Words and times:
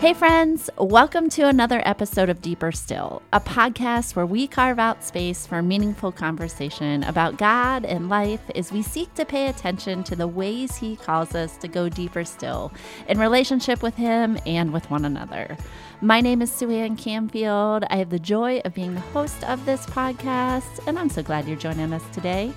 Hey, 0.00 0.14
friends, 0.14 0.70
welcome 0.78 1.28
to 1.28 1.42
another 1.42 1.82
episode 1.84 2.30
of 2.30 2.40
Deeper 2.40 2.72
Still, 2.72 3.20
a 3.34 3.38
podcast 3.38 4.16
where 4.16 4.24
we 4.24 4.46
carve 4.46 4.78
out 4.78 5.04
space 5.04 5.46
for 5.46 5.60
meaningful 5.60 6.10
conversation 6.10 7.02
about 7.02 7.36
God 7.36 7.84
and 7.84 8.08
life 8.08 8.40
as 8.54 8.72
we 8.72 8.80
seek 8.80 9.12
to 9.16 9.26
pay 9.26 9.48
attention 9.48 10.02
to 10.04 10.16
the 10.16 10.26
ways 10.26 10.74
He 10.74 10.96
calls 10.96 11.34
us 11.34 11.58
to 11.58 11.68
go 11.68 11.90
deeper 11.90 12.24
still 12.24 12.72
in 13.08 13.20
relationship 13.20 13.82
with 13.82 13.94
Him 13.94 14.38
and 14.46 14.72
with 14.72 14.90
one 14.90 15.04
another. 15.04 15.58
My 16.00 16.22
name 16.22 16.40
is 16.40 16.50
Suanne 16.50 16.96
Camfield. 16.96 17.86
I 17.90 17.96
have 17.96 18.08
the 18.08 18.18
joy 18.18 18.62
of 18.64 18.72
being 18.72 18.94
the 18.94 19.00
host 19.00 19.44
of 19.44 19.66
this 19.66 19.84
podcast, 19.84 20.80
and 20.86 20.98
I'm 20.98 21.10
so 21.10 21.22
glad 21.22 21.46
you're 21.46 21.58
joining 21.58 21.92
us 21.92 22.04
today. 22.14 22.54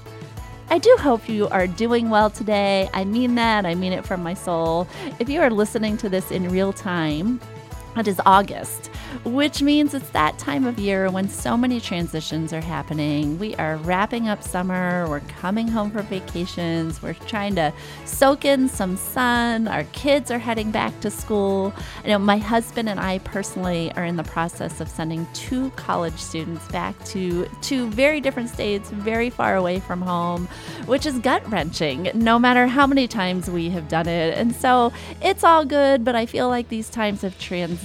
I 0.69 0.79
do 0.79 0.95
hope 0.99 1.29
you 1.29 1.47
are 1.49 1.67
doing 1.67 2.09
well 2.09 2.29
today. 2.29 2.89
I 2.93 3.05
mean 3.05 3.35
that. 3.35 3.65
I 3.65 3.75
mean 3.75 3.93
it 3.93 4.05
from 4.05 4.23
my 4.23 4.33
soul. 4.33 4.87
If 5.19 5.29
you 5.29 5.41
are 5.41 5.49
listening 5.49 5.97
to 5.97 6.09
this 6.09 6.31
in 6.31 6.49
real 6.49 6.73
time, 6.73 7.39
it 7.97 8.07
is 8.07 8.19
August 8.25 8.89
which 9.23 9.61
means 9.61 9.93
it's 9.93 10.09
that 10.09 10.37
time 10.37 10.65
of 10.65 10.79
year 10.79 11.09
when 11.09 11.29
so 11.29 11.55
many 11.55 11.79
transitions 11.79 12.51
are 12.51 12.61
happening. 12.61 13.39
We 13.39 13.55
are 13.55 13.77
wrapping 13.77 14.27
up 14.27 14.43
summer, 14.43 15.07
we're 15.07 15.21
coming 15.21 15.67
home 15.67 15.91
for 15.91 16.01
vacations, 16.01 17.01
we're 17.01 17.13
trying 17.13 17.55
to 17.55 17.73
soak 18.05 18.43
in 18.43 18.67
some 18.67 18.97
sun, 18.97 19.67
our 19.67 19.83
kids 19.85 20.31
are 20.31 20.39
heading 20.39 20.71
back 20.71 20.99
to 21.01 21.11
school. 21.11 21.73
I 22.03 22.09
know 22.09 22.19
my 22.19 22.37
husband 22.37 22.89
and 22.89 22.99
I 22.99 23.19
personally 23.19 23.91
are 23.93 24.03
in 24.03 24.17
the 24.17 24.23
process 24.23 24.81
of 24.81 24.89
sending 24.89 25.27
two 25.33 25.69
college 25.71 26.17
students 26.17 26.67
back 26.67 27.01
to 27.05 27.47
two 27.61 27.89
very 27.91 28.19
different 28.19 28.49
states, 28.49 28.89
very 28.89 29.29
far 29.29 29.55
away 29.55 29.79
from 29.79 30.01
home, 30.01 30.47
which 30.85 31.05
is 31.05 31.19
gut 31.19 31.49
wrenching 31.49 32.09
no 32.13 32.37
matter 32.37 32.67
how 32.67 32.87
many 32.87 33.07
times 33.07 33.49
we 33.49 33.69
have 33.69 33.87
done 33.87 34.07
it. 34.07 34.37
And 34.37 34.55
so 34.55 34.91
it's 35.21 35.43
all 35.43 35.65
good, 35.65 36.03
but 36.03 36.15
I 36.15 36.25
feel 36.25 36.49
like 36.49 36.69
these 36.69 36.89
times 36.89 37.23
of 37.23 37.37
transition 37.39 37.82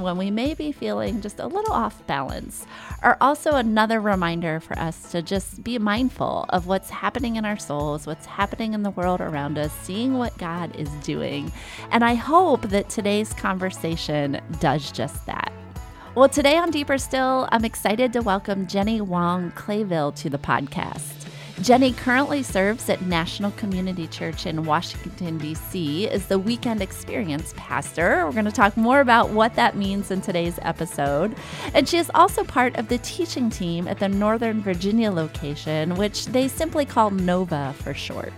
when 0.00 0.16
we 0.16 0.30
may 0.30 0.54
be 0.54 0.70
feeling 0.70 1.20
just 1.20 1.40
a 1.40 1.46
little 1.46 1.72
off 1.72 2.06
balance 2.06 2.66
are 3.02 3.16
also 3.20 3.56
another 3.56 4.00
reminder 4.00 4.60
for 4.60 4.78
us 4.78 5.10
to 5.10 5.22
just 5.22 5.64
be 5.64 5.76
mindful 5.78 6.46
of 6.50 6.66
what's 6.66 6.88
happening 6.88 7.36
in 7.36 7.44
our 7.44 7.58
souls, 7.58 8.06
what's 8.06 8.26
happening 8.26 8.74
in 8.74 8.82
the 8.82 8.90
world 8.90 9.20
around 9.20 9.58
us, 9.58 9.72
seeing 9.82 10.18
what 10.18 10.36
God 10.38 10.74
is 10.76 10.88
doing. 11.02 11.52
And 11.90 12.04
I 12.04 12.14
hope 12.14 12.62
that 12.68 12.88
today's 12.88 13.32
conversation 13.32 14.40
does 14.60 14.92
just 14.92 15.26
that. 15.26 15.52
Well, 16.14 16.28
today 16.28 16.56
on 16.56 16.70
Deeper 16.70 16.96
Still, 16.96 17.48
I'm 17.50 17.64
excited 17.64 18.12
to 18.12 18.22
welcome 18.22 18.68
Jenni 18.68 19.00
Wong 19.00 19.50
Clayville 19.50 20.14
to 20.16 20.30
the 20.30 20.38
podcast. 20.38 21.23
Jenni 21.60 21.96
currently 21.96 22.42
serves 22.42 22.88
at 22.90 23.02
National 23.02 23.52
Community 23.52 24.08
Church 24.08 24.44
in 24.44 24.64
Washington, 24.64 25.38
D.C., 25.38 26.08
as 26.08 26.26
the 26.26 26.38
Weekend 26.38 26.82
Experience 26.82 27.54
Pastor. 27.56 28.26
We're 28.26 28.32
going 28.32 28.44
to 28.44 28.50
talk 28.50 28.76
more 28.76 28.98
about 28.98 29.30
what 29.30 29.54
that 29.54 29.76
means 29.76 30.10
in 30.10 30.20
today's 30.20 30.58
episode. 30.62 31.36
And 31.72 31.88
she 31.88 31.98
is 31.98 32.10
also 32.12 32.42
part 32.42 32.74
of 32.74 32.88
the 32.88 32.98
teaching 32.98 33.50
team 33.50 33.86
at 33.86 34.00
the 34.00 34.08
Northern 34.08 34.62
Virginia 34.62 35.12
location, 35.12 35.94
which 35.94 36.26
they 36.26 36.48
simply 36.48 36.84
call 36.84 37.12
NOVA 37.12 37.72
for 37.78 37.94
short. 37.94 38.32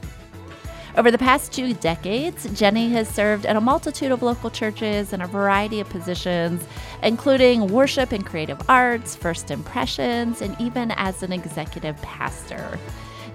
Over 0.99 1.11
the 1.11 1.19
past 1.19 1.53
two 1.53 1.73
decades, 1.73 2.47
Jenni 2.49 2.91
has 2.93 3.09
served 3.09 3.47
at 3.47 3.57
a 3.57 3.61
multitude 3.61 4.13
of 4.13 4.23
local 4.23 4.51
churches 4.51 5.15
in 5.15 5.23
a 5.23 5.27
variety 5.27 5.81
of 5.81 5.89
positions, 5.89 6.65
including 7.03 7.69
worship 7.69 8.13
and 8.13 8.25
creative 8.25 8.61
arts, 8.69 9.17
first 9.17 9.51
impressions, 9.51 10.43
and 10.43 10.55
even 10.61 10.91
as 10.93 11.23
an 11.23 11.33
executive 11.33 12.01
pastor. 12.03 12.79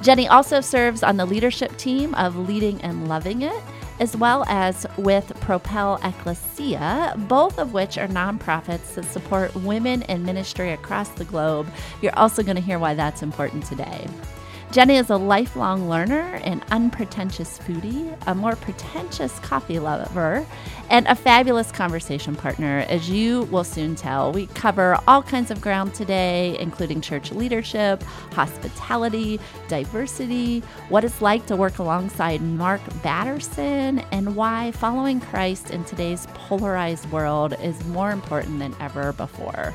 Jenni 0.02 0.28
also 0.28 0.62
serves 0.62 1.04
on 1.04 1.18
the 1.18 1.28
leadership 1.28 1.78
team 1.78 2.16
of 2.16 2.36
Leading 2.36 2.82
and 2.82 3.08
Loving 3.08 3.44
It, 3.44 3.62
as 4.00 4.18
well 4.18 4.44
as 4.48 4.88
with 4.98 5.32
Propel 5.42 6.00
Ecclesia, 6.04 7.14
both 7.28 7.60
of 7.60 7.74
which 7.74 8.00
are 8.00 8.08
nonprofits 8.08 8.96
that 8.96 9.06
support 9.06 9.54
women 9.58 10.02
in 10.04 10.26
ministry 10.26 10.72
across 10.72 11.10
the 11.10 11.26
globe. 11.26 11.68
You're 12.02 12.18
also 12.18 12.42
going 12.42 12.56
to 12.56 12.64
hear 12.64 12.80
why 12.80 12.96
that's 12.96 13.22
important 13.22 13.64
today. 13.68 14.08
Jenni 14.72 14.98
is 14.98 15.10
a 15.10 15.18
lifelong 15.18 15.90
learner, 15.90 16.40
an 16.46 16.64
unpretentious 16.72 17.60
foodie, 17.60 18.18
a 18.26 18.34
more 18.34 18.56
pretentious 18.56 19.38
coffee 19.40 19.80
lover, 19.80 20.46
and 20.90 21.06
a 21.08 21.16
fabulous 21.16 21.74
conversation 21.74 22.38
partner, 22.38 22.86
as 22.88 23.10
you 23.10 23.42
will 23.52 23.66
soon 23.66 23.98
tell. 23.98 24.32
We 24.32 24.46
cover 24.48 24.98
all 25.10 25.24
kinds 25.24 25.52
of 25.52 25.60
ground 25.60 25.94
today, 25.94 26.58
including 26.58 27.02
church 27.02 27.34
leadership, 27.34 28.02
hospitality, 28.32 29.42
diversity, 29.68 30.62
what 30.88 31.04
it's 31.04 31.22
like 31.22 31.46
to 31.48 31.58
work 31.58 31.80
alongside 31.80 32.42
Mark 32.42 32.80
Batterson, 33.04 34.00
and 34.14 34.38
why 34.38 34.72
following 34.72 35.20
Christ 35.20 35.72
in 35.72 35.84
today's 35.84 36.28
polarized 36.34 37.12
world 37.12 37.56
is 37.62 37.84
more 37.88 38.12
important 38.12 38.60
than 38.60 38.74
ever 38.80 39.12
before. 39.12 39.74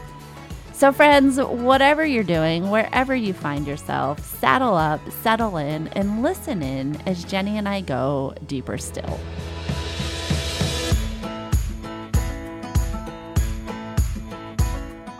So, 0.76 0.92
friends, 0.92 1.38
whatever 1.38 2.04
you're 2.04 2.22
doing, 2.22 2.68
wherever 2.68 3.16
you 3.16 3.32
find 3.32 3.66
yourself, 3.66 4.22
saddle 4.40 4.74
up, 4.74 5.00
settle 5.22 5.56
in, 5.56 5.88
and 5.88 6.22
listen 6.22 6.62
in 6.62 7.00
as 7.06 7.24
Jenni 7.24 7.52
and 7.52 7.66
I 7.66 7.80
go 7.80 8.34
deeper 8.46 8.76
still. 8.76 9.18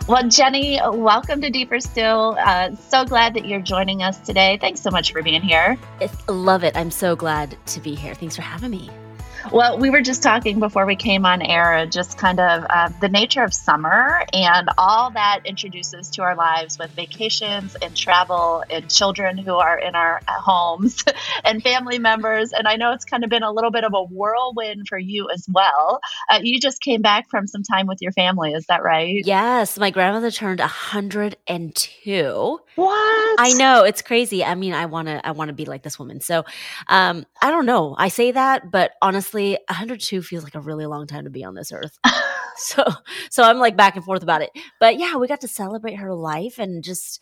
Well, 0.07 0.25
Jenni, 0.25 0.79
welcome 0.95 1.41
to 1.41 1.49
Deeper 1.49 1.79
Still. 1.79 2.37
Uh, 2.39 2.75
so 2.75 3.03
glad 3.03 3.33
that 3.33 3.47
you're 3.47 3.59
joining 3.59 4.03
us 4.03 4.19
today. 4.19 4.59
Thanks 4.61 4.81
so 4.81 4.91
much 4.91 5.11
for 5.11 5.23
being 5.23 5.41
here. 5.41 5.75
I 5.99 6.31
love 6.31 6.63
it. 6.63 6.77
I'm 6.77 6.91
so 6.91 7.15
glad 7.15 7.57
to 7.65 7.79
be 7.79 7.95
here. 7.95 8.13
Thanks 8.13 8.35
for 8.35 8.43
having 8.43 8.69
me. 8.69 8.91
Well, 9.51 9.77
we 9.77 9.89
were 9.89 10.01
just 10.01 10.23
talking 10.23 10.59
before 10.59 10.85
we 10.85 10.95
came 10.95 11.25
on 11.25 11.41
air, 11.41 11.85
just 11.85 12.17
kind 12.17 12.39
of 12.39 12.65
uh, 12.69 12.89
the 12.99 13.07
nature 13.07 13.43
of 13.43 13.53
summer 13.53 14.25
and 14.33 14.69
all 14.77 15.11
that 15.11 15.41
introduces 15.45 16.09
to 16.11 16.21
our 16.21 16.35
lives 16.35 16.77
with 16.77 16.91
vacations 16.91 17.75
and 17.81 17.95
travel 17.95 18.63
and 18.69 18.89
children 18.89 19.37
who 19.37 19.55
are 19.55 19.77
in 19.77 19.95
our 19.95 20.21
homes 20.27 21.03
and 21.45 21.63
family 21.63 21.97
members. 21.97 22.51
And 22.51 22.67
I 22.67 22.75
know 22.75 22.91
it's 22.91 23.05
kind 23.05 23.23
of 23.23 23.29
been 23.29 23.43
a 23.43 23.51
little 23.51 23.71
bit 23.71 23.85
of 23.85 23.93
a 23.93 24.03
whirlwind 24.03 24.87
for 24.89 24.97
you 24.97 25.29
as 25.33 25.47
well. 25.49 26.01
Uh, 26.29 26.39
you 26.41 26.59
just 26.59 26.81
came 26.81 27.01
back 27.01 27.29
from 27.29 27.47
some 27.47 27.63
time 27.63 27.87
with 27.87 28.01
your 28.01 28.11
family, 28.11 28.51
is 28.51 28.65
that 28.65 28.83
right? 28.83 29.21
Yes, 29.25 29.79
my 29.79 29.91
grandmother 29.91 30.31
turned 30.31 30.59
102. 30.59 32.59
What? 32.75 33.39
I 33.39 33.53
know 33.53 33.83
it's 33.83 34.01
crazy. 34.01 34.43
I 34.43 34.55
mean, 34.55 34.73
I 34.73 34.87
want 34.87 35.07
to, 35.07 35.25
I 35.25 35.31
want 35.31 35.49
to 35.49 35.53
be 35.53 35.65
like 35.65 35.83
this 35.83 35.97
woman. 35.97 36.19
So, 36.19 36.43
um, 36.87 37.25
I 37.41 37.49
don't 37.49 37.65
know. 37.65 37.95
I 37.97 38.09
say 38.09 38.31
that, 38.31 38.71
but 38.71 38.91
honestly 39.01 39.36
honestly, 39.37 39.57
102 39.69 40.21
feels 40.21 40.43
like 40.43 40.55
a 40.55 40.59
really 40.59 40.85
long 40.85 41.07
time 41.07 41.25
to 41.25 41.29
be 41.29 41.43
on 41.43 41.55
this 41.55 41.71
earth. 41.71 41.97
so, 42.57 42.83
so 43.29 43.43
I'm 43.43 43.59
like 43.59 43.77
back 43.77 43.95
and 43.95 44.03
forth 44.03 44.23
about 44.23 44.41
it. 44.41 44.49
But 44.79 44.97
yeah, 44.97 45.15
we 45.17 45.27
got 45.27 45.41
to 45.41 45.47
celebrate 45.47 45.95
her 45.95 46.15
life 46.15 46.57
and 46.57 46.83
just 46.83 47.21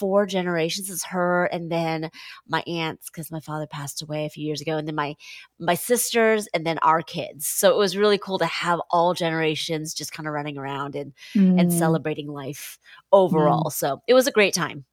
four 0.00 0.26
generations 0.26 0.90
is 0.90 1.04
her, 1.04 1.44
and 1.46 1.70
then 1.70 2.10
my 2.48 2.64
aunts 2.66 3.08
because 3.08 3.30
my 3.30 3.38
father 3.38 3.68
passed 3.68 4.02
away 4.02 4.26
a 4.26 4.28
few 4.28 4.44
years 4.44 4.60
ago, 4.60 4.76
and 4.76 4.88
then 4.88 4.96
my 4.96 5.14
my 5.60 5.74
sisters, 5.74 6.48
and 6.52 6.66
then 6.66 6.78
our 6.78 7.00
kids. 7.00 7.46
So 7.46 7.70
it 7.70 7.76
was 7.76 7.96
really 7.96 8.18
cool 8.18 8.38
to 8.38 8.46
have 8.46 8.80
all 8.90 9.14
generations 9.14 9.94
just 9.94 10.12
kind 10.12 10.26
of 10.26 10.34
running 10.34 10.58
around 10.58 10.96
and 10.96 11.12
mm. 11.32 11.60
and 11.60 11.72
celebrating 11.72 12.26
life 12.26 12.78
overall. 13.12 13.66
Mm. 13.66 13.72
So 13.72 14.02
it 14.08 14.14
was 14.14 14.26
a 14.26 14.32
great 14.32 14.54
time 14.54 14.84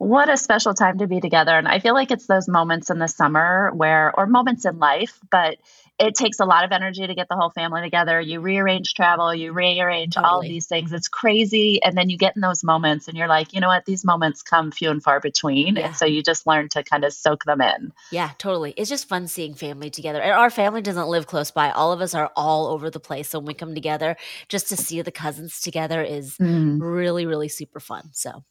what 0.00 0.30
a 0.30 0.36
special 0.38 0.72
time 0.72 0.96
to 0.96 1.06
be 1.06 1.20
together. 1.20 1.58
And 1.58 1.68
I 1.68 1.78
feel 1.78 1.92
like 1.92 2.10
it's 2.10 2.26
those 2.26 2.48
moments 2.48 2.88
in 2.88 2.98
the 2.98 3.06
summer 3.06 3.70
where, 3.74 4.18
or 4.18 4.26
moments 4.26 4.64
in 4.64 4.78
life, 4.78 5.20
but 5.30 5.58
it 6.00 6.14
takes 6.14 6.40
a 6.40 6.46
lot 6.46 6.64
of 6.64 6.72
energy 6.72 7.06
to 7.06 7.14
get 7.14 7.28
the 7.28 7.36
whole 7.36 7.50
family 7.50 7.82
together. 7.82 8.18
You 8.18 8.40
rearrange 8.40 8.94
travel, 8.94 9.34
you 9.34 9.52
rearrange 9.52 10.14
totally. 10.14 10.30
all 10.30 10.40
these 10.40 10.66
things. 10.66 10.94
It's 10.94 11.08
crazy. 11.08 11.82
And 11.82 11.96
then 11.96 12.08
you 12.08 12.16
get 12.16 12.34
in 12.34 12.40
those 12.40 12.64
moments 12.64 13.06
and 13.06 13.18
you're 13.18 13.28
like, 13.28 13.52
you 13.52 13.60
know 13.60 13.68
what? 13.68 13.84
These 13.84 14.02
moments 14.02 14.42
come 14.42 14.70
few 14.70 14.90
and 14.90 15.02
far 15.02 15.20
between. 15.20 15.76
Yeah. 15.76 15.88
And 15.88 15.96
so 15.96 16.06
you 16.06 16.22
just 16.22 16.46
learn 16.46 16.70
to 16.70 16.82
kind 16.82 17.04
of 17.04 17.12
soak 17.12 17.44
them 17.44 17.60
in. 17.60 17.92
Yeah, 18.10 18.30
totally. 18.38 18.72
It's 18.78 18.88
just 18.88 19.08
fun 19.08 19.28
seeing 19.28 19.54
family 19.54 19.90
together. 19.90 20.22
And 20.22 20.32
our 20.32 20.48
family 20.48 20.80
doesn't 20.80 21.08
live 21.08 21.26
close 21.26 21.50
by. 21.50 21.70
All 21.70 21.92
of 21.92 22.00
us 22.00 22.14
are 22.14 22.32
all 22.34 22.68
over 22.68 22.88
the 22.88 23.00
place. 23.00 23.28
So 23.28 23.38
when 23.38 23.46
we 23.46 23.54
come 23.54 23.74
together, 23.74 24.16
just 24.48 24.70
to 24.70 24.76
see 24.78 25.02
the 25.02 25.12
cousins 25.12 25.60
together 25.60 26.02
is 26.02 26.38
mm. 26.38 26.78
really, 26.80 27.26
really 27.26 27.48
super 27.48 27.78
fun. 27.78 28.08
So 28.12 28.42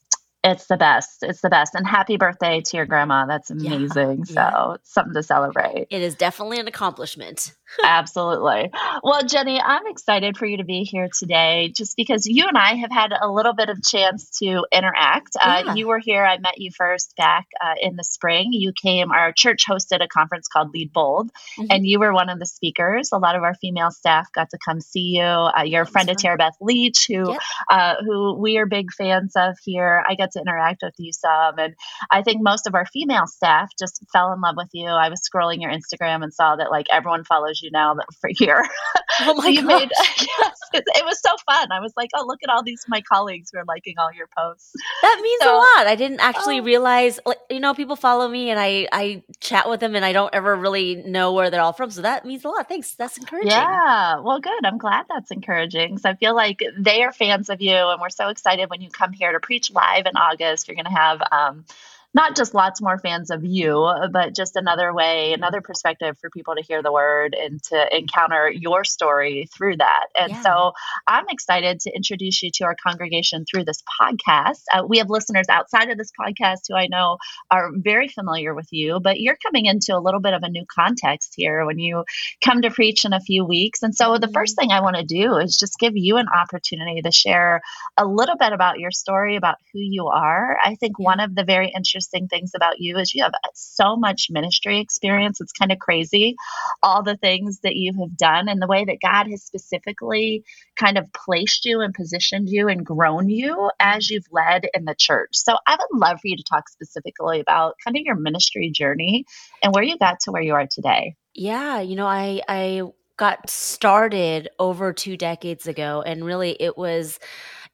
it's 0.43 0.67
the 0.67 0.77
best. 0.77 1.23
It's 1.23 1.41
the 1.41 1.49
best. 1.49 1.75
And 1.75 1.85
happy 1.85 2.17
birthday 2.17 2.61
to 2.61 2.77
your 2.77 2.85
grandma. 2.85 3.25
That's 3.25 3.49
amazing. 3.49 4.25
Yeah, 4.29 4.51
so, 4.51 4.77
something 4.83 5.13
to 5.13 5.23
celebrate. 5.23 5.87
It 5.89 6.01
is 6.01 6.15
definitely 6.15 6.59
an 6.59 6.67
accomplishment. 6.67 7.53
Absolutely. 7.83 8.71
Well, 9.03 9.21
Jenni, 9.23 9.61
I'm 9.63 9.87
excited 9.87 10.37
for 10.37 10.45
you 10.45 10.57
to 10.57 10.63
be 10.63 10.83
here 10.83 11.09
today 11.17 11.71
just 11.75 11.95
because 11.95 12.25
you 12.25 12.45
and 12.47 12.57
I 12.57 12.75
have 12.75 12.91
had 12.91 13.11
a 13.19 13.29
little 13.29 13.53
bit 13.53 13.69
of 13.69 13.81
chance 13.83 14.29
to 14.39 14.65
interact. 14.71 15.35
Uh, 15.39 15.63
yeah. 15.65 15.71
Uh, 15.71 15.75
you 15.75 15.87
were 15.87 15.99
here. 15.99 16.25
I 16.25 16.37
met 16.37 16.57
you 16.57 16.71
first 16.75 17.15
back 17.15 17.47
uh, 17.63 17.75
in 17.81 17.95
the 17.95 18.03
spring. 18.03 18.49
You 18.51 18.73
came, 18.73 19.11
our 19.11 19.31
church 19.31 19.65
hosted 19.69 20.03
a 20.03 20.07
conference 20.07 20.47
called 20.47 20.71
Lead 20.73 20.91
Bold, 20.91 21.27
mm-hmm. 21.27 21.65
and 21.69 21.85
you 21.85 21.99
were 21.99 22.13
one 22.13 22.29
of 22.29 22.39
the 22.39 22.45
speakers. 22.45 23.11
A 23.13 23.17
lot 23.17 23.35
of 23.35 23.43
our 23.43 23.53
female 23.55 23.91
staff 23.91 24.31
got 24.33 24.49
to 24.49 24.57
come 24.63 24.81
see 24.81 25.17
you. 25.17 25.23
Uh, 25.23 25.63
you're 25.63 25.83
a 25.83 25.87
friend 25.87 26.09
of 26.09 26.17
Tara 26.17 26.37
Beth 26.37 26.57
Leach, 26.61 27.05
who, 27.07 27.31
yep. 27.31 27.41
Uh, 27.69 27.95
who 28.03 28.33
we 28.39 28.57
are 28.57 28.65
big 28.65 28.91
fans 28.91 29.33
of 29.35 29.57
here. 29.63 30.03
I 30.07 30.15
got 30.15 30.31
to 30.31 30.39
interact 30.39 30.81
with 30.81 30.95
you 30.97 31.13
some. 31.13 31.59
And 31.59 31.75
I 32.11 32.23
think 32.23 32.41
most 32.41 32.67
of 32.67 32.75
our 32.75 32.85
female 32.85 33.27
staff 33.27 33.69
just 33.77 34.03
fell 34.11 34.33
in 34.33 34.41
love 34.41 34.55
with 34.57 34.69
you. 34.73 34.87
I 34.87 35.09
was 35.09 35.21
scrolling 35.21 35.61
your 35.61 35.71
Instagram 35.71 36.23
and 36.23 36.33
saw 36.33 36.55
that 36.55 36.71
like 36.71 36.87
everyone 36.91 37.23
follows 37.23 37.58
you 37.61 37.71
now 37.71 37.93
that 37.95 38.07
for 38.19 38.29
here. 38.33 38.65
Oh 39.21 39.33
my 39.33 39.49
made 39.51 39.91
yes, 40.17 40.57
it, 40.73 40.83
it 40.95 41.03
was 41.05 41.19
so 41.21 41.31
fun. 41.45 41.73
I 41.73 41.81
was 41.81 41.91
like, 41.97 42.09
oh, 42.15 42.23
look 42.25 42.39
at 42.41 42.49
all 42.49 42.63
these 42.63 42.85
my 42.87 43.01
colleagues 43.01 43.49
who 43.51 43.59
are 43.59 43.65
liking 43.65 43.95
all 43.97 44.13
your 44.13 44.27
posts. 44.37 44.71
That 45.01 45.19
means 45.21 45.41
So- 45.43 45.55
a 45.55 45.57
lot. 45.57 45.87
I 45.87 45.95
didn't 45.95 46.21
actually 46.21 46.59
Oh. 46.61 46.63
realize, 46.63 47.19
like, 47.25 47.39
you 47.49 47.59
know, 47.59 47.73
people 47.73 47.97
follow 47.97 48.29
me 48.29 48.49
and 48.49 48.57
I 48.57 48.87
I 48.93 49.23
chat 49.41 49.69
with 49.69 49.81
them 49.81 49.95
and 49.95 50.05
I 50.05 50.13
don't 50.13 50.33
ever 50.33 50.55
really 50.55 50.95
know 51.05 51.33
where 51.33 51.49
they're 51.49 51.59
all 51.61 51.73
from. 51.73 51.91
So 51.91 52.01
that 52.03 52.23
means 52.23 52.45
a 52.45 52.47
lot. 52.49 52.69
Thanks. 52.69 52.93
That's 52.95 53.17
encouraging. 53.17 53.49
Yeah, 53.51 54.19
well, 54.19 54.39
good. 54.39 54.63
I'm 54.65 54.77
glad 54.77 55.05
that's 55.09 55.31
encouraging. 55.31 55.97
So 55.97 56.09
I 56.11 56.15
feel 56.15 56.33
like 56.33 56.61
they 56.77 57.03
are 57.03 57.11
fans 57.11 57.49
of 57.49 57.59
you, 57.61 57.75
and 57.75 57.99
we're 57.99 58.09
so 58.09 58.29
excited 58.29 58.69
when 58.69 58.79
you 58.79 58.89
come 58.89 59.11
here 59.11 59.33
to 59.33 59.39
preach 59.41 59.69
live 59.71 60.05
in 60.05 60.15
August. 60.15 60.67
You're 60.69 60.75
going 60.75 60.85
to 60.85 60.91
have 60.91 61.21
um, 61.31 61.65
not 62.13 62.35
just 62.35 62.53
lots 62.53 62.81
more 62.81 62.97
fans 62.97 63.29
of 63.29 63.45
you, 63.45 63.87
but 64.11 64.35
just 64.35 64.55
another 64.55 64.93
way, 64.93 65.33
another 65.33 65.61
perspective 65.61 66.17
for 66.19 66.29
people 66.31 66.55
to 66.55 66.63
hear 66.63 66.81
the 66.81 66.91
word 66.91 67.35
and 67.39 67.61
to 67.63 67.95
encounter 67.95 68.49
your 68.49 68.83
story 68.83 69.47
through 69.55 69.77
that. 69.77 70.07
And 70.19 70.31
Yeah. 70.31 70.41
so 70.41 70.71
I'm 71.07 71.25
excited 71.29 71.79
to 71.81 71.91
introduce 71.95 72.41
you 72.41 72.49
to 72.55 72.63
our 72.63 72.75
congregation 72.75 73.45
through 73.45 73.65
this 73.65 73.83
podcast. 74.01 74.63
Uh, 74.73 74.83
we 74.87 74.97
have 74.97 75.09
listeners 75.09 75.45
outside 75.49 75.89
of 75.91 75.97
this 75.97 76.11
podcast 76.19 76.61
who 76.67 76.75
I 76.75 76.87
know 76.87 77.17
are 77.51 77.69
very 77.75 78.07
familiar 78.07 78.55
with 78.55 78.67
you, 78.71 78.99
but 78.99 79.19
you're 79.19 79.37
coming 79.45 79.65
into 79.67 79.95
a 79.95 79.99
little 79.99 80.19
bit 80.19 80.33
of 80.33 80.41
a 80.41 80.49
new 80.49 80.65
context 80.73 81.33
here 81.37 81.63
when 81.65 81.77
you 81.77 82.05
come 82.43 82.63
to 82.63 82.71
preach 82.71 83.05
in 83.05 83.13
a 83.13 83.19
few 83.19 83.45
weeks. 83.45 83.83
And 83.83 83.93
so 83.93 84.17
the 84.17 84.27
Mhm. 84.27 84.33
first 84.33 84.55
thing 84.57 84.71
I 84.71 84.81
want 84.81 84.95
to 84.95 85.03
do 85.03 85.37
is 85.37 85.57
just 85.57 85.77
give 85.77 85.95
you 85.95 86.17
an 86.17 86.27
opportunity 86.27 87.01
to 87.03 87.11
share 87.11 87.61
a 87.97 88.05
little 88.05 88.35
bit 88.35 88.51
about 88.51 88.79
your 88.79 88.91
story, 88.91 89.35
about 89.35 89.57
who 89.71 89.79
you 89.79 90.07
are. 90.07 90.57
I 90.63 90.73
think 90.75 90.97
one 90.97 91.19
of 91.19 91.35
the 91.35 91.43
very 91.43 91.69
interesting 91.69 91.98
things 92.07 92.51
about 92.55 92.79
you 92.79 92.97
is 92.97 93.13
you 93.13 93.23
have 93.23 93.33
so 93.53 93.95
much 93.95 94.27
ministry 94.29 94.79
experience. 94.79 95.41
It's 95.41 95.51
kind 95.51 95.71
of 95.71 95.79
crazy, 95.79 96.35
all 96.81 97.03
the 97.03 97.17
things 97.17 97.59
that 97.63 97.75
you 97.75 97.93
have 97.99 98.17
done 98.17 98.49
and 98.49 98.61
the 98.61 98.67
way 98.67 98.85
that 98.85 98.97
God 99.01 99.27
has 99.29 99.43
specifically 99.43 100.43
kind 100.75 100.97
of 100.97 101.11
placed 101.13 101.65
you 101.65 101.81
and 101.81 101.93
positioned 101.93 102.49
you 102.49 102.67
and 102.67 102.85
grown 102.85 103.29
you 103.29 103.69
as 103.79 104.09
you've 104.09 104.27
led 104.31 104.67
in 104.73 104.85
the 104.85 104.95
church. 104.97 105.31
So 105.33 105.57
I 105.67 105.77
would 105.79 105.99
love 105.99 106.19
for 106.21 106.27
you 106.27 106.37
to 106.37 106.43
talk 106.43 106.69
specifically 106.69 107.39
about 107.39 107.75
kind 107.83 107.97
of 107.97 108.03
your 108.03 108.15
ministry 108.15 108.71
journey 108.71 109.25
and 109.63 109.73
where 109.73 109.83
you 109.83 109.97
got 109.97 110.19
to 110.21 110.31
where 110.31 110.41
you 110.41 110.53
are 110.53 110.67
today. 110.69 111.15
Yeah, 111.33 111.79
you 111.81 111.95
know, 111.95 112.07
I 112.07 112.41
I 112.47 112.81
got 113.17 113.49
started 113.49 114.49
over 114.59 114.93
two 114.93 115.17
decades 115.17 115.67
ago, 115.67 116.01
and 116.05 116.23
really 116.23 116.55
it 116.59 116.77
was 116.77 117.19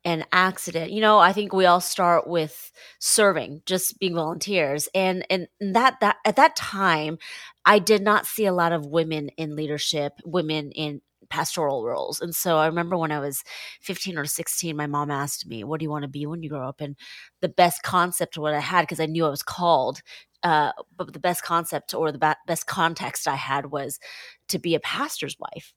an 0.06 0.25
accident. 0.31 0.92
You 0.92 1.02
know, 1.02 1.19
I 1.19 1.34
think 1.34 1.52
we 1.52 1.66
all 1.66 1.81
start 1.81 2.28
with 2.28 2.72
serving, 3.00 3.63
just 3.66 4.00
being 4.00 4.16
volunteers, 4.16 4.88
and 4.96 5.25
and 5.30 5.48
that 5.60 6.00
that 6.02 6.18
at 6.25 6.36
that 6.38 6.56
time, 6.56 7.18
I 7.66 7.80
did 7.80 8.02
not 8.04 8.25
see 8.28 8.46
a 8.46 8.54
lot 8.54 8.72
of 8.72 8.86
women 8.86 9.30
in 9.38 9.56
leadership, 9.56 10.13
women 10.24 10.72
in 10.72 11.02
pastoral 11.30 11.84
roles. 11.84 12.22
And 12.22 12.36
so 12.36 12.57
I 12.57 12.68
remember 12.68 12.98
when 12.98 13.12
I 13.12 13.19
was 13.19 13.44
15 13.81 14.18
or 14.18 14.25
16, 14.25 14.75
my 14.75 14.88
mom 14.88 15.12
asked 15.12 15.48
me, 15.48 15.63
What 15.63 15.80
do 15.80 15.84
you 15.84 15.90
want 15.90 16.04
to 16.04 16.08
be 16.10 16.25
when 16.25 16.44
you 16.44 16.50
grow 16.50 16.68
up? 16.68 16.81
And 16.81 16.96
the 17.42 17.50
best 17.50 17.84
concept 17.84 18.38
what 18.38 18.54
I 18.54 18.60
had, 18.60 18.81
because 18.84 19.00
I 19.00 19.06
knew 19.08 19.25
I 19.25 19.30
was 19.30 19.44
called, 19.44 20.01
uh, 20.44 20.72
but 20.96 21.13
the 21.13 21.19
best 21.19 21.44
concept 21.44 21.94
or 21.94 22.12
the 22.12 22.19
ba- 22.19 22.38
best 22.48 22.68
context 22.68 23.28
I 23.28 23.36
had 23.36 23.68
was 23.72 24.00
to 24.50 24.60
be 24.60 24.75
a 24.75 24.80
pastor's 24.80 25.38
wife. 25.40 25.74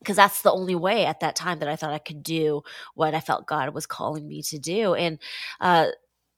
Because 0.00 0.16
that's 0.16 0.42
the 0.42 0.52
only 0.52 0.74
way 0.74 1.04
at 1.04 1.20
that 1.20 1.36
time 1.36 1.58
that 1.58 1.68
I 1.68 1.76
thought 1.76 1.92
I 1.92 1.98
could 1.98 2.22
do 2.22 2.62
what 2.94 3.14
I 3.14 3.20
felt 3.20 3.46
God 3.46 3.74
was 3.74 3.86
calling 3.86 4.26
me 4.26 4.42
to 4.44 4.58
do. 4.58 4.94
And, 4.94 5.18
uh, 5.60 5.88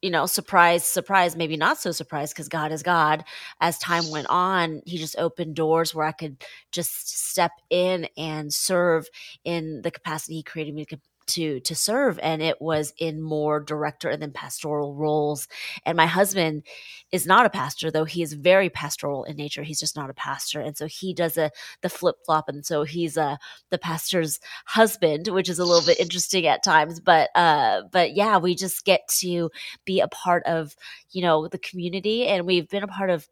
you 0.01 0.11
know, 0.11 0.27
surprise, 0.27 0.85
surprise, 0.85 1.37
maybe 1.37 1.57
not 1.57 1.79
so 1.79 1.93
surprised 1.93 2.35
because 2.35 2.49
God 2.49 2.73
is 2.73 2.83
God. 2.83 3.25
As 3.61 3.79
time 3.79 4.11
went 4.11 4.27
on, 4.29 4.83
He 4.85 4.99
just 4.99 5.17
opened 5.17 5.55
doors 5.55 5.95
where 5.95 6.07
I 6.07 6.13
could 6.13 6.45
just 6.73 7.09
step 7.29 7.53
in 7.71 8.09
and 8.17 8.53
serve 8.53 9.09
in 9.45 9.81
the 9.83 9.93
capacity 9.93 10.35
He 10.35 10.43
created 10.43 10.75
me 10.75 10.85
to 11.27 11.61
to 11.61 11.75
serve 11.75 12.19
and 12.21 12.43
it 12.43 12.61
was 12.61 12.93
in 12.99 13.21
more 13.21 13.61
director 13.61 14.09
and 14.09 14.23
then 14.23 14.33
pastoral 14.33 14.95
roles. 14.95 15.49
And 15.85 15.97
my 15.97 16.07
husband 16.07 16.65
is 17.11 17.27
not 17.27 17.47
a 17.47 17.51
pastor 17.51 17.91
though 17.91 18.05
he 18.05 18.23
is 18.23 18.33
very 18.33 18.71
pastoral 18.71 19.25
in 19.25 19.37
nature. 19.37 19.63
He's 19.63 19.81
just 19.81 19.97
not 19.97 20.11
a 20.11 20.15
pastor 20.15 20.61
and 20.61 20.77
so 20.77 20.87
he 20.87 21.15
does 21.15 21.37
a 21.37 21.51
the 21.83 21.89
flip 21.89 22.17
flop 22.25 22.49
and 22.49 22.65
so 22.65 22.85
he's 22.85 23.17
a 23.17 23.39
the 23.71 23.79
pastor's 23.79 24.41
husband 24.67 25.29
which 25.29 25.49
is 25.49 25.59
a 25.59 25.65
little 25.65 25.87
bit 25.87 26.01
interesting 26.01 26.47
at 26.47 26.63
times. 26.63 27.01
But 27.01 27.31
uh 27.35 27.83
but 27.91 28.15
yeah 28.15 28.39
we 28.39 28.55
just 28.55 28.85
get 28.85 29.07
to 29.21 29.51
be 29.85 30.01
a 30.01 30.09
part 30.09 30.45
of 30.47 30.75
you 31.11 31.23
know 31.23 31.49
the 31.49 31.59
community 31.59 32.27
and 32.27 32.47
we've 32.47 32.69
been 32.69 32.83
a 32.83 32.89
part 32.89 33.11
of 33.11 33.29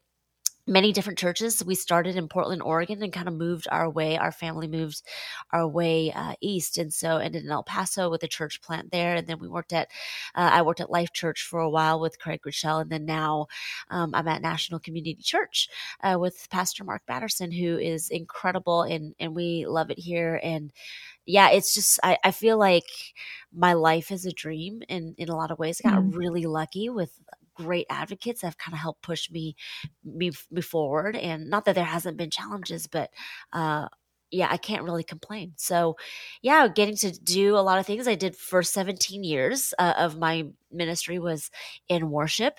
many 0.71 0.93
different 0.93 1.19
churches. 1.19 1.63
We 1.65 1.75
started 1.75 2.17
in 2.17 2.29
Portland, 2.29 2.63
Oregon, 2.63 3.03
and 3.03 3.13
kind 3.13 3.29
of 3.29 3.35
moved 3.35 3.69
our 3.71 3.91
way. 3.91 4.17
Our 4.17 4.33
family 4.33 4.69
moved 4.69 5.03
our 5.53 5.69
way 5.69 6.13
uh, 6.13 6.35
east, 6.41 6.79
and 6.79 6.93
so 6.93 7.19
ended 7.19 7.45
in 7.45 7.51
El 7.51 7.63
Paso 7.65 8.09
with 8.11 8.23
a 8.23 8.29
church 8.29 8.63
plant 8.63 8.91
there. 8.93 9.17
And 9.17 9.27
then 9.27 9.39
we 9.41 9.49
worked 9.49 9.73
at, 9.73 9.89
uh, 10.35 10.51
I 10.53 10.63
worked 10.63 10.81
at 10.81 10.91
Life 10.91 11.13
Church 11.13 11.43
for 11.43 11.61
a 11.61 11.71
while 11.71 12.01
with 12.01 12.19
Craig 12.19 12.41
Groeschel, 12.47 12.81
and 12.81 12.91
then 12.91 13.05
now 13.05 13.49
um, 13.91 14.15
I'm 14.15 14.29
at 14.29 14.43
National 14.43 14.81
Community 14.81 15.23
Church 15.23 15.69
uh, 16.03 16.17
with 16.19 16.49
Pastor 16.51 16.85
Mark 16.85 17.03
Batterson, 17.07 17.53
who 17.53 17.79
is 17.79 18.09
incredible, 18.11 18.83
and 18.83 19.15
and 19.21 19.35
we 19.35 19.67
love 19.67 19.91
it 19.91 19.99
here. 19.99 20.41
And 20.43 20.73
yeah, 21.27 21.51
it's 21.51 21.75
just 21.75 22.01
I, 22.03 22.19
I 22.25 22.31
feel 22.33 22.59
like 22.59 22.87
my 23.53 23.73
life 23.75 24.11
is 24.11 24.27
a 24.27 24.33
dream 24.33 24.83
in 24.89 25.15
in 25.19 25.29
a 25.29 25.37
lot 25.37 25.51
of 25.51 25.59
ways. 25.59 25.81
I 25.85 25.91
got 25.91 26.01
Mm. 26.01 26.15
really 26.17 26.47
lucky 26.47 26.89
with 26.89 27.13
great 27.65 27.87
advocates 27.91 28.41
that 28.41 28.49
have 28.49 28.59
kind 28.59 28.75
of 28.75 28.81
helped 28.81 29.03
push 29.03 29.31
me 29.31 29.55
me, 30.05 30.31
me 30.51 30.61
forward 30.63 31.17
and 31.17 31.49
not 31.51 31.65
that 31.65 31.75
there 31.75 31.85
hasn't 31.85 32.17
been 32.17 32.31
challenges 32.31 32.87
but 32.87 33.11
uh 33.53 33.87
yeah 34.31 34.49
i 34.51 34.57
can't 34.57 34.85
really 34.85 35.05
complain. 35.05 35.53
So 35.57 35.97
yeah 36.43 36.69
getting 36.69 36.97
to 36.99 37.11
do 37.13 37.57
a 37.57 37.61
lot 37.69 37.79
of 37.79 37.87
things. 37.87 38.09
I 38.09 38.15
did 38.15 38.37
for 38.37 38.63
17 38.63 39.25
years 39.25 39.75
uh, 39.79 39.95
of 39.99 40.19
my 40.19 40.47
ministry 40.73 41.19
was 41.19 41.51
in 41.89 42.11
worship 42.11 42.59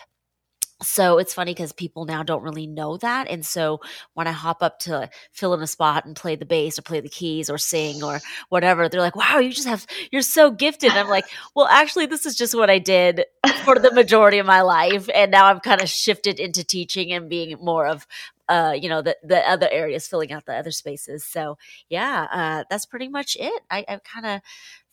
so 0.82 1.18
it's 1.18 1.34
funny 1.34 1.54
because 1.54 1.72
people 1.72 2.06
now 2.06 2.24
don't 2.24 2.44
really 2.44 2.68
know 2.68 2.98
that 2.98 3.28
and 3.30 3.46
so 3.46 3.80
when 4.14 4.28
i 4.28 4.32
hop 4.32 4.62
up 4.62 4.80
to 4.80 5.10
fill 5.32 5.54
in 5.54 5.62
a 5.62 5.68
spot 5.68 6.06
and 6.06 6.16
play 6.16 6.36
the 6.36 6.46
bass 6.46 6.78
or 6.78 6.82
play 6.82 7.00
the 7.00 7.10
keys 7.10 7.50
or 7.50 7.58
sing 7.58 8.04
or 8.04 8.20
whatever 8.50 8.90
they're 8.90 9.02
like 9.02 9.16
wow 9.16 9.38
you 9.40 9.52
just 9.52 9.68
have 9.68 9.86
you're 10.12 10.22
so 10.22 10.52
gifted. 10.52 10.92
And 10.92 11.00
i'm 11.00 11.10
like 11.10 11.26
well 11.56 11.68
actually 11.68 12.06
this 12.06 12.26
is 12.26 12.36
just 12.36 12.56
what 12.56 12.70
i 12.70 12.80
did 12.80 13.26
for 13.64 13.78
the 13.78 13.92
majority 13.92 14.40
of 14.40 14.46
my 14.46 14.62
life 14.62 15.10
and 15.14 15.32
now 15.32 15.46
i've 15.46 15.62
kind 15.62 15.82
of 15.82 15.90
shifted 15.90 16.40
into 16.40 16.64
teaching 16.64 17.12
and 17.12 17.30
being 17.30 17.58
more 17.62 17.88
of 17.88 18.08
uh, 18.52 18.74
you 18.74 18.90
know 18.90 19.02
the 19.02 19.16
the 19.24 19.40
other 19.50 19.70
areas 19.72 20.08
filling 20.08 20.34
out 20.34 20.46
the 20.46 20.54
other 20.54 20.72
spaces. 20.72 21.24
So 21.24 21.58
yeah 21.90 22.28
uh, 22.32 22.64
that's 22.70 22.86
pretty 22.86 23.08
much 23.08 23.38
it. 23.40 23.64
I, 23.70 23.86
I 23.88 23.98
kind 24.04 24.26
of 24.26 24.42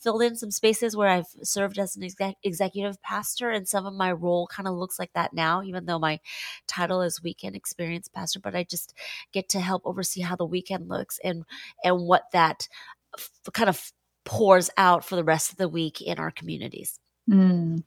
filled 0.01 0.23
in 0.23 0.37
some 0.37 0.51
spaces 0.51 0.97
where 0.97 1.09
i've 1.09 1.27
served 1.43 1.79
as 1.79 1.97
an 1.97 2.03
exec- 2.03 2.37
executive 2.43 3.01
pastor 3.03 3.51
and 3.51 3.67
some 3.69 3.87
of 3.87 3.95
my 3.95 4.13
role 4.13 4.47
kind 4.47 4.69
of 4.69 4.75
looks 4.75 4.99
like 4.99 5.13
that 5.15 5.33
now 5.33 5.63
even 5.63 5.87
though 5.87 5.99
my 5.99 6.19
title 6.67 7.03
is 7.03 7.23
weekend 7.23 7.57
experience 7.57 8.09
pastor 8.09 8.41
but 8.41 8.55
i 8.55 8.63
just 8.65 8.95
get 9.33 9.49
to 9.49 9.61
help 9.61 9.83
oversee 9.85 10.21
how 10.21 10.37
the 10.37 10.45
weekend 10.45 10.89
looks 10.89 11.19
and 11.25 11.45
and 11.85 12.01
what 12.01 12.25
that 12.33 12.69
f- 13.17 13.31
kind 13.53 13.69
of 13.69 13.93
pours 14.25 14.71
out 14.77 15.05
for 15.05 15.17
the 15.17 15.25
rest 15.25 15.51
of 15.51 15.57
the 15.59 15.69
week 15.69 16.01
in 16.01 16.19
our 16.19 16.31
communities 16.31 16.99
Mm. 17.31 17.83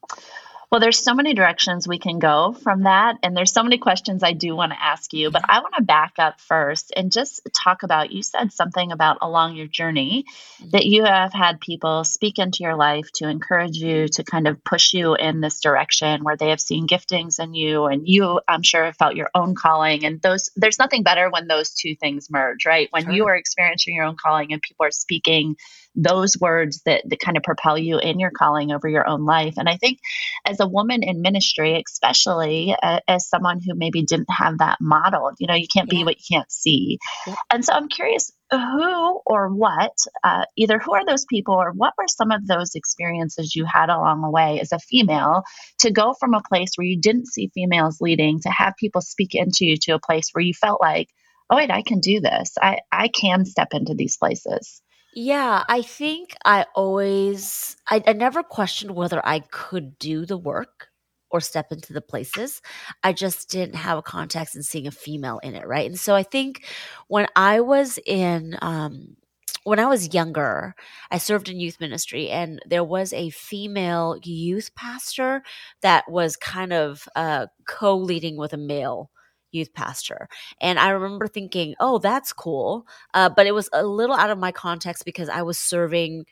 Well, 0.71 0.79
there's 0.79 1.03
so 1.03 1.13
many 1.13 1.33
directions 1.33 1.85
we 1.85 1.99
can 1.99 2.17
go 2.17 2.53
from 2.53 2.83
that. 2.83 3.17
And 3.23 3.35
there's 3.35 3.51
so 3.51 3.61
many 3.61 3.77
questions 3.77 4.23
I 4.23 4.31
do 4.31 4.55
want 4.55 4.71
to 4.71 4.81
ask 4.81 5.11
you, 5.11 5.29
but 5.29 5.43
I 5.49 5.59
want 5.59 5.75
to 5.75 5.83
back 5.83 6.13
up 6.17 6.39
first 6.39 6.93
and 6.95 7.11
just 7.11 7.41
talk 7.53 7.83
about 7.83 8.13
you 8.13 8.23
said 8.23 8.53
something 8.53 8.93
about 8.93 9.17
along 9.19 9.57
your 9.57 9.67
journey 9.67 10.23
that 10.71 10.85
you 10.85 11.03
have 11.03 11.33
had 11.33 11.59
people 11.59 12.05
speak 12.05 12.39
into 12.39 12.59
your 12.63 12.77
life 12.77 13.11
to 13.15 13.27
encourage 13.27 13.75
you 13.75 14.07
to 14.07 14.23
kind 14.23 14.47
of 14.47 14.63
push 14.63 14.93
you 14.93 15.13
in 15.13 15.41
this 15.41 15.59
direction 15.59 16.23
where 16.23 16.37
they 16.37 16.51
have 16.51 16.61
seen 16.61 16.87
giftings 16.87 17.43
in 17.43 17.53
you 17.53 17.87
and 17.87 18.07
you 18.07 18.39
I'm 18.47 18.63
sure 18.63 18.85
have 18.85 18.95
felt 18.95 19.17
your 19.17 19.29
own 19.35 19.55
calling 19.55 20.05
and 20.05 20.21
those 20.21 20.51
there's 20.55 20.79
nothing 20.79 21.03
better 21.03 21.29
when 21.29 21.47
those 21.47 21.71
two 21.71 21.95
things 21.95 22.29
merge, 22.31 22.65
right? 22.65 22.87
When 22.91 23.11
you 23.11 23.27
are 23.27 23.35
experiencing 23.35 23.93
your 23.93 24.05
own 24.05 24.15
calling 24.15 24.53
and 24.53 24.61
people 24.61 24.85
are 24.85 24.91
speaking 24.91 25.57
those 25.95 26.37
words 26.39 26.81
that, 26.85 27.03
that 27.05 27.19
kind 27.19 27.37
of 27.37 27.43
propel 27.43 27.77
you 27.77 27.99
in 27.99 28.19
your 28.19 28.31
calling 28.31 28.71
over 28.71 28.87
your 28.87 29.07
own 29.07 29.25
life. 29.25 29.55
And 29.57 29.67
I 29.67 29.77
think 29.77 29.99
as 30.45 30.59
a 30.59 30.67
woman 30.67 31.03
in 31.03 31.21
ministry, 31.21 31.83
especially 31.85 32.75
uh, 32.81 32.99
as 33.07 33.27
someone 33.27 33.59
who 33.59 33.75
maybe 33.75 34.03
didn't 34.03 34.31
have 34.31 34.59
that 34.59 34.77
modeled, 34.79 35.35
you 35.39 35.47
know, 35.47 35.53
you 35.55 35.67
can't 35.67 35.89
be 35.89 35.97
Yeah. 35.97 36.05
what 36.05 36.17
you 36.17 36.37
can't 36.37 36.51
see. 36.51 36.97
Yep. 37.27 37.37
And 37.51 37.65
so 37.65 37.73
I'm 37.73 37.89
curious 37.89 38.31
who 38.51 39.21
or 39.25 39.49
what, 39.49 39.97
uh, 40.23 40.45
either 40.57 40.79
who 40.79 40.93
are 40.93 41.05
those 41.05 41.25
people 41.25 41.55
or 41.55 41.71
what 41.71 41.93
were 41.97 42.07
some 42.07 42.31
of 42.31 42.45
those 42.47 42.75
experiences 42.75 43.55
you 43.55 43.65
had 43.65 43.89
along 43.89 44.21
the 44.21 44.29
way 44.29 44.59
as 44.59 44.71
a 44.71 44.79
female 44.79 45.43
to 45.79 45.91
go 45.91 46.13
from 46.19 46.33
a 46.33 46.41
place 46.47 46.71
where 46.75 46.87
you 46.87 46.99
didn't 46.99 47.27
see 47.27 47.51
females 47.53 48.01
leading 48.01 48.39
to 48.41 48.49
have 48.49 48.73
people 48.79 49.01
speak 49.01 49.35
into 49.35 49.65
you 49.65 49.77
to 49.77 49.93
a 49.93 49.99
place 49.99 50.29
where 50.31 50.43
you 50.43 50.53
felt 50.53 50.81
like, 50.81 51.07
oh, 51.49 51.57
wait, 51.57 51.71
I 51.71 51.81
can 51.81 51.99
do 51.99 52.21
this. 52.21 52.53
I, 52.61 52.79
I 52.91 53.09
can 53.09 53.45
step 53.45 53.69
into 53.73 53.93
these 53.93 54.17
places. 54.17 54.81
Yeah, 55.13 55.63
I 55.67 55.81
think 55.81 56.35
I 56.45 56.65
always, 56.75 57.75
I, 57.89 58.01
I 58.07 58.13
never 58.13 58.43
questioned 58.43 58.91
whether 58.95 59.25
I 59.25 59.39
could 59.39 59.99
do 59.99 60.25
the 60.25 60.37
work 60.37 60.87
or 61.29 61.41
step 61.41 61.71
into 61.71 61.93
the 61.93 62.01
places. 62.01 62.61
I 63.03 63.13
just 63.13 63.49
didn't 63.49 63.75
have 63.75 63.97
a 63.97 64.01
context 64.01 64.55
in 64.55 64.63
seeing 64.63 64.87
a 64.87 64.91
female 64.91 65.39
in 65.39 65.55
it, 65.55 65.67
right? 65.67 65.85
And 65.89 65.99
so 65.99 66.15
I 66.15 66.23
think 66.23 66.65
when 67.07 67.27
I 67.35 67.59
was 67.61 67.99
in, 68.05 68.57
um, 68.61 69.17
when 69.63 69.79
I 69.79 69.85
was 69.87 70.13
younger, 70.13 70.75
I 71.11 71.17
served 71.19 71.47
in 71.49 71.59
youth 71.59 71.79
ministry, 71.79 72.29
and 72.29 72.59
there 72.65 72.83
was 72.83 73.13
a 73.13 73.29
female 73.29 74.17
youth 74.23 74.73
pastor 74.75 75.43
that 75.83 76.09
was 76.09 76.35
kind 76.35 76.73
of 76.73 77.07
uh, 77.15 77.45
co 77.67 77.95
leading 77.95 78.37
with 78.37 78.53
a 78.53 78.57
male 78.57 79.11
youth 79.51 79.73
pastor. 79.73 80.27
And 80.59 80.79
I 80.79 80.89
remember 80.89 81.27
thinking, 81.27 81.75
oh, 81.79 81.97
that's 81.97 82.33
cool. 82.33 82.85
Uh, 83.13 83.29
but 83.29 83.47
it 83.47 83.53
was 83.53 83.69
a 83.73 83.85
little 83.85 84.15
out 84.15 84.29
of 84.29 84.37
my 84.37 84.51
context 84.51 85.05
because 85.05 85.29
I 85.29 85.41
was 85.41 85.57
serving 85.57 86.25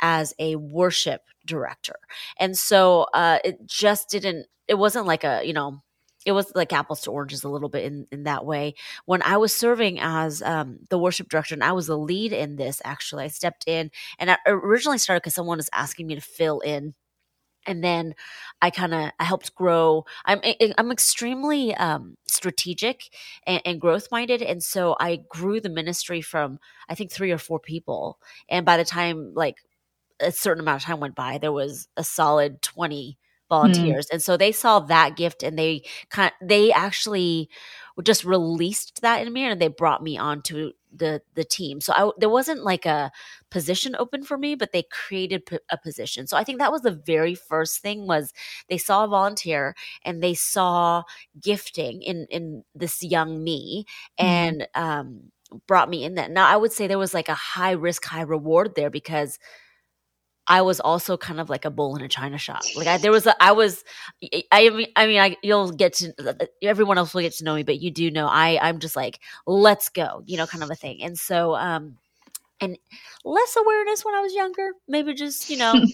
as 0.00 0.34
a 0.38 0.56
worship 0.56 1.22
director. 1.44 1.96
And 2.38 2.56
so 2.56 3.06
uh, 3.14 3.38
it 3.44 3.66
just 3.66 4.08
didn't, 4.10 4.46
it 4.68 4.74
wasn't 4.74 5.06
like 5.06 5.24
a, 5.24 5.42
you 5.44 5.52
know, 5.52 5.82
it 6.26 6.32
was 6.32 6.50
like 6.56 6.72
apples 6.72 7.02
to 7.02 7.12
oranges 7.12 7.44
a 7.44 7.48
little 7.48 7.68
bit 7.68 7.84
in, 7.84 8.06
in 8.10 8.24
that 8.24 8.44
way. 8.44 8.74
When 9.04 9.22
I 9.22 9.36
was 9.36 9.54
serving 9.54 10.00
as 10.00 10.42
um, 10.42 10.80
the 10.90 10.98
worship 10.98 11.28
director, 11.28 11.54
and 11.54 11.62
I 11.62 11.70
was 11.70 11.86
the 11.86 11.96
lead 11.96 12.32
in 12.32 12.56
this, 12.56 12.82
actually, 12.84 13.24
I 13.24 13.28
stepped 13.28 13.68
in 13.68 13.92
and 14.18 14.32
I 14.32 14.36
originally 14.44 14.98
started 14.98 15.22
because 15.22 15.36
someone 15.36 15.58
was 15.58 15.70
asking 15.72 16.08
me 16.08 16.16
to 16.16 16.20
fill 16.20 16.58
in 16.60 16.94
and 17.66 17.82
then 17.82 18.14
I 18.62 18.70
kind 18.70 18.94
of 18.94 19.10
I 19.18 19.24
helped 19.24 19.54
grow. 19.54 20.04
I'm 20.24 20.40
I'm 20.78 20.90
extremely 20.90 21.74
um, 21.74 22.16
strategic 22.26 23.10
and, 23.46 23.60
and 23.64 23.80
growth 23.80 24.08
minded, 24.10 24.42
and 24.42 24.62
so 24.62 24.96
I 24.98 25.20
grew 25.28 25.60
the 25.60 25.68
ministry 25.68 26.20
from 26.20 26.58
I 26.88 26.94
think 26.94 27.12
three 27.12 27.32
or 27.32 27.38
four 27.38 27.60
people, 27.60 28.18
and 28.48 28.64
by 28.64 28.76
the 28.76 28.84
time 28.84 29.32
like 29.34 29.56
a 30.20 30.32
certain 30.32 30.62
amount 30.62 30.82
of 30.82 30.86
time 30.86 31.00
went 31.00 31.14
by, 31.14 31.38
there 31.38 31.52
was 31.52 31.88
a 31.96 32.04
solid 32.04 32.62
twenty 32.62 33.18
hmm. 33.48 33.54
volunteers, 33.54 34.06
mm. 34.06 34.14
and 34.14 34.22
so 34.22 34.36
they 34.36 34.52
saw 34.52 34.80
that 34.80 35.16
gift, 35.16 35.42
and 35.42 35.58
they 35.58 35.82
kind 36.08 36.32
they 36.40 36.72
actually 36.72 37.50
just 38.02 38.24
released 38.24 39.02
that 39.02 39.26
in 39.26 39.32
me, 39.32 39.44
and 39.44 39.60
they 39.60 39.68
brought 39.68 40.02
me 40.02 40.18
onto 40.18 40.72
the 40.94 41.22
the 41.34 41.44
team. 41.44 41.80
So 41.80 41.92
I, 41.94 42.10
there 42.18 42.28
wasn't 42.28 42.64
like 42.64 42.86
a 42.86 43.10
position 43.50 43.96
open 43.98 44.22
for 44.22 44.38
me, 44.38 44.54
but 44.54 44.72
they 44.72 44.84
created 44.84 45.46
p- 45.46 45.58
a 45.70 45.78
position. 45.78 46.26
So 46.26 46.36
I 46.36 46.44
think 46.44 46.58
that 46.58 46.72
was 46.72 46.82
the 46.82 46.90
very 47.06 47.34
first 47.34 47.80
thing 47.80 48.06
was 48.06 48.32
they 48.68 48.78
saw 48.78 49.04
a 49.04 49.08
volunteer 49.08 49.74
and 50.04 50.22
they 50.22 50.34
saw 50.34 51.02
gifting 51.40 52.02
in 52.02 52.26
in 52.30 52.64
this 52.74 53.02
young 53.02 53.42
me 53.42 53.86
mm-hmm. 54.18 54.26
and 54.26 54.68
um, 54.74 55.32
brought 55.66 55.90
me 55.90 56.04
in 56.04 56.14
that. 56.14 56.30
Now 56.30 56.46
I 56.46 56.56
would 56.56 56.72
say 56.72 56.86
there 56.86 56.98
was 56.98 57.14
like 57.14 57.28
a 57.28 57.34
high 57.34 57.72
risk, 57.72 58.04
high 58.04 58.22
reward 58.22 58.74
there 58.74 58.90
because 58.90 59.38
I 60.48 60.62
was 60.62 60.80
also 60.80 61.16
kind 61.16 61.40
of 61.40 61.50
like 61.50 61.64
a 61.64 61.70
bull 61.70 61.96
in 61.96 62.02
a 62.02 62.08
china 62.08 62.38
shop. 62.38 62.62
Like 62.76 62.86
I, 62.86 62.98
there 62.98 63.10
was, 63.10 63.26
a, 63.26 63.42
I 63.42 63.52
was, 63.52 63.84
I 64.52 64.70
mean, 64.70 64.86
I 64.94 65.06
mean, 65.06 65.20
I, 65.20 65.36
you'll 65.42 65.72
get 65.72 65.94
to, 65.94 66.12
uh, 66.18 66.34
uh, 66.40 66.46
everyone 66.62 66.98
else 66.98 67.14
will 67.14 67.22
get 67.22 67.32
to 67.34 67.44
know 67.44 67.54
me, 67.54 67.62
but 67.62 67.80
you 67.80 67.90
do 67.90 68.10
know, 68.10 68.26
I, 68.26 68.58
I'm 68.60 68.78
just 68.78 68.96
like, 68.96 69.20
let's 69.46 69.88
go, 69.88 70.22
you 70.26 70.36
know, 70.36 70.46
kind 70.46 70.62
of 70.62 70.70
a 70.70 70.76
thing. 70.76 71.02
And 71.02 71.18
so, 71.18 71.56
um, 71.56 71.96
and 72.60 72.78
less 73.24 73.56
awareness 73.56 74.04
when 74.04 74.14
I 74.14 74.20
was 74.20 74.34
younger, 74.34 74.70
maybe 74.88 75.14
just, 75.14 75.50
you 75.50 75.58
know, 75.58 75.74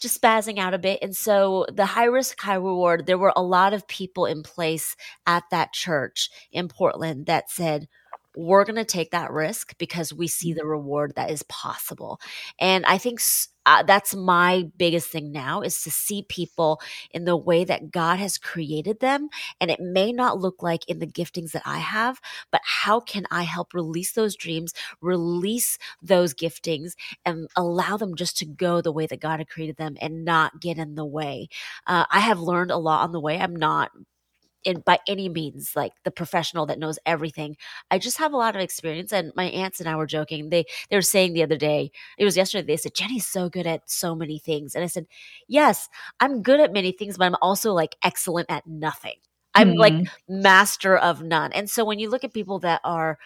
just 0.00 0.20
spazzing 0.20 0.58
out 0.58 0.74
a 0.74 0.78
bit. 0.78 1.00
And 1.02 1.14
so 1.14 1.66
the 1.72 1.86
high 1.86 2.04
risk, 2.04 2.40
high 2.40 2.54
reward, 2.54 3.06
there 3.06 3.18
were 3.18 3.32
a 3.36 3.42
lot 3.42 3.72
of 3.74 3.86
people 3.86 4.26
in 4.26 4.42
place 4.42 4.96
at 5.26 5.44
that 5.50 5.72
church 5.72 6.30
in 6.52 6.68
Portland 6.68 7.26
that 7.26 7.50
said, 7.50 7.88
we're 8.38 8.64
going 8.64 8.76
to 8.76 8.84
take 8.84 9.10
that 9.10 9.32
risk 9.32 9.76
because 9.78 10.14
we 10.14 10.28
see 10.28 10.52
the 10.52 10.64
reward 10.64 11.12
that 11.16 11.28
is 11.28 11.42
possible. 11.44 12.20
And 12.60 12.86
I 12.86 12.96
think 12.96 13.20
uh, 13.66 13.82
that's 13.82 14.14
my 14.14 14.70
biggest 14.76 15.10
thing 15.10 15.32
now 15.32 15.60
is 15.60 15.82
to 15.82 15.90
see 15.90 16.24
people 16.28 16.80
in 17.10 17.24
the 17.24 17.36
way 17.36 17.64
that 17.64 17.90
God 17.90 18.20
has 18.20 18.38
created 18.38 19.00
them. 19.00 19.28
And 19.60 19.72
it 19.72 19.80
may 19.80 20.12
not 20.12 20.38
look 20.38 20.62
like 20.62 20.88
in 20.88 21.00
the 21.00 21.06
giftings 21.06 21.50
that 21.50 21.64
I 21.66 21.78
have, 21.78 22.20
but 22.52 22.60
how 22.64 23.00
can 23.00 23.26
I 23.32 23.42
help 23.42 23.74
release 23.74 24.12
those 24.12 24.36
dreams, 24.36 24.72
release 25.00 25.76
those 26.00 26.32
giftings, 26.32 26.92
and 27.24 27.48
allow 27.56 27.96
them 27.96 28.14
just 28.14 28.38
to 28.38 28.46
go 28.46 28.80
the 28.80 28.92
way 28.92 29.06
that 29.06 29.20
God 29.20 29.40
had 29.40 29.48
created 29.48 29.78
them 29.78 29.96
and 30.00 30.24
not 30.24 30.60
get 30.60 30.78
in 30.78 30.94
the 30.94 31.04
way? 31.04 31.48
Uh, 31.88 32.04
I 32.08 32.20
have 32.20 32.38
learned 32.38 32.70
a 32.70 32.76
lot 32.76 33.02
on 33.02 33.10
the 33.10 33.20
way. 33.20 33.36
I'm 33.40 33.56
not 33.56 33.90
in 34.64 34.80
by 34.80 34.98
any 35.06 35.28
means 35.28 35.74
like 35.76 35.92
the 36.04 36.10
professional 36.10 36.66
that 36.66 36.78
knows 36.78 36.98
everything. 37.06 37.56
I 37.90 37.98
just 37.98 38.18
have 38.18 38.32
a 38.32 38.36
lot 38.36 38.56
of 38.56 38.62
experience 38.62 39.12
and 39.12 39.32
my 39.36 39.44
aunts 39.44 39.80
and 39.80 39.88
I 39.88 39.96
were 39.96 40.06
joking. 40.06 40.50
They 40.50 40.64
they 40.90 40.96
were 40.96 41.02
saying 41.02 41.32
the 41.32 41.42
other 41.42 41.56
day, 41.56 41.90
it 42.18 42.24
was 42.24 42.36
yesterday, 42.36 42.66
they 42.66 42.76
said, 42.76 42.94
Jenni's 42.94 43.26
so 43.26 43.48
good 43.48 43.66
at 43.66 43.88
so 43.90 44.14
many 44.14 44.38
things. 44.38 44.74
And 44.74 44.84
I 44.84 44.88
said, 44.88 45.06
Yes, 45.48 45.88
I'm 46.20 46.42
good 46.42 46.60
at 46.60 46.72
many 46.72 46.92
things, 46.92 47.18
but 47.18 47.24
I'm 47.24 47.36
also 47.40 47.72
like 47.72 47.96
excellent 48.02 48.50
at 48.50 48.66
nothing. 48.66 49.16
I'm 49.54 49.70
mm-hmm. 49.70 49.78
like 49.78 50.08
master 50.28 50.96
of 50.96 51.22
none. 51.22 51.52
And 51.52 51.68
so 51.68 51.84
when 51.84 51.98
you 51.98 52.10
look 52.10 52.24
at 52.24 52.32
people 52.34 52.58
that 52.60 52.80
are 52.84 53.18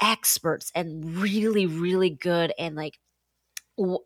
experts 0.00 0.70
and 0.74 1.04
really, 1.16 1.66
really 1.66 2.10
good 2.10 2.52
and 2.58 2.76
like 2.76 2.98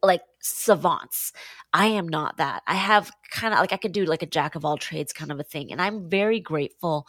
like 0.02 0.22
savants. 0.46 1.32
I 1.72 1.86
am 1.86 2.08
not 2.08 2.36
that. 2.38 2.62
I 2.66 2.74
have 2.74 3.10
kind 3.30 3.52
of 3.52 3.60
like 3.60 3.72
I 3.72 3.76
could 3.76 3.92
do 3.92 4.04
like 4.04 4.22
a 4.22 4.26
jack 4.26 4.54
of 4.54 4.64
all 4.64 4.76
trades 4.76 5.12
kind 5.12 5.32
of 5.32 5.40
a 5.40 5.44
thing. 5.44 5.72
And 5.72 5.80
I'm 5.82 6.08
very 6.08 6.40
grateful 6.40 7.06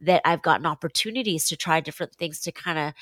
that 0.00 0.22
I've 0.24 0.42
gotten 0.42 0.66
opportunities 0.66 1.46
to 1.48 1.56
try 1.56 1.80
different 1.80 2.14
things 2.14 2.40
to 2.40 2.52
kind 2.52 2.78
of 2.78 2.94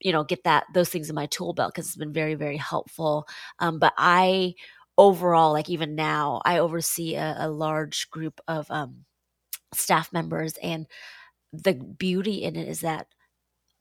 you 0.00 0.12
know 0.12 0.24
get 0.24 0.44
that 0.44 0.64
those 0.74 0.88
things 0.88 1.08
in 1.08 1.14
my 1.14 1.26
tool 1.26 1.52
belt 1.52 1.72
because 1.72 1.86
it's 1.86 1.96
been 1.96 2.12
very 2.12 2.34
very 2.34 2.56
helpful 2.56 3.26
um, 3.60 3.78
but 3.78 3.92
i 3.96 4.54
overall 4.98 5.52
like 5.52 5.70
even 5.70 5.94
now 5.94 6.40
i 6.44 6.58
oversee 6.58 7.14
a, 7.14 7.36
a 7.38 7.48
large 7.48 8.10
group 8.10 8.40
of 8.48 8.68
um, 8.70 9.04
staff 9.74 10.12
members 10.12 10.54
and 10.62 10.86
the 11.52 11.74
beauty 11.74 12.42
in 12.42 12.56
it 12.56 12.68
is 12.68 12.80
that 12.80 13.06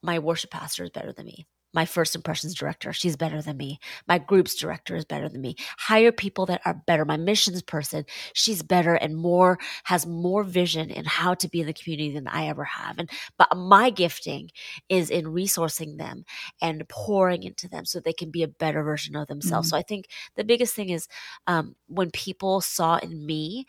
my 0.04 0.20
worship 0.20 0.52
pastor 0.52 0.84
is 0.84 0.90
better 0.92 1.14
than 1.14 1.26
me 1.26 1.48
my 1.74 1.86
first 1.86 2.16
impressions 2.16 2.54
director. 2.54 2.94
She's 2.94 3.16
better 3.16 3.42
than 3.42 3.58
me. 3.58 3.80
My 4.08 4.18
groups 4.18 4.56
director 4.56 4.96
is 4.96 5.06
better 5.06 5.30
than 5.30 5.42
me. 5.42 5.56
Hire 5.78 6.12
people 6.12 6.46
that 6.48 6.62
are 6.66 6.82
better. 6.86 7.06
My 7.06 7.18
missions 7.18 7.62
person, 7.62 8.06
she's 8.34 8.62
better 8.62 8.96
and 8.96 9.16
more, 9.16 9.58
has 9.86 10.06
more 10.06 10.44
vision 10.44 10.90
in 10.90 11.06
how 11.06 11.34
to 11.36 11.50
be 11.50 11.62
in 11.62 11.68
the 11.68 11.74
community 11.74 12.12
than 12.14 12.28
I 12.28 12.48
ever 12.48 12.64
have. 12.64 12.98
And, 13.00 13.10
but 13.38 13.56
my 13.56 13.90
gifting 13.90 14.52
is 14.90 15.10
in 15.10 15.26
resourcing 15.26 15.98
them 15.98 16.26
and 16.62 16.88
pouring 16.90 17.44
into 17.44 17.68
them 17.68 17.86
so 17.86 18.00
they 18.00 18.14
can 18.14 18.32
be 18.32 18.44
a 18.44 18.48
better 18.48 18.84
version 18.84 19.16
of 19.16 19.28
themselves. 19.28 19.68
Mm-hmm. 19.68 19.76
So 19.76 19.80
I 19.80 19.84
think 19.84 20.08
the 20.36 20.44
biggest 20.44 20.76
thing 20.76 20.90
is 20.90 21.08
um, 21.48 21.76
when 21.88 22.12
people 22.12 22.62
saw 22.62 22.98
in 22.98 23.26
me 23.26 23.66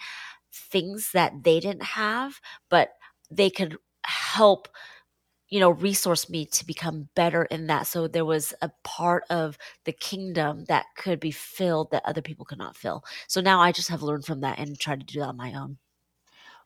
things 0.52 1.12
that 1.12 1.44
they 1.44 1.60
didn't 1.60 1.82
have, 1.82 2.40
but 2.68 2.90
they 3.30 3.50
could 3.50 3.76
help 4.04 4.68
you 5.52 5.60
know, 5.60 5.68
resource 5.68 6.30
me 6.30 6.46
to 6.46 6.66
become 6.66 7.10
better 7.14 7.42
in 7.42 7.66
that. 7.66 7.86
So 7.86 8.08
there 8.08 8.24
was 8.24 8.54
a 8.62 8.70
part 8.84 9.24
of 9.28 9.58
the 9.84 9.92
kingdom 9.92 10.64
that 10.68 10.86
could 10.96 11.20
be 11.20 11.30
filled 11.30 11.90
that 11.90 12.06
other 12.06 12.22
people 12.22 12.46
could 12.46 12.56
not 12.56 12.74
fill. 12.74 13.04
So 13.28 13.42
now 13.42 13.60
I 13.60 13.70
just 13.70 13.90
have 13.90 14.02
learned 14.02 14.24
from 14.24 14.40
that 14.40 14.58
and 14.58 14.78
tried 14.78 15.00
to 15.00 15.06
do 15.06 15.20
that 15.20 15.28
on 15.28 15.36
my 15.36 15.52
own. 15.52 15.76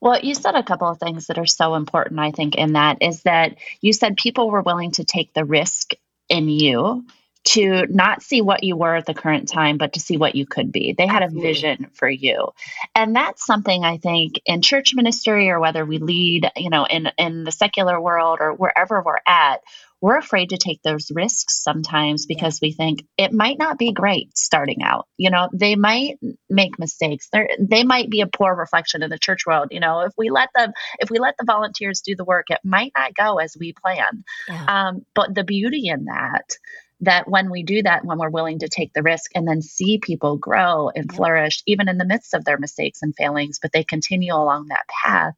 Well, 0.00 0.20
you 0.20 0.36
said 0.36 0.54
a 0.54 0.62
couple 0.62 0.86
of 0.86 1.00
things 1.00 1.26
that 1.26 1.38
are 1.38 1.46
so 1.46 1.74
important, 1.74 2.20
I 2.20 2.30
think, 2.30 2.54
in 2.54 2.74
that 2.74 2.98
is 3.00 3.24
that 3.24 3.56
you 3.80 3.92
said 3.92 4.16
people 4.16 4.52
were 4.52 4.62
willing 4.62 4.92
to 4.92 5.04
take 5.04 5.34
the 5.34 5.44
risk 5.44 5.94
in 6.28 6.48
you 6.48 7.06
to 7.46 7.86
not 7.88 8.22
see 8.22 8.40
what 8.40 8.64
you 8.64 8.76
were 8.76 8.96
at 8.96 9.06
the 9.06 9.14
current 9.14 9.48
time, 9.48 9.78
but 9.78 9.92
to 9.92 10.00
see 10.00 10.16
what 10.16 10.34
you 10.34 10.46
could 10.46 10.72
be. 10.72 10.94
They 10.98 11.06
had 11.06 11.22
a 11.22 11.28
vision 11.28 11.90
for 11.94 12.08
you. 12.08 12.48
And 12.94 13.14
that's 13.14 13.46
something 13.46 13.84
I 13.84 13.98
think 13.98 14.40
in 14.44 14.62
church 14.62 14.94
ministry 14.94 15.48
or 15.48 15.60
whether 15.60 15.84
we 15.84 15.98
lead, 15.98 16.50
you 16.56 16.70
know, 16.70 16.86
in, 16.86 17.08
in 17.18 17.44
the 17.44 17.52
secular 17.52 18.00
world 18.00 18.38
or 18.40 18.52
wherever 18.52 19.00
we're 19.00 19.20
at, 19.24 19.62
we're 20.00 20.18
afraid 20.18 20.50
to 20.50 20.58
take 20.58 20.82
those 20.82 21.10
risks 21.10 21.62
sometimes 21.62 22.26
because 22.26 22.60
we 22.60 22.72
think 22.72 23.04
it 23.16 23.32
might 23.32 23.58
not 23.58 23.78
be 23.78 23.92
great 23.92 24.36
starting 24.36 24.82
out. 24.82 25.06
You 25.16 25.30
know, 25.30 25.48
they 25.52 25.74
might 25.74 26.18
make 26.50 26.78
mistakes. 26.78 27.28
They 27.32 27.56
they 27.58 27.82
might 27.82 28.10
be 28.10 28.20
a 28.20 28.26
poor 28.26 28.54
reflection 28.54 29.02
of 29.02 29.10
the 29.10 29.18
church 29.18 29.46
world. 29.46 29.68
You 29.70 29.80
know, 29.80 30.00
if 30.00 30.12
we 30.18 30.30
let 30.30 30.50
them, 30.54 30.72
if 30.98 31.10
we 31.10 31.18
let 31.18 31.36
the 31.38 31.46
volunteers 31.46 32.02
do 32.02 32.14
the 32.14 32.24
work, 32.24 32.46
it 32.50 32.60
might 32.62 32.92
not 32.96 33.14
go 33.14 33.38
as 33.38 33.56
we 33.58 33.72
planned. 33.72 34.24
Yeah. 34.48 34.64
Um, 34.68 35.06
but 35.14 35.34
the 35.34 35.44
beauty 35.44 35.88
in 35.88 36.04
that 36.04 36.56
that 37.00 37.28
when 37.28 37.50
we 37.50 37.62
do 37.62 37.82
that, 37.82 38.04
when 38.04 38.18
we're 38.18 38.30
willing 38.30 38.58
to 38.60 38.68
take 38.68 38.92
the 38.92 39.02
risk 39.02 39.30
and 39.34 39.46
then 39.46 39.62
see 39.62 39.98
people 39.98 40.36
grow 40.36 40.90
and 40.94 41.12
flourish, 41.12 41.62
even 41.66 41.88
in 41.88 41.98
the 41.98 42.06
midst 42.06 42.34
of 42.34 42.44
their 42.44 42.58
mistakes 42.58 43.00
and 43.02 43.14
failings, 43.16 43.58
but 43.60 43.72
they 43.72 43.84
continue 43.84 44.34
along 44.34 44.66
that 44.68 44.86
path, 44.88 45.34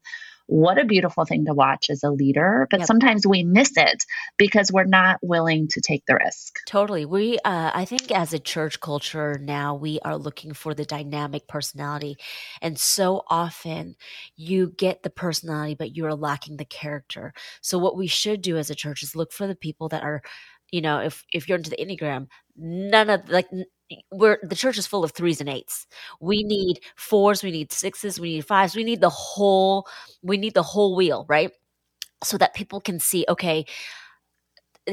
what 0.49 0.79
a 0.79 0.85
beautiful 0.85 1.25
thing 1.25 1.45
to 1.45 1.53
watch 1.53 1.91
as 1.91 2.03
a 2.03 2.09
leader. 2.09 2.67
But 2.71 2.79
yep. 2.79 2.87
sometimes 2.87 3.25
we 3.25 3.43
miss 3.43 3.77
it 3.77 4.03
because 4.35 4.71
we're 4.71 4.83
not 4.83 5.19
willing 5.21 5.67
to 5.67 5.79
take 5.79 6.03
the 6.07 6.15
risk. 6.15 6.55
Totally. 6.65 7.05
We 7.05 7.37
uh, 7.45 7.71
i 7.73 7.85
think 7.85 8.11
as 8.11 8.33
a 8.33 8.39
church 8.39 8.79
culture 8.79 9.37
now 9.39 9.75
we 9.75 9.99
are 9.99 10.17
looking 10.17 10.53
for 10.55 10.73
the 10.73 10.85
dynamic 10.85 11.47
personality. 11.47 12.17
And 12.63 12.79
so 12.79 13.23
often 13.27 13.95
you 14.35 14.73
get 14.75 15.03
the 15.03 15.11
personality 15.11 15.75
but 15.75 15.95
you're 15.95 16.15
lacking 16.15 16.57
the 16.57 16.65
character. 16.65 17.31
So 17.61 17.77
what 17.77 17.95
we 17.95 18.07
should 18.07 18.41
do 18.41 18.57
as 18.57 18.71
a 18.71 18.75
church 18.75 19.03
is 19.03 19.15
look 19.15 19.31
for 19.31 19.45
the 19.45 19.55
people 19.55 19.87
that 19.89 20.01
are 20.01 20.23
you 20.71 20.81
know, 20.81 20.99
if 20.99 21.25
if 21.33 21.47
you're 21.47 21.57
into 21.57 21.69
the 21.69 21.77
Enneagram, 21.77 22.27
none 22.57 23.09
of 23.09 23.27
like 23.29 23.47
we're 24.11 24.39
the 24.43 24.55
church 24.55 24.77
is 24.77 24.87
full 24.87 25.03
of 25.03 25.11
threes 25.11 25.41
and 25.41 25.49
eights. 25.49 25.87
We 26.21 26.43
need 26.43 26.81
fours, 26.95 27.43
we 27.43 27.51
need 27.51 27.71
sixes, 27.71 28.19
we 28.19 28.35
need 28.35 28.45
fives, 28.45 28.75
we 28.75 28.83
need 28.83 29.01
the 29.01 29.09
whole 29.09 29.87
we 30.21 30.37
need 30.37 30.53
the 30.53 30.63
whole 30.63 30.95
wheel, 30.95 31.25
right? 31.29 31.51
So 32.23 32.37
that 32.37 32.53
people 32.53 32.81
can 32.81 32.99
see, 32.99 33.25
okay, 33.29 33.65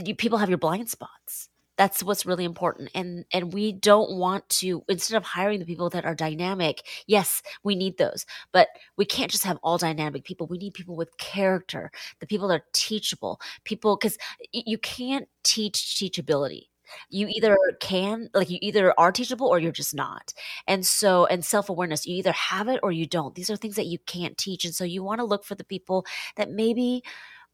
you 0.04 0.14
people 0.14 0.38
have 0.38 0.48
your 0.48 0.58
blind 0.58 0.88
spots 0.88 1.45
that's 1.76 2.02
what's 2.02 2.26
really 2.26 2.44
important. 2.44 2.90
And 2.94 3.24
and 3.32 3.52
we 3.52 3.72
don't 3.72 4.12
want 4.18 4.48
to 4.48 4.82
instead 4.88 5.16
of 5.16 5.24
hiring 5.24 5.60
the 5.60 5.66
people 5.66 5.90
that 5.90 6.04
are 6.04 6.14
dynamic 6.14 6.82
yes 7.06 7.42
we 7.64 7.74
need 7.74 7.98
those 7.98 8.26
but 8.52 8.68
we 8.96 9.04
can't 9.04 9.30
just 9.30 9.44
have 9.44 9.58
all 9.62 9.78
dynamic 9.78 10.24
people. 10.24 10.46
We 10.46 10.58
need 10.58 10.74
people 10.74 10.96
with 10.96 11.16
character 11.18 11.90
the 12.20 12.26
people 12.26 12.48
that 12.48 12.60
are 12.60 12.64
teachable 12.72 13.40
people 13.64 13.96
because 13.96 14.18
you 14.52 14.78
can't 14.78 15.28
teach 15.44 15.96
teachability. 15.96 16.68
You 17.10 17.26
either 17.28 17.56
can 17.80 18.30
like 18.34 18.50
you 18.50 18.58
either 18.62 18.98
are 18.98 19.12
teachable 19.12 19.48
or 19.48 19.58
you're 19.58 19.72
just 19.72 19.94
not. 19.94 20.32
And 20.66 20.86
so 20.86 21.26
and 21.26 21.44
self-awareness 21.44 22.06
you 22.06 22.16
either 22.16 22.32
have 22.32 22.68
it 22.68 22.80
or 22.82 22.92
you 22.92 23.06
don't. 23.06 23.34
These 23.34 23.50
are 23.50 23.56
things 23.56 23.76
that 23.76 23.86
you 23.86 23.98
can't 24.06 24.38
teach. 24.38 24.64
And 24.64 24.74
so 24.74 24.84
you 24.84 25.02
want 25.02 25.20
to 25.20 25.24
look 25.24 25.44
for 25.44 25.54
the 25.56 25.64
people 25.64 26.06
that 26.36 26.50
maybe 26.50 27.02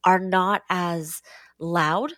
are 0.04 0.18
not 0.18 0.62
as 0.70 1.22
loud 1.58 2.12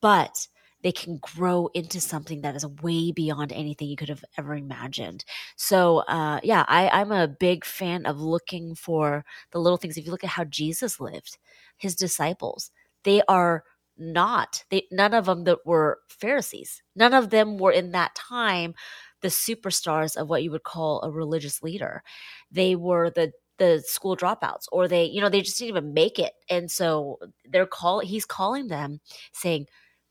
but 0.00 0.46
they 0.82 0.92
can 0.92 1.18
grow 1.18 1.68
into 1.74 2.00
something 2.00 2.42
that 2.42 2.54
is 2.54 2.66
way 2.82 3.10
beyond 3.12 3.52
anything 3.52 3.88
you 3.88 3.96
could 3.96 4.08
have 4.08 4.24
ever 4.38 4.54
imagined. 4.54 5.24
So, 5.56 5.98
uh, 6.08 6.40
yeah, 6.42 6.64
I, 6.68 6.88
I'm 6.88 7.12
a 7.12 7.28
big 7.28 7.64
fan 7.64 8.06
of 8.06 8.20
looking 8.20 8.74
for 8.74 9.24
the 9.50 9.58
little 9.58 9.78
things. 9.78 9.96
If 9.96 10.04
you 10.04 10.10
look 10.12 10.24
at 10.24 10.30
how 10.30 10.44
Jesus 10.44 11.00
lived, 11.00 11.38
his 11.76 11.94
disciples, 11.94 12.70
they 13.04 13.22
are 13.28 13.64
not 13.98 14.62
they 14.68 14.86
none 14.92 15.14
of 15.14 15.24
them 15.24 15.44
that 15.44 15.64
were 15.64 16.00
Pharisees. 16.08 16.82
None 16.94 17.14
of 17.14 17.30
them 17.30 17.56
were 17.56 17.72
in 17.72 17.92
that 17.92 18.14
time 18.14 18.74
the 19.22 19.28
superstars 19.28 20.16
of 20.16 20.28
what 20.28 20.42
you 20.42 20.50
would 20.50 20.64
call 20.64 21.00
a 21.02 21.10
religious 21.10 21.62
leader. 21.62 22.02
They 22.50 22.76
were 22.76 23.10
the 23.10 23.32
the 23.58 23.82
school 23.86 24.14
dropouts 24.16 24.66
or 24.70 24.86
they 24.86 25.04
you 25.06 25.20
know 25.20 25.30
they 25.30 25.40
just 25.40 25.58
didn't 25.58 25.70
even 25.70 25.94
make 25.94 26.18
it 26.18 26.34
and 26.50 26.70
so 26.70 27.18
they're 27.46 27.64
call 27.64 28.00
he's 28.00 28.26
calling 28.26 28.66
them 28.68 29.00
saying 29.32 29.66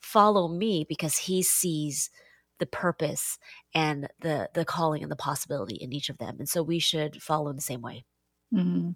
follow 0.06 0.48
me 0.48 0.86
because 0.88 1.18
he 1.18 1.42
sees 1.42 2.12
the 2.60 2.66
purpose 2.68 3.38
and 3.74 4.08
the 4.22 4.50
the 4.54 4.64
calling 4.64 5.02
and 5.02 5.12
the 5.12 5.16
possibility 5.16 5.76
in 5.76 5.92
each 5.92 6.10
of 6.10 6.18
them 6.20 6.36
and 6.38 6.48
so 6.48 6.62
we 6.62 6.80
should 6.80 7.22
follow 7.22 7.50
in 7.50 7.56
the 7.56 7.62
same 7.62 7.82
way 7.82 8.06
Mm-hmm. 8.54 8.92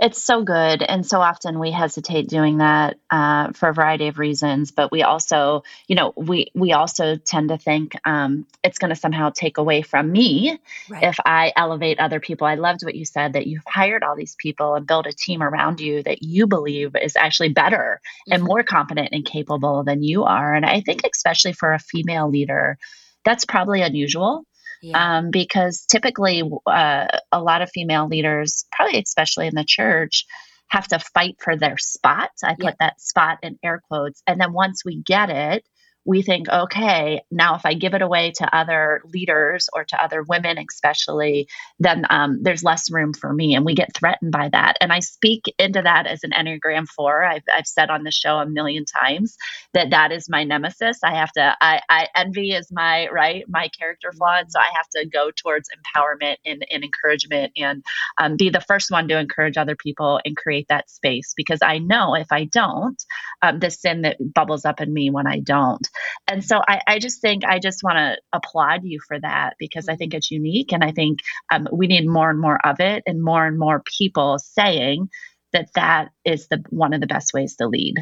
It's 0.00 0.22
so 0.22 0.42
good. 0.42 0.82
And 0.82 1.06
so 1.06 1.20
often 1.20 1.58
we 1.58 1.70
hesitate 1.70 2.28
doing 2.28 2.58
that 2.58 2.96
uh, 3.10 3.52
for 3.52 3.68
a 3.68 3.74
variety 3.74 4.08
of 4.08 4.18
reasons. 4.18 4.70
But 4.70 4.90
we 4.90 5.02
also, 5.02 5.62
you 5.86 5.94
know, 5.94 6.12
we, 6.16 6.50
we 6.54 6.72
also 6.72 7.16
tend 7.16 7.50
to 7.50 7.58
think 7.58 7.96
um, 8.04 8.46
it's 8.62 8.78
going 8.78 8.90
to 8.90 8.96
somehow 8.96 9.30
take 9.30 9.58
away 9.58 9.82
from 9.82 10.10
me 10.10 10.58
right. 10.88 11.02
if 11.02 11.16
I 11.24 11.52
elevate 11.54 12.00
other 12.00 12.18
people. 12.18 12.46
I 12.46 12.54
loved 12.54 12.84
what 12.84 12.94
you 12.94 13.04
said 13.04 13.34
that 13.34 13.46
you've 13.46 13.62
hired 13.66 14.02
all 14.02 14.16
these 14.16 14.36
people 14.36 14.74
and 14.74 14.86
built 14.86 15.06
a 15.06 15.12
team 15.12 15.42
around 15.42 15.80
you 15.80 16.02
that 16.02 16.22
you 16.22 16.46
believe 16.46 16.96
is 16.96 17.16
actually 17.16 17.50
better 17.50 18.00
mm-hmm. 18.00 18.32
and 18.32 18.42
more 18.42 18.62
competent 18.62 19.10
and 19.12 19.24
capable 19.24 19.84
than 19.84 20.02
you 20.02 20.24
are. 20.24 20.54
And 20.54 20.66
I 20.66 20.80
think, 20.80 21.02
especially 21.12 21.52
for 21.52 21.72
a 21.72 21.78
female 21.78 22.28
leader, 22.28 22.78
that's 23.24 23.44
probably 23.44 23.80
unusual 23.80 24.44
yeah. 24.84 25.18
um, 25.18 25.30
because 25.30 25.86
typically 25.90 26.42
uh, 26.66 27.06
a 27.32 27.42
lot 27.42 27.62
of 27.62 27.70
female 27.70 28.06
leaders, 28.06 28.66
probably 28.72 29.00
especially 29.00 29.46
in 29.46 29.54
the 29.54 29.64
church, 29.66 30.24
have 30.68 30.88
to 30.88 30.98
fight 30.98 31.36
for 31.40 31.56
their 31.56 31.78
spot. 31.78 32.30
I 32.42 32.54
put 32.54 32.64
yeah. 32.64 32.72
that 32.80 33.00
spot 33.00 33.38
in 33.42 33.58
air 33.62 33.80
quotes. 33.88 34.22
And 34.26 34.40
then 34.40 34.52
once 34.52 34.84
we 34.84 35.02
get 35.02 35.30
it, 35.30 35.64
we 36.04 36.22
think, 36.22 36.48
okay, 36.48 37.22
now 37.30 37.54
if 37.54 37.64
I 37.64 37.74
give 37.74 37.94
it 37.94 38.02
away 38.02 38.32
to 38.36 38.56
other 38.56 39.02
leaders 39.12 39.68
or 39.72 39.84
to 39.84 40.02
other 40.02 40.22
women, 40.22 40.58
especially, 40.58 41.48
then 41.78 42.06
um, 42.10 42.42
there's 42.42 42.62
less 42.62 42.90
room 42.90 43.14
for 43.14 43.32
me. 43.32 43.54
And 43.54 43.64
we 43.64 43.74
get 43.74 43.94
threatened 43.94 44.30
by 44.30 44.50
that. 44.50 44.76
And 44.80 44.92
I 44.92 45.00
speak 45.00 45.44
into 45.58 45.80
that 45.82 46.06
as 46.06 46.22
an 46.22 46.32
Enneagram 46.32 46.86
4. 46.88 47.24
I've, 47.24 47.42
I've 47.52 47.66
said 47.66 47.88
on 47.88 48.04
the 48.04 48.10
show 48.10 48.36
a 48.36 48.46
million 48.46 48.84
times 48.84 49.36
that 49.72 49.90
that 49.90 50.12
is 50.12 50.28
my 50.28 50.44
nemesis. 50.44 50.98
I 51.02 51.14
have 51.14 51.32
to, 51.32 51.56
I, 51.60 51.80
I 51.88 52.08
envy 52.14 52.52
is 52.52 52.70
my, 52.70 53.08
right, 53.08 53.44
my 53.48 53.68
character 53.68 54.12
flaw. 54.12 54.36
And 54.38 54.50
so 54.50 54.60
I 54.60 54.70
have 54.76 54.88
to 54.96 55.08
go 55.08 55.30
towards 55.30 55.70
empowerment 55.70 56.36
and, 56.44 56.66
and 56.70 56.84
encouragement 56.84 57.52
and 57.56 57.82
um, 58.18 58.36
be 58.36 58.50
the 58.50 58.60
first 58.60 58.90
one 58.90 59.08
to 59.08 59.18
encourage 59.18 59.56
other 59.56 59.76
people 59.76 60.20
and 60.24 60.36
create 60.36 60.68
that 60.68 60.90
space 60.90 61.32
because 61.34 61.60
I 61.62 61.78
know 61.78 62.14
if 62.14 62.30
I 62.30 62.44
don't, 62.44 63.02
um, 63.42 63.58
the 63.58 63.70
sin 63.70 64.02
that 64.02 64.16
bubbles 64.34 64.64
up 64.64 64.80
in 64.80 64.92
me 64.92 65.10
when 65.10 65.26
I 65.26 65.40
don't. 65.40 65.86
And 66.28 66.44
so 66.44 66.60
I, 66.66 66.80
I 66.86 66.98
just 66.98 67.20
think 67.20 67.44
I 67.44 67.58
just 67.58 67.82
want 67.82 67.96
to 67.96 68.16
applaud 68.32 68.84
you 68.84 69.00
for 69.06 69.18
that 69.20 69.54
because 69.58 69.88
I 69.88 69.96
think 69.96 70.14
it's 70.14 70.30
unique. 70.30 70.72
And 70.72 70.82
I 70.82 70.92
think 70.92 71.20
um, 71.50 71.68
we 71.72 71.86
need 71.86 72.06
more 72.06 72.30
and 72.30 72.40
more 72.40 72.58
of 72.64 72.80
it 72.80 73.02
and 73.06 73.22
more 73.22 73.46
and 73.46 73.58
more 73.58 73.82
people 73.98 74.38
saying 74.38 75.08
that 75.52 75.68
that 75.74 76.08
is 76.24 76.48
the 76.48 76.62
one 76.70 76.92
of 76.92 77.00
the 77.00 77.06
best 77.06 77.32
ways 77.32 77.56
to 77.56 77.66
lead. 77.66 77.96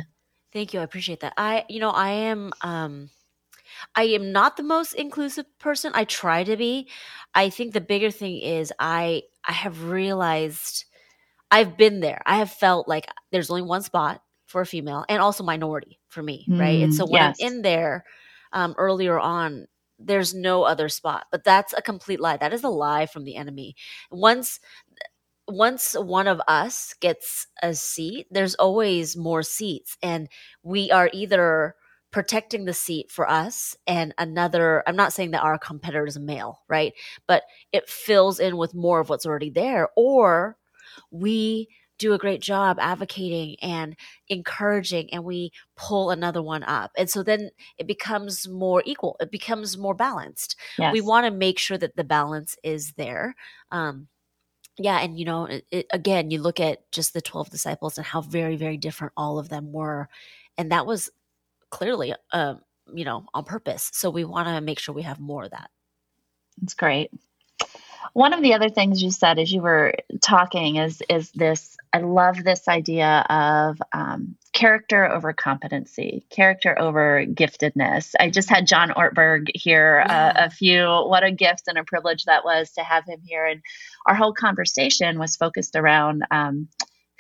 Thank 0.53 0.75
you. 0.75 0.81
I 0.81 0.83
appreciate 0.83 1.21
that. 1.21 1.35
I, 1.37 1.65
you 1.69 1.81
know, 1.81 1.91
I 1.91 2.11
am, 2.11 2.53
um, 2.63 3.11
I 3.95 4.05
am 4.05 4.33
not 4.33 4.57
the 4.57 4.63
most 4.63 4.93
inclusive 4.93 5.47
person. 5.59 5.93
I 5.95 6.05
try 6.05 6.45
to 6.45 6.57
be. 6.57 6.89
I 7.35 7.49
think 7.49 7.73
the 7.73 7.81
bigger 7.81 8.11
thing 8.11 8.39
is 8.39 8.73
I, 8.79 9.23
I 9.47 9.53
have 9.53 9.85
realized 9.85 10.85
I've 11.51 11.77
been 11.77 12.01
there. 12.01 12.23
I 12.27 12.37
have 12.37 12.51
felt 12.51 12.89
like 12.89 13.07
there's 13.31 13.51
only 13.51 13.63
one 13.63 13.83
spot 13.83 14.23
for 14.53 14.61
a 14.61 14.67
female 14.67 15.05
and 15.09 15.21
also 15.21 15.43
minority 15.43 15.99
for 16.09 16.23
me, 16.23 16.47
mm, 16.49 16.61
right? 16.61 16.83
And 16.83 16.93
mm, 16.93 16.97
so 16.97 17.07
when 17.07 17.21
yes. 17.21 17.37
I'm 17.41 17.47
in 17.47 17.63
there 17.63 18.05
um, 18.53 18.75
earlier 18.79 19.19
on, 19.19 19.67
there's 19.99 20.35
no 20.35 20.63
other 20.63 20.89
spot. 20.89 21.27
But 21.33 21.45
that's 21.45 21.73
a 21.73 21.83
complete 21.83 22.21
lie. 22.21 22.37
That 22.37 22.53
is 22.53 22.63
a 22.63 22.69
lie 22.69 23.07
from 23.07 23.25
the 23.25 23.37
enemy. 23.37 23.75
Once 24.11 24.61
once 25.49 25.95
one 25.95 26.29
of 26.29 26.41
us 26.47 26.95
gets 27.01 27.49
a 27.63 27.75
seat, 27.75 28.29
there's 28.31 28.55
always 28.55 29.17
more 29.17 29.43
seats. 29.43 29.99
And 30.01 30.29
we 30.63 30.91
are 30.93 31.11
either 31.13 31.75
protecting 32.13 32.67
the 32.67 32.75
seat 32.75 33.11
for 33.11 33.29
us 33.29 33.75
and 33.87 34.15
another 34.19 34.83
i'm 34.87 34.97
not 34.97 35.15
saying 35.15 35.31
that 35.31 35.43
our 35.43 35.59
competitor 35.59 36.07
is 36.07 36.15
a 36.15 36.21
male 36.21 36.61
right 36.69 36.93
but 37.27 37.43
it 37.73 37.89
fills 37.89 38.39
in 38.39 38.59
with 38.59 38.75
more 38.75 39.01
of 39.01 39.09
what's 39.09 39.25
already 39.25 39.49
there 39.49 39.89
or 39.97 40.59
we 41.11 41.69
do 42.03 42.13
a 42.13 42.19
great 42.19 42.43
job 42.43 42.79
advocating 42.81 43.57
and 43.63 43.97
encouraging 44.29 45.09
and 45.13 45.23
we 45.23 45.53
pull 45.77 46.11
another 46.11 46.43
one 46.43 46.65
up. 46.65 46.91
And 46.97 47.09
so 47.09 47.23
then 47.23 47.51
it 47.79 47.87
becomes 47.87 48.49
more 48.49 48.83
equal 48.85 49.17
it 49.21 49.31
becomes 49.31 49.79
more 49.79 49.95
balanced. 49.95 50.57
Yes. 50.79 50.93
we 50.93 51.01
want 51.01 51.27
to 51.27 51.31
make 51.31 51.61
sure 51.61 51.79
that 51.79 51.95
the 51.95 52.05
balance 52.05 52.57
is 52.65 52.93
there. 52.95 53.37
Um 53.71 54.09
yeah 54.79 54.99
and 54.99 55.19
you 55.19 55.25
know 55.25 55.45
it, 55.45 55.65
it, 55.71 55.87
again 55.93 56.31
you 56.31 56.41
look 56.41 56.59
at 56.59 56.91
just 56.93 57.13
the 57.13 57.21
12 57.21 57.51
disciples 57.51 57.99
and 57.99 58.07
how 58.07 58.23
very 58.23 58.57
very 58.57 58.77
different 58.77 59.13
all 59.17 59.39
of 59.39 59.49
them 59.49 59.73
were. 59.73 60.09
And 60.59 60.73
that 60.73 60.87
was 60.87 61.09
clearly 61.71 62.15
um 62.33 62.61
you 62.93 63.05
know 63.05 63.27
on 63.33 63.45
purpose. 63.45 63.91
So 63.93 64.11
we 64.11 64.25
want 64.25 64.49
to 64.49 64.61
make 64.61 64.81
sure 64.81 64.95
we 64.95 65.03
have 65.03 65.21
more 65.21 65.45
of 65.45 65.53
that. 65.53 65.71
It's 66.63 66.75
great 66.75 67.11
one 68.13 68.33
of 68.33 68.43
the 68.43 68.55
other 68.55 68.69
things 68.69 69.03
you 69.03 69.11
said 69.11 69.39
as 69.39 69.53
you 69.53 69.61
were 69.61 69.95
talking 70.21 70.77
is 70.77 71.03
is 71.09 71.31
this. 71.33 71.77
I 71.93 71.99
love 71.99 72.43
this 72.43 72.69
idea 72.69 73.27
of 73.29 73.81
um, 73.93 74.37
character 74.53 75.07
over 75.11 75.33
competency, 75.33 76.25
character 76.31 76.79
over 76.79 77.25
giftedness. 77.27 78.15
I 78.19 78.31
just 78.31 78.49
had 78.49 78.67
John 78.67 78.91
Ortberg 78.91 79.51
here 79.55 80.03
yeah. 80.07 80.29
uh, 80.29 80.47
a 80.47 80.51
few. 80.51 80.85
What 80.85 81.23
a 81.25 81.31
gift 81.31 81.65
and 81.69 81.77
a 81.77 81.85
privilege 81.85 82.25
that 82.25 82.45
was 82.45 82.71
to 82.73 82.83
have 82.83 83.05
him 83.05 83.21
here, 83.25 83.47
and 83.47 83.61
our 84.07 84.15
whole 84.15 84.33
conversation 84.33 85.19
was 85.19 85.37
focused 85.37 85.77
around. 85.77 86.25
Um, 86.31 86.69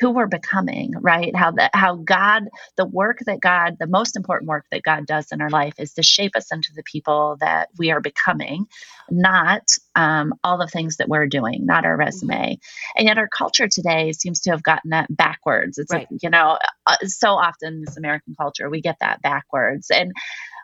who 0.02 0.10
we're 0.10 0.26
becoming, 0.26 0.92
right? 1.00 1.34
How 1.34 1.52
that 1.52 1.70
how 1.74 1.94
God, 1.94 2.48
the 2.76 2.84
work 2.84 3.20
that 3.26 3.40
God, 3.40 3.76
the 3.78 3.86
most 3.86 4.16
important 4.16 4.48
work 4.48 4.66
that 4.72 4.82
God 4.82 5.06
does 5.06 5.30
in 5.30 5.40
our 5.40 5.48
life 5.48 5.74
is 5.78 5.94
to 5.94 6.02
shape 6.02 6.32
us 6.34 6.50
into 6.50 6.72
the 6.74 6.82
people 6.82 7.36
that 7.38 7.68
we 7.78 7.92
are 7.92 8.00
becoming, 8.00 8.66
not 9.08 9.62
um, 9.94 10.34
all 10.42 10.58
the 10.58 10.66
things 10.66 10.96
that 10.96 11.08
we're 11.08 11.28
doing, 11.28 11.66
not 11.66 11.84
our 11.84 11.96
resume. 11.96 12.58
And 12.96 13.06
yet 13.06 13.16
our 13.16 13.28
culture 13.28 13.68
today 13.68 14.10
seems 14.10 14.40
to 14.40 14.50
have 14.50 14.64
gotten 14.64 14.90
that 14.90 15.06
backwards. 15.08 15.78
It's 15.78 15.92
right. 15.92 16.10
like, 16.10 16.20
you 16.20 16.30
know, 16.30 16.58
uh, 16.84 16.96
so 17.04 17.28
often 17.28 17.84
this 17.86 17.96
American 17.96 18.34
culture, 18.34 18.68
we 18.68 18.80
get 18.80 18.96
that 19.00 19.22
backwards. 19.22 19.88
And 19.92 20.10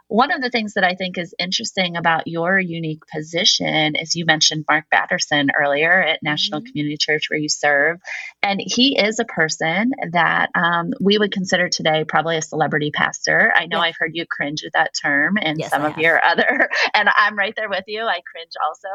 one 0.09 0.33
of 0.33 0.41
the 0.41 0.51
things 0.51 0.75
that 0.75 0.85
I 0.85 0.95
think 0.95 1.19
is 1.19 1.35
interesting 1.39 1.97
about 1.97 2.27
your 2.27 2.59
unique 2.59 3.03
position 3.13 3.95
is 3.95 4.17
you 4.17 4.25
mentioned 4.25 4.65
Mark 4.69 4.87
Batterson 4.91 5.49
earlier 5.59 6.03
at 6.03 6.23
National 6.23 6.61
mm-hmm. 6.61 6.69
Community 6.69 6.97
Church 6.99 7.29
where 7.29 7.39
you 7.39 7.49
serve. 7.49 7.99
And 8.43 8.61
he 8.65 8.99
is 8.99 9.19
a 9.19 9.25
person 9.27 9.93
that 10.13 10.51
um, 10.55 10.93
we 11.01 11.19
would 11.19 11.33
consider 11.33 11.69
today 11.69 12.05
probably 12.05 12.39
a 12.39 12.43
celebrity 12.43 12.91
pastor. 12.91 13.53
I 13.55 13.67
know 13.67 13.79
yeah. 13.79 13.85
I've 13.85 13.97
heard 13.99 14.13
you 14.15 14.25
cringe 14.27 14.65
at 14.65 14.73
that 14.73 14.93
term 15.01 15.37
and 15.41 15.59
yes, 15.59 15.71
some 15.71 15.83
I 15.83 15.89
of 15.89 15.93
have. 15.93 16.03
your 16.03 16.25
other, 16.25 16.71
and 16.95 17.09
I'm 17.15 17.37
right 17.37 17.55
there 17.55 17.69
with 17.69 17.85
you. 17.87 18.03
I 18.03 18.21
cringe 18.33 18.53
also. 18.67 18.89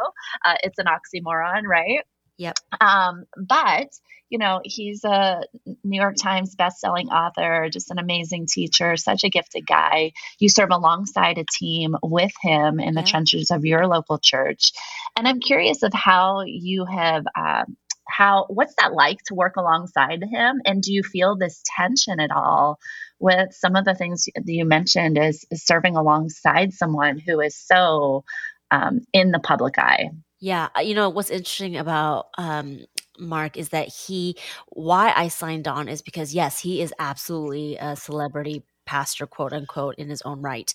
Uh, 0.43 0.55
it's 0.63 0.79
an 0.79 0.87
oxymoron, 0.87 1.63
right? 1.67 2.01
Yep. 2.37 2.55
Um, 2.81 3.25
but 3.37 3.89
you 4.33 4.39
know, 4.39 4.61
he's 4.63 5.03
a 5.03 5.43
New 5.83 6.01
York 6.01 6.15
Times 6.19 6.55
best-selling 6.55 7.09
author, 7.09 7.69
just 7.71 7.91
an 7.91 7.99
amazing 7.99 8.47
teacher, 8.47 8.97
such 8.97 9.23
a 9.23 9.29
gifted 9.29 9.67
guy. 9.67 10.13
You 10.39 10.49
serve 10.49 10.69
alongside 10.71 11.37
a 11.37 11.45
team 11.45 11.95
with 12.01 12.31
him 12.41 12.79
in 12.79 12.95
the 12.95 13.01
yeah. 13.01 13.05
trenches 13.05 13.51
of 13.51 13.63
your 13.63 13.85
local 13.85 14.17
church, 14.17 14.71
and 15.15 15.27
I'm 15.27 15.39
curious 15.39 15.83
of 15.83 15.93
how 15.93 16.41
you 16.47 16.85
have. 16.85 17.25
Uh, 17.37 17.65
how 18.05 18.45
what's 18.49 18.75
that 18.79 18.93
like 18.93 19.19
to 19.25 19.33
work 19.33 19.55
alongside 19.55 20.21
him 20.29 20.61
and 20.65 20.83
do 20.83 20.91
you 20.91 21.03
feel 21.03 21.37
this 21.37 21.63
tension 21.65 22.19
at 22.19 22.31
all 22.31 22.77
with 23.17 23.53
some 23.53 23.77
of 23.77 23.85
the 23.85 23.95
things 23.95 24.27
that 24.35 24.43
you 24.45 24.65
mentioned 24.65 25.17
as, 25.17 25.45
serving 25.53 25.95
alongside 25.95 26.73
someone 26.73 27.17
who 27.17 27.39
is 27.39 27.57
so 27.57 28.25
um, 28.71 28.99
in 29.13 29.31
the 29.31 29.39
public 29.39 29.79
eye 29.79 30.09
yeah 30.43 30.67
you 30.81 30.93
know 30.93 31.09
what's 31.09 31.29
interesting 31.29 31.77
about 31.77 32.27
um, 32.37 32.79
mark 33.17 33.55
is 33.55 33.69
that 33.69 33.87
he 33.87 34.35
why 34.69 35.13
i 35.15 35.29
signed 35.29 35.67
on 35.69 35.87
is 35.87 36.01
because 36.01 36.33
yes 36.35 36.59
he 36.59 36.81
is 36.81 36.93
absolutely 36.99 37.77
a 37.77 37.95
celebrity 37.95 38.61
pastor 38.85 39.25
quote 39.25 39.53
unquote 39.53 39.95
in 39.95 40.09
his 40.09 40.21
own 40.23 40.41
right 40.41 40.73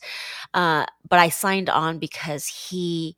uh, 0.54 0.86
but 1.06 1.18
i 1.18 1.28
signed 1.28 1.68
on 1.68 1.98
because 1.98 2.46
he 2.46 3.14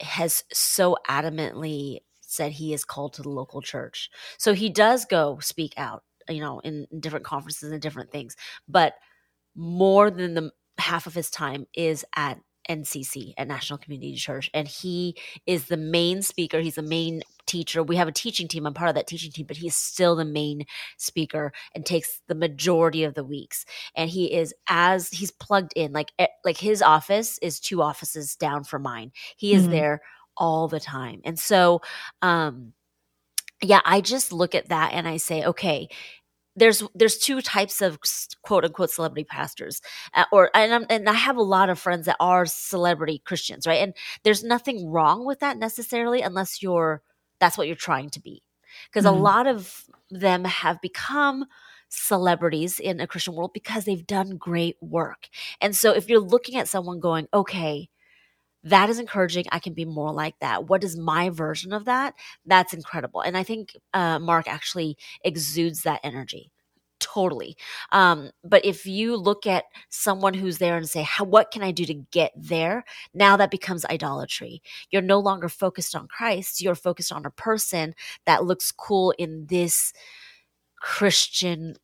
has 0.00 0.44
so 0.52 0.96
adamantly 1.08 1.98
said 2.20 2.52
he 2.52 2.72
is 2.74 2.84
called 2.84 3.12
to 3.14 3.22
the 3.22 3.28
local 3.28 3.60
church. 3.60 4.10
So 4.38 4.54
he 4.54 4.68
does 4.70 5.04
go 5.04 5.38
speak 5.40 5.74
out, 5.76 6.04
you 6.28 6.40
know, 6.40 6.60
in 6.60 6.86
different 7.00 7.24
conferences 7.24 7.72
and 7.72 7.82
different 7.82 8.10
things, 8.10 8.36
but 8.68 8.94
more 9.56 10.10
than 10.10 10.34
the 10.34 10.52
half 10.78 11.06
of 11.06 11.14
his 11.14 11.30
time 11.30 11.66
is 11.74 12.04
at 12.16 12.38
NCC 12.70 13.34
at 13.36 13.48
National 13.48 13.78
Community 13.78 14.14
Church, 14.14 14.50
and 14.54 14.68
he 14.68 15.16
is 15.46 15.64
the 15.64 15.76
main 15.76 16.22
speaker. 16.22 16.60
He's 16.60 16.76
the 16.76 16.82
main 16.82 17.22
teacher. 17.46 17.82
We 17.82 17.96
have 17.96 18.08
a 18.08 18.12
teaching 18.12 18.46
team. 18.46 18.66
I'm 18.66 18.74
part 18.74 18.88
of 18.88 18.94
that 18.94 19.08
teaching 19.08 19.32
team, 19.32 19.46
but 19.46 19.56
he's 19.56 19.76
still 19.76 20.14
the 20.14 20.24
main 20.24 20.64
speaker 20.96 21.52
and 21.74 21.84
takes 21.84 22.20
the 22.28 22.34
majority 22.34 23.02
of 23.02 23.14
the 23.14 23.24
weeks. 23.24 23.66
And 23.96 24.08
he 24.08 24.32
is 24.32 24.54
as 24.68 25.08
he's 25.08 25.32
plugged 25.32 25.72
in, 25.74 25.92
like 25.92 26.12
eh, 26.18 26.28
like 26.44 26.58
his 26.58 26.80
office 26.80 27.38
is 27.42 27.58
two 27.58 27.82
offices 27.82 28.36
down 28.36 28.64
from 28.64 28.82
mine. 28.82 29.10
He 29.36 29.52
is 29.52 29.62
mm-hmm. 29.62 29.72
there 29.72 30.02
all 30.36 30.68
the 30.68 30.80
time. 30.80 31.20
And 31.24 31.38
so, 31.38 31.82
um, 32.22 32.72
yeah, 33.62 33.80
I 33.84 34.00
just 34.00 34.32
look 34.32 34.54
at 34.54 34.68
that 34.68 34.92
and 34.94 35.06
I 35.06 35.18
say, 35.18 35.44
okay, 35.44 35.88
there's 36.56 36.82
there's 36.94 37.18
two 37.18 37.40
types 37.40 37.80
of 37.80 37.98
quote 38.42 38.64
unquote 38.64 38.90
celebrity 38.90 39.24
pastors 39.24 39.80
uh, 40.14 40.24
or 40.32 40.50
and, 40.54 40.74
I'm, 40.74 40.86
and 40.90 41.08
i 41.08 41.12
have 41.12 41.36
a 41.36 41.42
lot 41.42 41.70
of 41.70 41.78
friends 41.78 42.06
that 42.06 42.16
are 42.18 42.44
celebrity 42.44 43.22
christians 43.24 43.66
right? 43.66 43.82
And 43.82 43.94
there's 44.24 44.42
nothing 44.44 44.90
wrong 44.90 45.24
with 45.24 45.40
that 45.40 45.58
necessarily 45.58 46.22
unless 46.22 46.62
you're 46.62 47.02
that's 47.38 47.56
what 47.56 47.66
you're 47.66 47.76
trying 47.76 48.10
to 48.10 48.20
be. 48.20 48.42
Because 48.88 49.04
mm-hmm. 49.04 49.18
a 49.18 49.22
lot 49.22 49.46
of 49.46 49.84
them 50.10 50.44
have 50.44 50.80
become 50.80 51.46
celebrities 51.88 52.78
in 52.78 53.00
a 53.00 53.06
christian 53.06 53.34
world 53.34 53.52
because 53.52 53.84
they've 53.84 54.06
done 54.06 54.36
great 54.36 54.76
work. 54.80 55.28
And 55.60 55.74
so 55.74 55.92
if 55.92 56.08
you're 56.08 56.20
looking 56.20 56.56
at 56.56 56.68
someone 56.68 57.00
going 57.00 57.26
okay 57.34 57.88
that 58.64 58.90
is 58.90 58.98
encouraging. 58.98 59.46
I 59.52 59.58
can 59.58 59.72
be 59.72 59.84
more 59.84 60.12
like 60.12 60.38
that. 60.40 60.68
What 60.68 60.84
is 60.84 60.96
my 60.96 61.30
version 61.30 61.72
of 61.72 61.86
that? 61.86 62.14
That's 62.44 62.74
incredible. 62.74 63.22
And 63.22 63.36
I 63.36 63.42
think 63.42 63.76
uh, 63.94 64.18
Mark 64.18 64.48
actually 64.48 64.96
exudes 65.24 65.82
that 65.82 66.00
energy 66.02 66.50
totally. 67.00 67.56
Um, 67.92 68.30
but 68.44 68.64
if 68.64 68.86
you 68.86 69.16
look 69.16 69.46
at 69.46 69.64
someone 69.88 70.34
who's 70.34 70.58
there 70.58 70.76
and 70.76 70.88
say, 70.88 71.06
what 71.20 71.50
can 71.50 71.62
I 71.62 71.72
do 71.72 71.84
to 71.86 71.94
get 71.94 72.32
there? 72.36 72.84
Now 73.12 73.36
that 73.38 73.50
becomes 73.50 73.84
idolatry. 73.86 74.62
You're 74.90 75.02
no 75.02 75.18
longer 75.18 75.48
focused 75.48 75.96
on 75.96 76.06
Christ. 76.06 76.60
You're 76.60 76.74
focused 76.74 77.10
on 77.10 77.26
a 77.26 77.30
person 77.30 77.94
that 78.26 78.44
looks 78.44 78.70
cool 78.70 79.12
in 79.12 79.46
this 79.46 79.92
Christian 80.80 81.74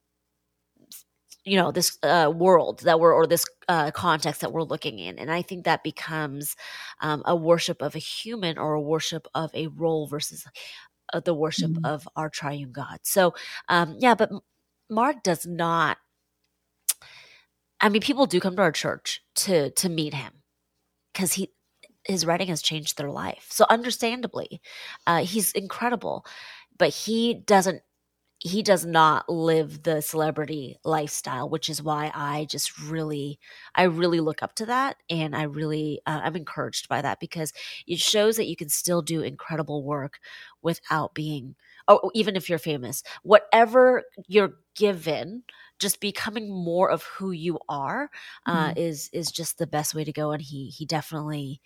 you 1.46 1.56
know 1.56 1.70
this 1.70 1.96
uh, 2.02 2.30
world 2.34 2.80
that 2.80 2.98
we're 3.00 3.14
or 3.14 3.26
this 3.26 3.46
uh, 3.68 3.90
context 3.92 4.40
that 4.42 4.52
we're 4.52 4.62
looking 4.64 4.98
in. 4.98 5.18
And 5.18 5.30
i 5.30 5.40
think 5.40 5.64
that 5.64 5.84
becomes 5.84 6.56
um, 7.00 7.22
a 7.24 7.34
worship 7.34 7.80
of 7.80 7.94
a 7.94 8.00
human 8.00 8.58
or 8.58 8.74
a 8.74 8.80
worship 8.80 9.26
of 9.34 9.50
a 9.54 9.68
role 9.68 10.06
versus 10.08 10.44
uh, 11.14 11.20
the 11.20 11.34
worship 11.34 11.70
mm-hmm. 11.70 11.86
of 11.86 12.06
our 12.16 12.28
triune 12.28 12.72
god. 12.72 12.98
So 13.04 13.34
um, 13.68 13.96
yeah 13.98 14.14
but 14.14 14.30
mark 14.90 15.22
does 15.22 15.46
not 15.46 15.98
i 17.80 17.88
mean 17.88 18.00
people 18.02 18.26
do 18.26 18.40
come 18.40 18.56
to 18.56 18.62
our 18.62 18.72
church 18.72 19.22
to 19.34 19.70
to 19.70 19.88
meet 19.88 20.14
him 20.14 20.32
because 21.12 21.32
he 21.34 21.50
his 22.04 22.24
writing 22.24 22.46
has 22.46 22.62
changed 22.62 22.96
their 22.98 23.10
life. 23.10 23.46
So 23.50 23.66
understandably 23.70 24.60
uh, 25.06 25.24
he's 25.24 25.52
incredible 25.52 26.26
but 26.78 26.90
he 26.90 27.34
doesn't 27.34 27.82
he 28.38 28.62
does 28.62 28.84
not 28.84 29.28
live 29.28 29.82
the 29.82 30.00
celebrity 30.00 30.76
lifestyle 30.84 31.48
which 31.48 31.70
is 31.70 31.82
why 31.82 32.10
i 32.14 32.46
just 32.50 32.78
really 32.80 33.38
i 33.74 33.84
really 33.84 34.20
look 34.20 34.42
up 34.42 34.54
to 34.54 34.66
that 34.66 34.96
and 35.08 35.34
i 35.34 35.42
really 35.42 36.00
uh, 36.06 36.20
i'm 36.22 36.36
encouraged 36.36 36.88
by 36.88 37.00
that 37.00 37.18
because 37.18 37.52
it 37.86 37.98
shows 37.98 38.36
that 38.36 38.46
you 38.46 38.56
can 38.56 38.68
still 38.68 39.00
do 39.00 39.22
incredible 39.22 39.82
work 39.82 40.18
without 40.62 41.14
being 41.14 41.54
oh 41.88 42.10
even 42.14 42.36
if 42.36 42.48
you're 42.48 42.58
famous 42.58 43.02
whatever 43.22 44.02
you're 44.26 44.54
given 44.74 45.42
just 45.78 46.00
becoming 46.00 46.48
more 46.50 46.90
of 46.90 47.02
who 47.02 47.32
you 47.32 47.58
are 47.68 48.10
uh, 48.46 48.68
mm-hmm. 48.68 48.78
is 48.78 49.08
is 49.12 49.30
just 49.30 49.58
the 49.58 49.66
best 49.66 49.94
way 49.94 50.04
to 50.04 50.12
go 50.12 50.32
and 50.32 50.42
he 50.42 50.68
he 50.68 50.84
definitely 50.84 51.60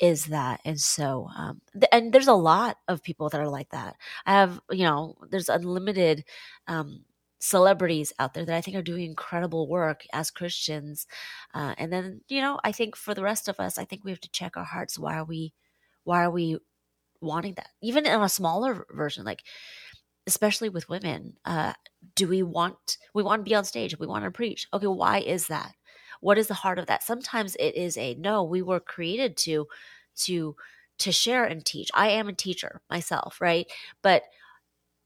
is 0.00 0.26
that 0.26 0.60
and 0.64 0.80
so 0.80 1.28
um 1.36 1.60
th- 1.72 1.88
and 1.92 2.12
there's 2.12 2.26
a 2.28 2.32
lot 2.34 2.78
of 2.88 3.02
people 3.02 3.28
that 3.30 3.40
are 3.40 3.48
like 3.48 3.70
that. 3.70 3.96
I 4.26 4.32
have 4.32 4.60
you 4.70 4.84
know 4.84 5.16
there's 5.30 5.48
unlimited 5.48 6.24
um 6.68 7.04
celebrities 7.38 8.12
out 8.18 8.32
there 8.32 8.46
that 8.46 8.56
i 8.56 8.62
think 8.62 8.74
are 8.76 8.82
doing 8.82 9.04
incredible 9.04 9.68
work 9.68 10.04
as 10.14 10.30
christians 10.30 11.06
uh, 11.54 11.74
and 11.76 11.92
then 11.92 12.22
you 12.28 12.40
know 12.40 12.58
i 12.64 12.72
think 12.72 12.96
for 12.96 13.12
the 13.14 13.22
rest 13.22 13.46
of 13.46 13.60
us 13.60 13.76
i 13.78 13.84
think 13.84 14.02
we 14.04 14.10
have 14.10 14.20
to 14.20 14.30
check 14.30 14.56
our 14.56 14.64
hearts 14.64 14.98
why 14.98 15.14
are 15.16 15.24
we 15.24 15.52
why 16.04 16.22
are 16.24 16.30
we 16.30 16.56
wanting 17.20 17.54
that? 17.54 17.68
Even 17.82 18.06
in 18.06 18.20
a 18.20 18.28
smaller 18.28 18.86
version 18.90 19.24
like 19.24 19.42
especially 20.26 20.68
with 20.68 20.88
women 20.88 21.34
uh 21.44 21.72
do 22.14 22.26
we 22.28 22.42
want 22.42 22.98
we 23.14 23.22
want 23.22 23.40
to 23.40 23.48
be 23.48 23.54
on 23.54 23.64
stage 23.64 23.98
we 23.98 24.06
want 24.06 24.24
to 24.24 24.30
preach. 24.30 24.66
Okay 24.74 24.86
why 24.86 25.18
is 25.20 25.46
that 25.48 25.72
what 26.26 26.38
is 26.38 26.48
the 26.48 26.54
heart 26.54 26.80
of 26.80 26.86
that 26.86 27.04
sometimes 27.04 27.54
it 27.60 27.76
is 27.76 27.96
a 27.96 28.16
no 28.16 28.42
we 28.42 28.60
were 28.60 28.80
created 28.80 29.36
to 29.36 29.68
to 30.16 30.56
to 30.98 31.12
share 31.12 31.44
and 31.44 31.64
teach 31.64 31.88
i 31.94 32.08
am 32.08 32.26
a 32.26 32.32
teacher 32.32 32.80
myself 32.90 33.40
right 33.40 33.70
but 34.02 34.24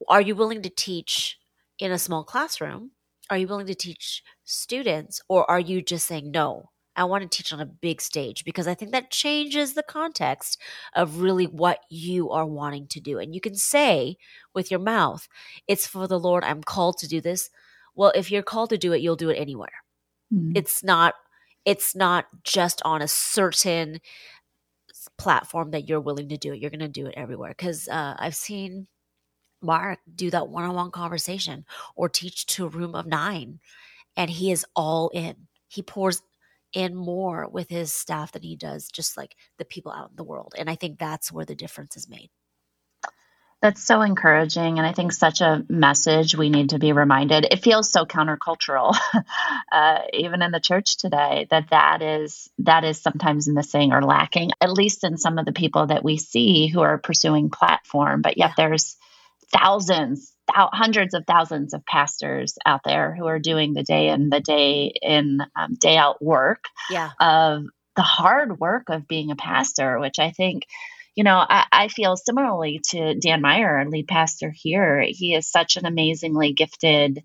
are 0.08 0.22
you 0.22 0.34
willing 0.34 0.62
to 0.62 0.70
teach 0.70 1.38
in 1.78 1.92
a 1.92 1.98
small 1.98 2.24
classroom 2.24 2.92
are 3.28 3.36
you 3.36 3.46
willing 3.46 3.66
to 3.66 3.74
teach 3.74 4.22
students 4.44 5.20
or 5.28 5.48
are 5.50 5.60
you 5.60 5.82
just 5.82 6.06
saying 6.06 6.30
no 6.30 6.70
I 6.96 7.04
want 7.04 7.22
to 7.22 7.28
teach 7.28 7.52
on 7.52 7.60
a 7.60 7.66
big 7.66 8.02
stage 8.02 8.44
because 8.44 8.66
I 8.66 8.74
think 8.74 8.90
that 8.90 9.12
changes 9.12 9.72
the 9.72 9.82
context 9.82 10.60
of 10.94 11.20
really 11.20 11.46
what 11.46 11.78
you 11.88 12.30
are 12.30 12.44
wanting 12.44 12.88
to 12.88 13.00
do. 13.00 13.18
And 13.18 13.32
you 13.32 13.40
can 13.40 13.54
say 13.54 14.16
with 14.54 14.70
your 14.70 14.80
mouth, 14.80 15.26
it's 15.68 15.86
for 15.86 16.08
the 16.08 16.18
Lord, 16.18 16.42
I'm 16.44 16.62
called 16.62 16.98
to 16.98 17.08
do 17.08 17.20
this. 17.20 17.48
Well, 17.94 18.12
if 18.14 18.30
you're 18.30 18.42
called 18.42 18.70
to 18.70 18.76
do 18.76 18.92
it, 18.92 19.00
you'll 19.00 19.16
do 19.16 19.30
it 19.30 19.36
anywhere. 19.36 19.72
Mm. 20.32 20.52
It's 20.54 20.82
not 20.82 21.14
it's 21.64 21.94
not 21.94 22.26
just 22.42 22.80
on 22.84 23.02
a 23.02 23.08
certain 23.08 24.00
platform 25.18 25.70
that 25.70 25.88
you're 25.88 26.00
willing 26.00 26.28
to 26.28 26.36
do 26.36 26.52
it. 26.52 26.60
You're 26.60 26.70
going 26.70 26.80
to 26.80 26.88
do 26.88 27.06
it 27.06 27.14
everywhere 27.16 27.54
cuz 27.54 27.88
uh, 27.88 28.16
I've 28.18 28.34
seen 28.34 28.86
Mark 29.62 30.00
do 30.14 30.30
that 30.30 30.48
one-on-one 30.48 30.92
conversation 30.92 31.66
or 31.96 32.08
teach 32.08 32.46
to 32.46 32.66
a 32.66 32.68
room 32.68 32.94
of 32.94 33.06
9 33.06 33.60
and 34.16 34.30
he 34.30 34.52
is 34.52 34.66
all 34.76 35.10
in. 35.10 35.48
He 35.68 35.82
pours 35.82 36.22
in 36.74 36.94
more 36.96 37.48
with 37.48 37.70
his 37.70 37.92
staff 37.92 38.32
than 38.32 38.42
he 38.42 38.56
does 38.56 38.88
just 38.90 39.16
like 39.16 39.36
the 39.58 39.64
people 39.66 39.92
out 39.92 40.10
in 40.10 40.16
the 40.16 40.24
world. 40.24 40.54
And 40.58 40.70
I 40.70 40.76
think 40.76 40.98
that's 40.98 41.32
where 41.32 41.46
the 41.46 41.54
difference 41.56 41.96
is 41.96 42.08
made. 42.08 42.30
That's 43.62 43.84
so 43.84 44.00
encouraging. 44.00 44.78
And 44.78 44.86
I 44.86 44.92
think 44.92 45.12
such 45.12 45.42
a 45.42 45.64
message 45.68 46.34
we 46.34 46.48
need 46.48 46.70
to 46.70 46.78
be 46.78 46.92
reminded. 46.92 47.46
It 47.50 47.62
feels 47.62 47.90
so 47.90 48.06
countercultural, 48.06 48.96
uh, 49.72 49.98
even 50.14 50.40
in 50.40 50.50
the 50.50 50.60
church 50.60 50.96
today, 50.96 51.46
that 51.50 51.68
that 51.68 52.00
is, 52.00 52.48
that 52.60 52.84
is 52.84 52.98
sometimes 52.98 53.48
missing 53.48 53.92
or 53.92 54.02
lacking, 54.02 54.52
at 54.62 54.72
least 54.72 55.04
in 55.04 55.18
some 55.18 55.36
of 55.36 55.44
the 55.44 55.52
people 55.52 55.88
that 55.88 56.02
we 56.02 56.16
see 56.16 56.68
who 56.68 56.80
are 56.80 56.96
pursuing 56.96 57.50
platform. 57.50 58.22
But 58.22 58.38
yet 58.38 58.52
there's 58.56 58.96
thousands, 59.52 60.32
th- 60.54 60.68
hundreds 60.72 61.12
of 61.12 61.26
thousands 61.26 61.74
of 61.74 61.84
pastors 61.84 62.56
out 62.64 62.80
there 62.82 63.14
who 63.14 63.26
are 63.26 63.38
doing 63.38 63.74
the 63.74 63.82
day 63.82 64.08
in, 64.08 64.30
the 64.30 64.40
day 64.40 64.90
in, 65.02 65.40
um, 65.54 65.74
day 65.74 65.98
out 65.98 66.22
work 66.22 66.64
yeah. 66.88 67.10
of 67.20 67.64
the 67.94 68.02
hard 68.02 68.58
work 68.58 68.88
of 68.88 69.06
being 69.06 69.30
a 69.30 69.36
pastor, 69.36 69.98
which 69.98 70.18
I 70.18 70.30
think 70.30 70.62
you 71.20 71.24
know, 71.24 71.44
I, 71.46 71.66
I, 71.70 71.88
feel 71.88 72.16
similarly 72.16 72.80
to 72.92 73.14
Dan 73.14 73.42
Meyer, 73.42 73.76
our 73.76 73.86
lead 73.86 74.08
pastor 74.08 74.50
here. 74.50 75.04
He 75.06 75.34
is 75.34 75.46
such 75.46 75.76
an 75.76 75.84
amazingly 75.84 76.54
gifted 76.54 77.22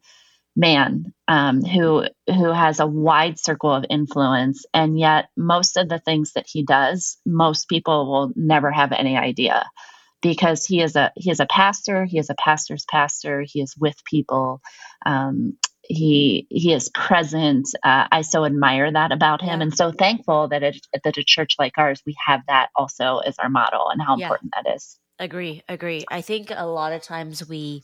man 0.54 1.14
um, 1.30 1.64
who 1.64 2.04
who 2.28 2.52
has 2.52 2.82
a 2.82 2.86
wide 2.86 3.40
circle 3.40 3.72
of 3.74 3.86
influence, 3.90 4.66
and 4.74 5.00
yet 5.00 5.30
most 5.38 5.78
of 5.78 5.88
the 5.88 6.00
things 6.00 6.34
that 6.34 6.46
he 6.46 6.66
does, 6.66 7.18
most 7.26 7.70
people 7.70 8.12
will 8.12 8.34
never 8.36 8.70
have 8.70 8.92
any 8.92 9.16
idea 9.16 9.64
because 10.22 10.66
he 10.66 10.82
is 10.82 10.98
a 10.98 11.14
he 11.16 11.32
is 11.32 11.40
a 11.40 11.48
pastor. 11.50 12.04
He 12.04 12.20
is 12.20 12.30
a 12.30 12.36
pastor's 12.38 12.84
pastor. 12.92 13.46
He 13.48 13.62
is 13.62 13.78
with 13.80 13.96
people. 14.04 14.60
Um, 15.06 15.58
he 15.88 16.48
he 16.50 16.74
is 16.74 16.90
present. 16.90 17.68
Uh, 17.84 18.08
I 18.12 18.22
so 18.22 18.46
admire 18.46 18.92
that 18.92 19.12
about 19.12 19.42
him, 19.42 19.60
yeah. 19.60 19.64
and 19.64 19.76
so 19.76 19.92
thankful 19.92 20.48
that 20.50 20.64
it, 20.64 20.86
that 21.04 21.18
a 21.18 21.24
church 21.24 21.56
like 21.60 21.78
ours 21.78 22.02
we 22.06 22.16
have 22.26 22.42
that 22.48 22.70
also 22.76 23.20
as 23.20 23.38
our 23.40 23.50
model, 23.50 23.90
and 23.90 24.02
how 24.02 24.18
yeah. 24.18 24.26
important 24.26 24.54
that 24.56 24.76
is. 24.76 25.00
Agree, 25.20 25.64
agree. 25.70 26.04
I 26.10 26.22
think 26.22 26.52
a 26.54 26.66
lot 26.66 26.92
of 26.92 27.02
times 27.02 27.48
we 27.48 27.84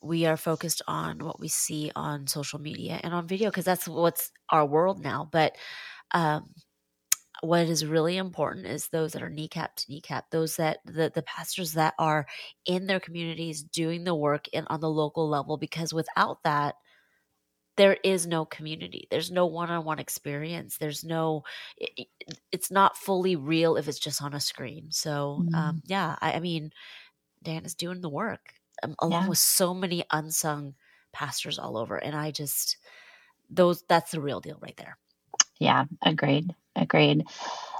we 0.00 0.26
are 0.26 0.36
focused 0.36 0.82
on 0.86 1.18
what 1.18 1.40
we 1.40 1.48
see 1.48 1.90
on 1.96 2.26
social 2.26 2.60
media 2.60 3.00
and 3.02 3.14
on 3.14 3.26
video 3.26 3.50
because 3.50 3.64
that's 3.64 3.88
what's 3.88 4.30
our 4.50 4.66
world 4.66 5.02
now. 5.02 5.28
But 5.32 5.56
um, 6.12 6.50
what 7.40 7.68
is 7.68 7.84
really 7.84 8.16
important 8.16 8.66
is 8.66 8.88
those 8.88 9.12
that 9.12 9.22
are 9.22 9.30
kneecap 9.30 9.76
to 9.76 9.86
kneecap, 9.88 10.30
those 10.30 10.56
that 10.56 10.78
the, 10.84 11.10
the 11.14 11.22
pastors 11.22 11.72
that 11.72 11.94
are 11.98 12.26
in 12.66 12.86
their 12.86 13.00
communities 13.00 13.62
doing 13.62 14.04
the 14.04 14.14
work 14.14 14.46
in 14.52 14.66
on 14.68 14.80
the 14.80 14.90
local 14.90 15.28
level, 15.28 15.56
because 15.56 15.92
without 15.92 16.42
that, 16.44 16.74
there 17.76 17.96
is 18.04 18.26
no 18.26 18.44
community. 18.44 19.08
There's 19.10 19.30
no 19.30 19.46
one-on-one 19.46 19.98
experience. 19.98 20.76
There's 20.76 21.04
no, 21.04 21.42
it, 21.76 22.06
it's 22.52 22.70
not 22.70 22.96
fully 22.96 23.36
real 23.36 23.76
if 23.76 23.88
it's 23.88 23.98
just 23.98 24.22
on 24.22 24.34
a 24.34 24.40
screen. 24.40 24.86
So, 24.90 25.42
mm. 25.42 25.54
um, 25.54 25.82
yeah, 25.86 26.16
I, 26.20 26.34
I, 26.34 26.40
mean, 26.40 26.72
Dan 27.42 27.64
is 27.64 27.74
doing 27.74 28.00
the 28.00 28.08
work 28.08 28.54
um, 28.82 28.94
along 29.00 29.24
yeah. 29.24 29.28
with 29.28 29.38
so 29.38 29.74
many 29.74 30.04
unsung 30.12 30.74
pastors 31.12 31.58
all 31.58 31.76
over, 31.76 31.96
and 31.96 32.16
I 32.16 32.30
just 32.30 32.76
those 33.50 33.84
that's 33.88 34.12
the 34.12 34.20
real 34.20 34.40
deal 34.40 34.58
right 34.60 34.76
there. 34.76 34.96
Yeah, 35.58 35.84
agreed. 36.04 36.54
Agreed. 36.76 37.24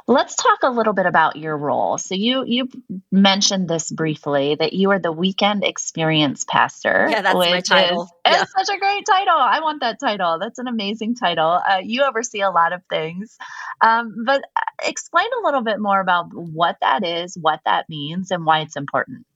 Let's 0.06 0.34
talk 0.34 0.58
a 0.62 0.70
little 0.70 0.92
bit 0.92 1.06
about 1.06 1.36
your 1.36 1.56
role. 1.56 1.96
So 1.96 2.14
you 2.14 2.44
you 2.44 2.68
mentioned 3.10 3.68
this 3.68 3.90
briefly 3.90 4.54
that 4.54 4.74
you 4.74 4.90
are 4.90 4.98
the 4.98 5.12
weekend 5.12 5.64
experience 5.64 6.44
pastor. 6.46 7.08
Yeah, 7.10 7.22
that's 7.22 7.34
my 7.34 7.60
title. 7.60 8.02
Is, 8.02 8.10
yeah. 8.26 8.42
It's 8.42 8.52
such 8.52 8.76
a 8.76 8.78
great 8.78 9.06
title. 9.06 9.36
I 9.36 9.60
want 9.60 9.80
that 9.80 9.98
title. 9.98 10.38
That's 10.38 10.58
an 10.58 10.68
amazing 10.68 11.14
title. 11.14 11.48
Uh, 11.48 11.80
you 11.82 12.02
oversee 12.02 12.42
a 12.42 12.50
lot 12.50 12.74
of 12.74 12.82
things, 12.90 13.38
um, 13.80 14.24
but 14.26 14.42
uh, 14.56 14.60
explain 14.82 15.26
a 15.42 15.46
little 15.46 15.62
bit 15.62 15.80
more 15.80 16.00
about 16.00 16.26
what 16.34 16.76
that 16.82 17.02
is, 17.02 17.38
what 17.40 17.60
that 17.64 17.88
means, 17.88 18.30
and 18.30 18.44
why 18.44 18.60
it's 18.60 18.76
important. 18.76 19.26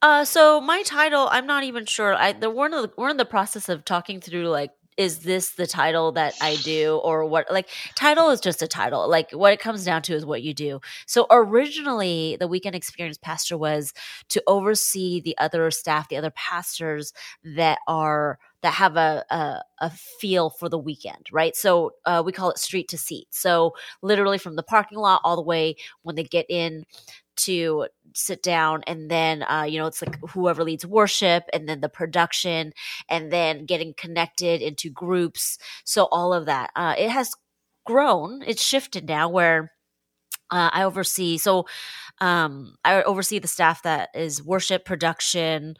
Uh, 0.00 0.24
so 0.24 0.60
my 0.60 0.82
title, 0.82 1.28
I'm 1.30 1.46
not 1.46 1.64
even 1.64 1.84
sure. 1.84 2.14
I 2.14 2.32
the, 2.32 2.48
we're 2.48 2.66
in 2.66 2.72
the, 2.72 2.90
we're 2.96 3.10
in 3.10 3.16
the 3.18 3.24
process 3.24 3.68
of 3.68 3.84
talking 3.84 4.20
through 4.20 4.48
like 4.48 4.70
is 4.96 5.20
this 5.20 5.50
the 5.50 5.66
title 5.66 6.12
that 6.12 6.34
I 6.40 6.56
do 6.56 7.00
or 7.02 7.24
what 7.24 7.50
like 7.50 7.68
title 7.94 8.30
is 8.30 8.40
just 8.40 8.62
a 8.62 8.68
title 8.68 9.08
like 9.08 9.30
what 9.32 9.52
it 9.52 9.60
comes 9.60 9.84
down 9.84 10.02
to 10.02 10.14
is 10.14 10.24
what 10.24 10.42
you 10.42 10.54
do 10.54 10.80
so 11.06 11.26
originally 11.30 12.36
the 12.38 12.48
weekend 12.48 12.74
experience 12.74 13.18
pastor 13.18 13.58
was 13.58 13.92
to 14.28 14.42
oversee 14.46 15.20
the 15.20 15.36
other 15.38 15.70
staff 15.70 16.08
the 16.08 16.16
other 16.16 16.30
pastors 16.30 17.12
that 17.44 17.78
are 17.88 18.38
that 18.64 18.72
have 18.72 18.96
a, 18.96 19.22
a, 19.28 19.60
a 19.80 19.90
feel 19.90 20.48
for 20.48 20.70
the 20.70 20.78
weekend, 20.78 21.28
right? 21.30 21.54
So 21.54 21.92
uh, 22.06 22.22
we 22.24 22.32
call 22.32 22.50
it 22.50 22.58
street 22.58 22.88
to 22.88 22.96
seat. 22.96 23.26
So 23.28 23.74
literally 24.00 24.38
from 24.38 24.56
the 24.56 24.62
parking 24.62 24.96
lot 24.96 25.20
all 25.22 25.36
the 25.36 25.42
way 25.42 25.76
when 26.00 26.16
they 26.16 26.24
get 26.24 26.46
in 26.48 26.86
to 27.36 27.86
sit 28.14 28.42
down 28.42 28.82
and 28.86 29.10
then 29.10 29.42
uh, 29.44 29.64
you 29.68 29.78
know 29.78 29.86
it's 29.86 30.02
like 30.02 30.18
whoever 30.30 30.62
leads 30.64 30.86
worship 30.86 31.44
and 31.52 31.68
then 31.68 31.80
the 31.80 31.88
production 31.88 32.72
and 33.08 33.32
then 33.32 33.66
getting 33.66 33.94
connected 33.96 34.62
into 34.62 34.90
groups. 34.90 35.58
So 35.84 36.04
all 36.10 36.32
of 36.32 36.46
that 36.46 36.70
uh, 36.76 36.94
it 36.98 37.10
has 37.10 37.32
grown 37.84 38.42
it's 38.46 38.62
shifted 38.62 39.06
now 39.06 39.28
where 39.28 39.72
uh, 40.50 40.70
i 40.72 40.82
oversee 40.82 41.36
so 41.36 41.66
um, 42.20 42.76
i 42.84 43.02
oversee 43.02 43.38
the 43.38 43.48
staff 43.48 43.82
that 43.82 44.08
is 44.14 44.42
worship 44.42 44.84
production 44.84 45.74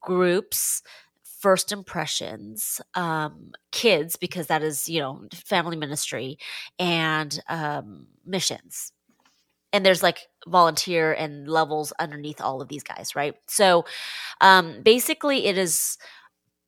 groups 0.00 0.82
first 1.40 1.72
impressions 1.72 2.80
um, 2.94 3.52
kids 3.72 4.16
because 4.16 4.48
that 4.48 4.62
is 4.62 4.88
you 4.88 5.00
know 5.00 5.22
family 5.34 5.76
ministry 5.76 6.38
and 6.78 7.40
um, 7.48 8.06
missions 8.26 8.92
and 9.72 9.84
there's 9.84 10.02
like 10.02 10.28
volunteer 10.46 11.12
and 11.12 11.48
levels 11.48 11.92
underneath 11.98 12.40
all 12.40 12.60
of 12.60 12.68
these 12.68 12.82
guys, 12.82 13.14
right? 13.14 13.34
So 13.46 13.84
um, 14.40 14.82
basically, 14.82 15.46
it 15.46 15.58
is 15.58 15.98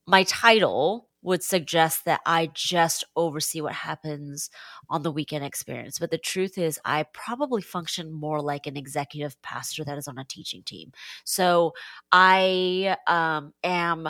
my 0.07 0.25
title 0.25 1.09
would 1.23 1.43
suggest 1.43 2.05
that 2.05 2.21
I 2.27 2.51
just 2.53 3.05
oversee 3.15 3.61
what 3.61 3.73
happens 3.73 4.51
on 4.91 5.03
the 5.03 5.13
weekend 5.13 5.45
experience. 5.45 5.99
But 5.99 6.11
the 6.11 6.19
truth 6.19 6.59
is, 6.59 6.81
I 6.85 7.05
probably 7.13 7.63
function 7.63 8.13
more 8.13 8.41
like 8.41 8.67
an 8.67 8.77
executive 8.77 9.41
pastor 9.41 9.85
that 9.85 9.99
is 9.99 10.09
on 10.09 10.19
a 10.19 10.25
teaching 10.25 10.63
team. 10.65 10.93
So 11.25 11.75
I 12.11 12.97
um, 13.07 13.55
am. 13.63 14.09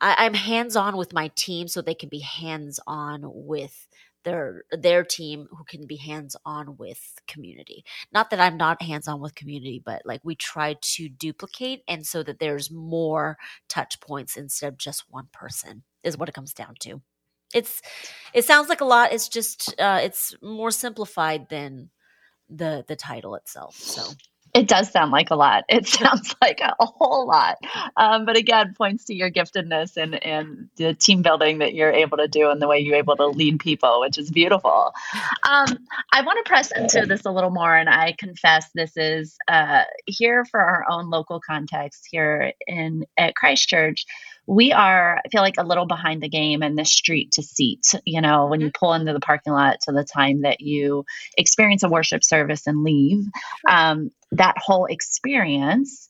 I, 0.00 0.14
I'm 0.18 0.34
hands 0.34 0.76
on 0.76 0.96
with 0.96 1.12
my 1.12 1.28
team 1.34 1.66
so 1.66 1.82
they 1.82 1.94
can 1.94 2.08
be 2.08 2.20
hands 2.20 2.78
on 2.86 3.22
with 3.24 3.88
their 4.26 4.64
their 4.72 5.04
team 5.04 5.46
who 5.52 5.62
can 5.64 5.86
be 5.86 5.96
hands 5.96 6.36
on 6.44 6.76
with 6.76 7.14
community. 7.28 7.84
Not 8.12 8.30
that 8.30 8.40
I'm 8.40 8.56
not 8.56 8.82
hands 8.82 9.06
on 9.06 9.20
with 9.20 9.36
community, 9.36 9.80
but 9.82 10.02
like 10.04 10.20
we 10.24 10.34
try 10.34 10.74
to 10.80 11.08
duplicate 11.08 11.84
and 11.86 12.04
so 12.04 12.24
that 12.24 12.40
there's 12.40 12.70
more 12.70 13.38
touch 13.68 14.00
points 14.00 14.36
instead 14.36 14.72
of 14.72 14.78
just 14.78 15.04
one 15.08 15.28
person 15.32 15.84
is 16.02 16.18
what 16.18 16.28
it 16.28 16.34
comes 16.34 16.52
down 16.52 16.74
to. 16.80 17.00
It's 17.54 17.80
it 18.34 18.44
sounds 18.44 18.68
like 18.68 18.80
a 18.80 18.84
lot. 18.84 19.12
It's 19.12 19.28
just 19.28 19.80
uh, 19.80 20.00
it's 20.02 20.34
more 20.42 20.72
simplified 20.72 21.48
than 21.48 21.90
the 22.50 22.84
the 22.88 22.96
title 22.96 23.36
itself. 23.36 23.76
So 23.76 24.02
it 24.56 24.68
does 24.68 24.90
sound 24.90 25.12
like 25.12 25.30
a 25.30 25.36
lot. 25.36 25.64
It 25.76 25.86
sounds 25.86 26.34
like 26.40 26.60
a, 26.60 26.74
whole 26.78 27.26
lot. 27.26 27.58
Um, 27.96 28.24
but 28.24 28.36
again, 28.36 28.72
points 28.74 29.04
to 29.06 29.14
your 29.14 29.30
giftedness 29.30 29.98
and, 29.98 30.14
and 30.24 30.70
the 30.76 30.94
team 30.94 31.20
building 31.20 31.58
that 31.58 31.74
you're 31.74 31.92
able 31.92 32.16
to 32.16 32.28
do 32.28 32.48
and 32.48 32.62
the 32.62 32.66
way 32.66 32.78
you're 32.78 32.96
able 32.96 33.16
to 33.16 33.26
lead 33.26 33.60
people, 33.60 34.00
which 34.00 34.16
is 34.16 34.30
beautiful. 34.30 34.94
Um, 35.46 35.66
I 36.12 36.22
want 36.22 36.42
to 36.42 36.48
press 36.48 36.72
into 36.72 37.04
this 37.04 37.26
a 37.26 37.30
little 37.30 37.50
more. 37.50 37.76
And 37.76 37.90
I 37.90 38.14
confess 38.18 38.70
this 38.74 38.96
is 38.96 39.36
uh, 39.48 39.82
here 40.06 40.46
for 40.46 40.60
our 40.60 40.86
own 40.88 41.10
local 41.10 41.40
context 41.40 42.08
here 42.10 42.52
in 42.66 43.04
at 43.18 43.36
Christ 43.36 43.68
Church 43.68 44.06
we 44.46 44.72
are 44.72 45.18
I 45.24 45.28
feel 45.28 45.42
like 45.42 45.58
a 45.58 45.64
little 45.64 45.86
behind 45.86 46.22
the 46.22 46.28
game 46.28 46.62
in 46.62 46.76
the 46.76 46.84
street 46.84 47.32
to 47.32 47.42
seat. 47.42 47.94
You 48.04 48.20
know, 48.20 48.46
when 48.46 48.60
you 48.60 48.68
mm-hmm. 48.68 48.78
pull 48.78 48.94
into 48.94 49.12
the 49.12 49.20
parking 49.20 49.52
lot 49.52 49.80
to 49.82 49.92
the 49.92 50.04
time 50.04 50.42
that 50.42 50.60
you 50.60 51.04
experience 51.36 51.82
a 51.82 51.88
worship 51.88 52.22
service 52.22 52.66
and 52.66 52.82
leave, 52.82 53.24
um, 53.68 54.10
that 54.32 54.56
whole 54.58 54.86
experience 54.86 56.08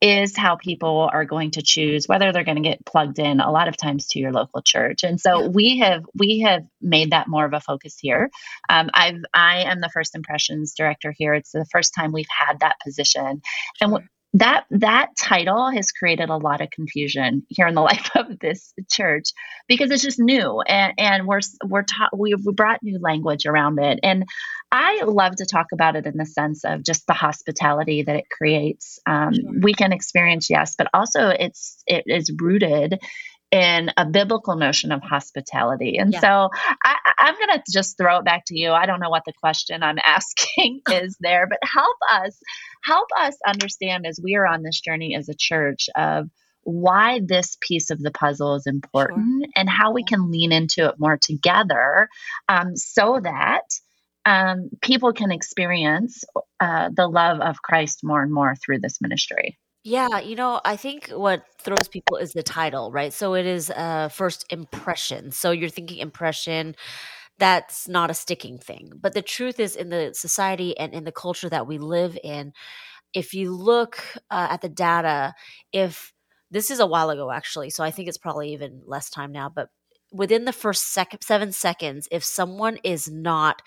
is 0.00 0.36
how 0.36 0.56
people 0.56 1.08
are 1.10 1.24
going 1.24 1.50
to 1.52 1.62
choose 1.62 2.06
whether 2.06 2.30
they're 2.30 2.44
going 2.44 2.62
to 2.62 2.68
get 2.68 2.84
plugged 2.84 3.18
in 3.18 3.40
a 3.40 3.50
lot 3.50 3.66
of 3.66 3.76
times 3.78 4.06
to 4.06 4.18
your 4.18 4.30
local 4.30 4.60
church 4.60 5.02
and 5.04 5.18
so 5.18 5.40
yeah. 5.40 5.48
we 5.48 5.78
have 5.78 6.04
we 6.14 6.40
have 6.40 6.62
made 6.82 7.12
that 7.12 7.28
more 7.28 7.46
of 7.46 7.54
a 7.54 7.60
focus 7.60 7.96
here 7.98 8.28
um, 8.68 8.90
i've 8.92 9.22
i 9.32 9.62
am 9.62 9.80
the 9.80 9.88
first 9.88 10.14
impressions 10.14 10.74
director 10.76 11.14
here 11.16 11.32
it's 11.32 11.52
the 11.52 11.64
first 11.72 11.94
time 11.94 12.12
we've 12.12 12.26
had 12.30 12.60
that 12.60 12.76
position 12.84 13.40
and 13.80 13.90
w- 13.90 14.06
that 14.36 14.64
that 14.70 15.08
title 15.18 15.70
has 15.70 15.92
created 15.92 16.28
a 16.28 16.36
lot 16.36 16.60
of 16.60 16.70
confusion 16.70 17.46
here 17.48 17.66
in 17.66 17.74
the 17.74 17.80
life 17.92 18.10
of 18.14 18.38
this 18.38 18.72
church 18.90 19.30
because 19.66 19.90
it's 19.90 20.02
just 20.02 20.18
new 20.18 20.60
and 20.60 20.92
and 20.98 21.26
we're 21.26 21.40
we're 21.64 21.82
taught 21.82 22.16
we 22.16 22.34
we 22.34 22.52
brought 22.52 22.82
new 22.82 22.98
language 22.98 23.46
around 23.46 23.78
it 23.78 23.98
and 24.02 24.24
I 24.70 25.04
love 25.04 25.36
to 25.36 25.46
talk 25.46 25.66
about 25.72 25.94
it 25.94 26.06
in 26.06 26.16
the 26.16 26.26
sense 26.26 26.64
of 26.64 26.82
just 26.82 27.06
the 27.06 27.14
hospitality 27.14 28.02
that 28.02 28.16
it 28.16 28.24
creates. 28.28 28.98
Um, 29.06 29.32
sure. 29.32 29.60
Weekend 29.62 29.92
experience, 29.92 30.50
yes, 30.50 30.74
but 30.76 30.88
also 30.92 31.28
it's 31.28 31.82
it 31.86 32.02
is 32.06 32.32
rooted 32.36 32.98
in 33.52 33.90
a 33.96 34.04
biblical 34.04 34.56
notion 34.56 34.90
of 34.90 35.02
hospitality. 35.02 35.98
And 35.98 36.12
yeah. 36.12 36.20
so 36.20 36.50
I, 36.84 36.96
am 37.20 37.34
going 37.34 37.58
to 37.58 37.62
just 37.72 37.96
throw 37.96 38.18
it 38.18 38.24
back 38.24 38.42
to 38.48 38.58
you. 38.58 38.72
I 38.72 38.86
don't 38.86 39.00
know 39.00 39.08
what 39.08 39.22
the 39.24 39.32
question 39.32 39.82
I'm 39.82 39.98
asking 40.04 40.80
is 40.90 41.16
there, 41.20 41.46
but 41.46 41.58
help 41.62 41.96
us, 42.10 42.38
help 42.84 43.08
us 43.18 43.36
understand 43.46 44.06
as 44.06 44.20
we 44.22 44.36
are 44.36 44.46
on 44.46 44.62
this 44.62 44.80
journey 44.80 45.14
as 45.14 45.28
a 45.28 45.34
church 45.34 45.88
of 45.96 46.28
why 46.62 47.20
this 47.24 47.56
piece 47.60 47.90
of 47.90 48.00
the 48.00 48.10
puzzle 48.10 48.56
is 48.56 48.66
important 48.66 49.44
sure. 49.44 49.52
and 49.54 49.70
how 49.70 49.92
we 49.92 50.02
can 50.02 50.32
lean 50.32 50.50
into 50.50 50.88
it 50.88 50.96
more 50.98 51.16
together 51.16 52.08
um, 52.48 52.74
so 52.74 53.20
that 53.22 53.62
um, 54.24 54.70
people 54.82 55.12
can 55.12 55.30
experience 55.30 56.24
uh, 56.58 56.90
the 56.92 57.06
love 57.06 57.40
of 57.40 57.62
Christ 57.62 58.00
more 58.02 58.22
and 58.22 58.32
more 58.32 58.54
through 58.56 58.80
this 58.80 59.00
ministry. 59.00 59.56
Yeah, 59.84 60.18
you 60.18 60.34
know, 60.34 60.60
I 60.64 60.74
think 60.74 61.10
what 61.10 61.44
throws 61.60 61.86
people 61.86 62.16
is 62.16 62.32
the 62.32 62.42
title, 62.42 62.90
right? 62.90 63.12
So 63.12 63.34
it 63.34 63.46
is 63.46 63.70
a 63.70 64.10
first 64.10 64.44
impression. 64.50 65.30
So 65.30 65.52
you're 65.52 65.68
thinking 65.68 65.98
impression, 65.98 66.74
that's 67.38 67.88
not 67.88 68.10
a 68.10 68.14
sticking 68.14 68.58
thing. 68.58 68.92
But 69.00 69.14
the 69.14 69.22
truth 69.22 69.60
is, 69.60 69.76
in 69.76 69.90
the 69.90 70.12
society 70.14 70.76
and 70.78 70.94
in 70.94 71.04
the 71.04 71.12
culture 71.12 71.48
that 71.48 71.66
we 71.66 71.78
live 71.78 72.18
in, 72.22 72.52
if 73.12 73.34
you 73.34 73.52
look 73.52 74.02
uh, 74.30 74.48
at 74.50 74.60
the 74.62 74.68
data, 74.68 75.34
if 75.72 76.12
this 76.50 76.70
is 76.70 76.80
a 76.80 76.86
while 76.86 77.10
ago 77.10 77.30
actually, 77.30 77.70
so 77.70 77.84
I 77.84 77.90
think 77.90 78.08
it's 78.08 78.18
probably 78.18 78.52
even 78.52 78.82
less 78.86 79.10
time 79.10 79.32
now, 79.32 79.50
but 79.54 79.68
within 80.12 80.44
the 80.44 80.52
first 80.52 80.92
sec- 80.92 81.22
seven 81.22 81.52
seconds, 81.52 82.08
if 82.10 82.24
someone 82.24 82.78
is 82.84 83.10
not 83.10 83.62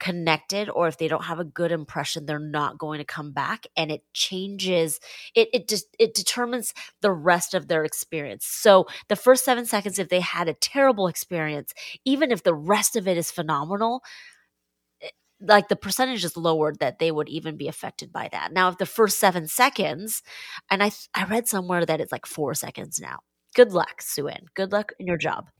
connected 0.00 0.68
or 0.70 0.88
if 0.88 0.98
they 0.98 1.08
don't 1.08 1.24
have 1.24 1.40
a 1.40 1.44
good 1.44 1.72
impression 1.72 2.26
they're 2.26 2.38
not 2.38 2.78
going 2.78 2.98
to 2.98 3.04
come 3.04 3.32
back 3.32 3.66
and 3.76 3.90
it 3.90 4.02
changes 4.12 5.00
it 5.34 5.48
it 5.52 5.68
just 5.68 5.86
it 5.98 6.14
determines 6.14 6.72
the 7.02 7.12
rest 7.12 7.54
of 7.54 7.68
their 7.68 7.84
experience 7.84 8.46
so 8.46 8.86
the 9.08 9.16
first 9.16 9.44
7 9.44 9.66
seconds 9.66 9.98
if 9.98 10.08
they 10.08 10.20
had 10.20 10.48
a 10.48 10.54
terrible 10.54 11.08
experience 11.08 11.72
even 12.04 12.30
if 12.30 12.42
the 12.42 12.54
rest 12.54 12.96
of 12.96 13.08
it 13.08 13.16
is 13.16 13.30
phenomenal 13.30 14.02
eh, 15.02 15.08
like 15.40 15.68
the 15.68 15.76
percentage 15.76 16.24
is 16.24 16.36
lowered 16.36 16.78
that 16.80 16.98
they 16.98 17.10
would 17.10 17.28
even 17.28 17.56
be 17.56 17.68
affected 17.68 18.12
by 18.12 18.28
that. 18.32 18.52
Now, 18.52 18.68
if 18.68 18.78
the 18.78 18.86
first 18.86 19.18
seven 19.18 19.46
seconds, 19.46 20.22
and 20.70 20.82
I 20.82 20.90
I 21.14 21.24
read 21.24 21.48
somewhere 21.48 21.84
that 21.86 22.00
it's 22.00 22.12
like 22.12 22.26
four 22.26 22.54
seconds 22.54 23.00
now. 23.00 23.20
Good 23.54 23.72
luck, 23.72 24.02
Suanne. 24.02 24.46
Good 24.54 24.72
luck 24.72 24.92
in 24.98 25.06
your 25.06 25.16
job 25.16 25.50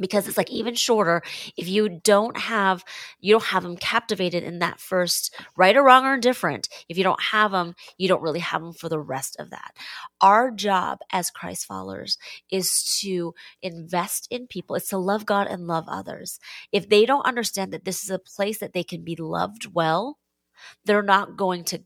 because 0.00 0.26
it's 0.26 0.36
like 0.36 0.50
even 0.50 0.74
shorter 0.74 1.22
if 1.56 1.68
you 1.68 2.00
don't 2.02 2.36
have 2.36 2.84
you 3.20 3.32
don't 3.32 3.44
have 3.44 3.62
them 3.62 3.76
captivated 3.76 4.42
in 4.42 4.58
that 4.58 4.80
first 4.80 5.34
right 5.56 5.76
or 5.76 5.84
wrong 5.84 6.04
or 6.04 6.14
indifferent 6.14 6.68
if 6.88 6.96
you 6.96 7.04
don't 7.04 7.22
have 7.22 7.52
them 7.52 7.74
you 7.98 8.08
don't 8.08 8.22
really 8.22 8.40
have 8.40 8.62
them 8.62 8.72
for 8.72 8.88
the 8.88 8.98
rest 8.98 9.36
of 9.38 9.50
that. 9.50 9.76
Our 10.20 10.50
job 10.50 11.00
as 11.12 11.30
christ 11.30 11.66
followers 11.66 12.18
is 12.50 12.98
to 13.00 13.34
invest 13.62 14.28
in 14.30 14.46
people. 14.46 14.76
It's 14.76 14.88
to 14.90 14.98
love 14.98 15.26
god 15.26 15.46
and 15.46 15.66
love 15.66 15.84
others. 15.88 16.38
If 16.72 16.88
they 16.88 17.06
don't 17.06 17.26
understand 17.26 17.72
that 17.72 17.84
this 17.84 18.02
is 18.02 18.10
a 18.10 18.18
place 18.18 18.58
that 18.58 18.72
they 18.72 18.84
can 18.84 19.04
be 19.04 19.16
loved 19.16 19.74
well 19.74 20.18
they're 20.84 21.02
not 21.02 21.36
going 21.36 21.64
to 21.64 21.82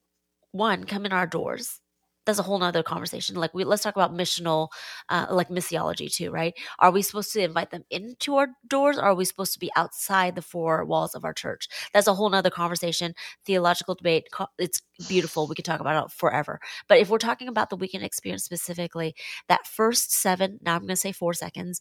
one 0.53 0.85
come 0.85 1.07
in 1.07 1.13
our 1.13 1.27
doors 1.27 1.81
that's 2.27 2.39
a 2.39 2.43
whole 2.43 2.59
nother 2.59 2.83
conversation. 2.83 3.37
Like 3.37 3.55
we 3.55 3.65
let's 3.65 3.83
talk 3.83 3.97
about 3.97 4.15
missional, 4.15 4.69
uh, 5.09 5.27
like 5.31 5.49
missiology 5.49 6.13
too, 6.13 6.31
right? 6.31 6.55
Are 6.79 6.91
we 6.91 7.03
supposed 7.03 7.33
to 7.35 7.43
invite 7.43 7.71
them 7.71 7.85
into 7.91 8.37
our 8.37 8.49
doors? 8.69 8.99
Or 8.99 9.03
are 9.03 9.15
we 9.15 9.25
supposed 9.25 9.53
to 9.55 9.59
be 9.59 9.71
outside 9.77 10.35
the 10.35 10.43
four 10.43 10.85
walls 10.85 11.15
of 11.15 11.25
our 11.25 11.33
church? 11.35 11.69
That's 11.93 12.07
a 12.07 12.15
whole 12.15 12.31
nother 12.31 12.51
conversation, 12.51 13.15
theological 13.45 13.95
debate. 13.95 14.29
It's 14.59 14.83
beautiful. 15.09 15.47
We 15.47 15.55
could 15.55 15.65
talk 15.65 15.81
about 15.81 16.07
it 16.07 16.13
forever. 16.13 16.61
But 16.89 16.99
if 16.99 17.11
we're 17.11 17.19
talking 17.19 17.49
about 17.49 17.71
the 17.71 17.77
weekend 17.77 18.05
experience 18.05 18.45
specifically, 18.45 19.15
that 19.49 19.67
first 19.67 20.13
seven, 20.13 20.59
now 20.63 20.75
I'm 20.75 20.81
going 20.83 20.89
to 20.89 20.97
say 20.97 21.13
four 21.13 21.35
seconds, 21.35 21.81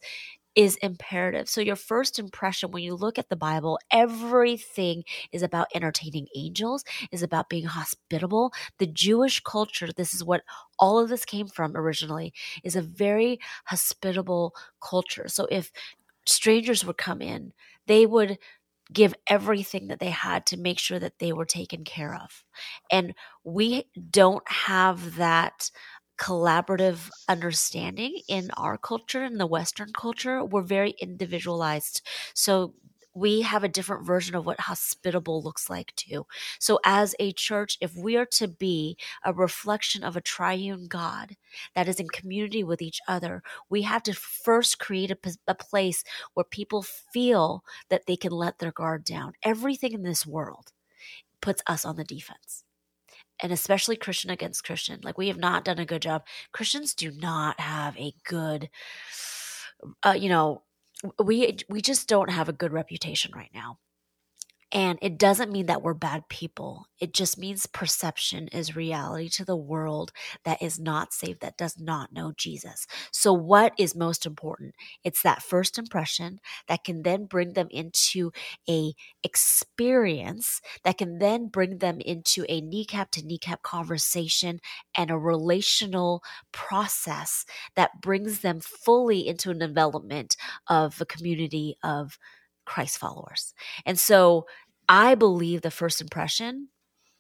is 0.56 0.76
imperative. 0.78 1.50
So, 1.50 1.62
your 1.62 1.76
first 1.76 2.20
impression 2.20 2.72
when 2.72 2.84
you 2.84 2.96
look 2.96 3.18
at 3.18 3.30
the 3.30 3.36
Bible, 3.36 3.80
everything 3.92 5.04
is 5.32 5.42
about 5.44 5.68
entertaining 5.76 6.28
angels, 6.36 6.84
is 7.12 7.24
about 7.24 7.50
being 7.50 7.66
hospitable. 7.66 8.54
The 8.80 8.88
Jewish 8.88 9.40
culture, 9.42 9.90
this 9.96 10.14
is 10.14 10.24
what 10.24 10.44
all 10.80 11.00
of 11.00 11.10
this 11.10 11.26
came 11.26 11.48
from 11.48 11.76
originally, 11.76 12.34
is 12.64 12.76
a 12.76 12.82
very 12.82 13.40
hospitable 13.66 14.54
culture. 14.82 15.28
So, 15.28 15.48
if 15.52 15.72
strangers 16.26 16.86
would 16.86 16.98
come 16.98 17.22
in, 17.22 17.54
they 17.88 18.06
would 18.06 18.38
give 18.94 19.16
everything 19.28 19.88
that 19.88 20.00
they 20.00 20.10
had 20.12 20.46
to 20.48 20.58
make 20.58 20.80
sure 20.80 21.00
that 21.00 21.20
they 21.20 21.34
were 21.34 21.46
taken 21.46 21.84
care 21.84 22.16
of. 22.16 22.44
And 22.92 23.16
we 23.44 23.86
don't 24.12 24.48
have 24.50 25.16
that 25.16 25.72
collaborative 26.24 27.10
understanding 27.28 28.22
in 28.30 28.50
our 28.56 28.78
culture 28.78 29.26
in 29.26 29.38
the 29.38 29.46
western 29.46 29.92
culture 29.92 30.42
we're 30.46 30.62
very 30.62 30.92
individualized 31.02 32.02
so 32.34 32.74
we 33.14 33.42
have 33.42 33.64
a 33.64 33.70
different 33.70 34.06
version 34.06 34.34
of 34.34 34.46
what 34.46 34.60
hospitable 34.60 35.44
looks 35.44 35.70
like 35.70 35.96
too. 35.96 36.26
So, 36.60 36.80
as 36.84 37.14
a 37.20 37.32
church, 37.32 37.78
if 37.80 37.96
we 37.96 38.18
are 38.18 38.26
to 38.38 38.48
be 38.48 38.98
a 39.24 39.34
reflection 39.34 40.04
of 40.04 40.16
a 40.16 40.22
triune 40.22 40.88
God 40.88 41.36
that 41.76 41.88
is 41.88 42.00
in 42.00 42.08
community 42.08 42.64
with 42.64 42.82
each 42.82 43.00
other, 43.08 43.44
we 43.70 43.84
have 43.84 44.04
to 44.04 44.14
first 44.14 44.80
create 44.80 45.12
a, 45.12 45.18
a, 45.48 45.54
place 45.54 46.04
where 46.34 46.44
people 46.44 46.82
feel 46.82 47.64
that 47.90 48.08
they 48.08 48.16
can 48.16 48.32
let 48.32 48.58
their 48.60 48.72
guard 48.72 49.04
down. 49.04 49.34
Everything 49.44 49.94
in 49.94 50.02
this 50.02 50.26
world 50.26 50.72
puts 51.42 51.62
us 51.68 51.86
on 51.86 51.98
the 51.98 52.04
defense 52.04 52.64
and 53.42 53.52
especially 53.52 53.96
Christian 53.96 54.30
against 54.30 54.64
Christian. 54.64 55.00
Like 55.04 55.18
we 55.18 55.28
have 55.28 55.38
not 55.38 55.66
done 55.66 55.80
a 55.80 55.86
good 55.86 56.02
job. 56.02 56.24
Christians 56.52 56.94
do 56.94 57.12
not 57.12 57.60
have 57.60 57.98
a 57.98 58.14
good, 58.26 58.70
uh, 60.04 60.16
you 60.18 60.30
know, 60.30 60.64
we 61.24 61.58
we 61.70 61.82
just 61.82 62.08
don't 62.08 62.30
have 62.30 62.50
a 62.50 62.54
good 62.54 62.72
reputation 62.72 63.32
right 63.36 63.52
now. 63.54 63.78
And 64.74 64.98
it 65.04 65.20
doesn't 65.20 65.52
mean 65.52 65.68
that 65.68 65.84
we're 65.84 65.94
bad 65.94 66.28
people. 66.30 66.88
It 67.00 67.14
just 67.14 67.38
means 67.38 67.68
perception 67.68 68.48
is 68.48 68.76
reality 68.76 69.30
to 69.30 69.46
the 69.46 69.56
world 69.56 70.12
that 70.46 70.64
is 70.64 70.80
not 70.80 71.14
saved, 71.14 71.42
that 71.42 71.58
does 71.58 71.80
not 71.80 72.12
know 72.12 72.34
Jesus. 72.36 72.88
So, 73.12 73.32
what 73.34 73.74
is 73.78 73.96
most 73.96 74.26
important? 74.26 74.74
It's 75.04 75.22
that 75.22 75.44
first 75.44 75.78
impression 75.78 76.40
that 76.68 76.84
can 76.84 77.04
then 77.04 77.26
bring 77.26 77.54
them 77.54 77.68
into 77.70 78.32
a 78.68 78.94
experience 79.24 80.60
that 80.84 80.98
can 80.98 81.20
then 81.20 81.50
bring 81.50 81.78
them 81.78 82.00
into 82.02 82.44
a 82.50 82.60
kneecap 82.60 83.12
to 83.12 83.24
kneecap 83.26 83.62
conversation 83.62 84.60
and 84.98 85.12
a 85.12 85.18
relational 85.18 86.24
process 86.52 87.46
that 87.76 88.02
brings 88.02 88.40
them 88.40 88.60
fully 88.60 89.28
into 89.28 89.52
a 89.52 89.56
development 89.56 90.36
of 90.68 91.00
a 91.00 91.06
community 91.06 91.78
of 91.84 92.18
Christ 92.66 92.98
followers. 92.98 93.54
And 93.86 94.00
so 94.00 94.46
I 94.94 95.16
believe 95.16 95.62
the 95.64 95.72
first 95.72 96.02
impression 96.02 96.68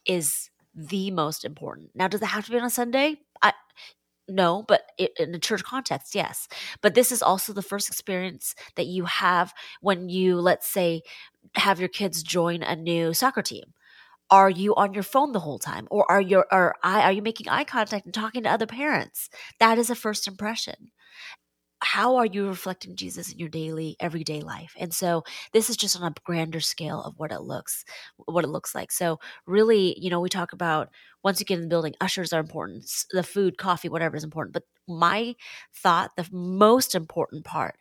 is 0.06 0.52
the 0.76 1.10
most 1.10 1.44
important. 1.44 1.90
Now, 1.96 2.08
does 2.08 2.22
it 2.22 2.28
have 2.28 2.46
to 2.46 2.52
be 2.52 2.60
on 2.60 2.66
a 2.66 2.70
Sunday? 2.70 3.16
I 3.42 3.54
no, 4.28 4.64
but 4.68 4.84
it, 5.00 5.14
in 5.18 5.34
a 5.34 5.40
church 5.40 5.64
context, 5.64 6.14
yes. 6.14 6.48
But 6.84 6.94
this 6.94 7.12
is 7.12 7.24
also 7.24 7.52
the 7.52 7.64
first 7.64 7.90
experience 7.90 8.54
that 8.76 8.86
you 8.86 9.06
have 9.06 9.56
when 9.82 10.08
you, 10.08 10.40
let's 10.40 10.68
say, 10.68 11.02
have 11.56 11.80
your 11.80 11.90
kids 11.90 12.22
join 12.22 12.62
a 12.62 12.76
new 12.76 13.12
soccer 13.12 13.42
team. 13.42 13.74
Are 14.30 14.52
you 14.52 14.76
on 14.76 14.94
your 14.94 15.04
phone 15.04 15.32
the 15.32 15.40
whole 15.40 15.60
time, 15.60 15.88
or 15.90 16.06
are 16.12 16.22
you 16.22 16.44
are 16.52 16.76
I 16.84 17.02
are 17.02 17.12
you 17.12 17.24
making 17.24 17.50
eye 17.50 17.64
contact 17.64 18.06
and 18.06 18.14
talking 18.14 18.44
to 18.44 18.52
other 18.52 18.68
parents? 18.68 19.32
That 19.60 19.80
is 19.80 19.90
a 19.90 19.96
first 19.96 20.28
impression 20.28 20.92
how 21.84 22.16
are 22.16 22.26
you 22.26 22.48
reflecting 22.48 22.96
Jesus 22.96 23.32
in 23.32 23.40
your 23.40 23.50
daily 23.50 23.96
everyday 24.00 24.42
life? 24.42 24.74
And 24.80 24.94
so 24.94 25.24
this 25.52 25.70
is 25.70 25.78
just 25.78 26.00
on 26.00 26.04
a 26.04 26.14
grander 26.24 26.60
scale 26.60 27.02
of 27.02 27.14
what 27.18 27.32
it 27.32 27.42
looks 27.42 27.84
what 28.26 28.44
it 28.44 28.50
looks 28.50 28.74
like. 28.74 28.92
So 28.92 29.20
really, 29.46 29.98
you 30.00 30.10
know, 30.10 30.20
we 30.20 30.30
talk 30.30 30.54
about 30.54 30.90
once 31.24 31.40
you 31.40 31.46
get 31.46 31.56
in 31.56 31.62
the 31.62 31.68
building, 31.68 31.94
ushers 32.02 32.34
are 32.34 32.40
important, 32.40 32.86
the 33.12 33.24
food, 33.24 33.58
coffee, 33.58 33.90
whatever 33.90 34.16
is 34.16 34.24
important. 34.24 34.54
But 34.54 34.64
my 34.88 35.36
thought, 35.76 36.12
the 36.18 36.28
most 36.32 36.96
important 36.96 37.46
part 37.46 37.76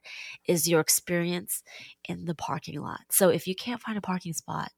is 0.46 0.68
your 0.68 0.80
experience 0.80 1.62
in 2.08 2.24
the 2.24 2.34
parking 2.34 2.80
lot. 2.80 3.00
So 3.10 3.30
if 3.30 3.46
you 3.46 3.54
can't 3.54 3.80
find 3.80 3.98
a 3.98 4.02
parking 4.02 4.32
spot, 4.32 4.70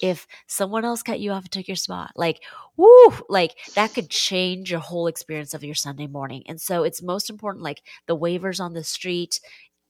if 0.00 0.26
someone 0.46 0.84
else 0.84 1.02
cut 1.02 1.20
you 1.20 1.32
off 1.32 1.44
and 1.44 1.52
took 1.52 1.68
your 1.68 1.76
spot. 1.76 2.12
Like, 2.16 2.42
woo, 2.76 3.12
like 3.28 3.54
that 3.74 3.94
could 3.94 4.10
change 4.10 4.70
your 4.70 4.80
whole 4.80 5.06
experience 5.06 5.54
of 5.54 5.64
your 5.64 5.74
Sunday 5.74 6.06
morning. 6.06 6.42
And 6.46 6.60
so 6.60 6.82
it's 6.82 7.02
most 7.02 7.30
important, 7.30 7.64
like 7.64 7.82
the 8.06 8.16
waivers 8.16 8.60
on 8.60 8.72
the 8.72 8.84
street, 8.84 9.40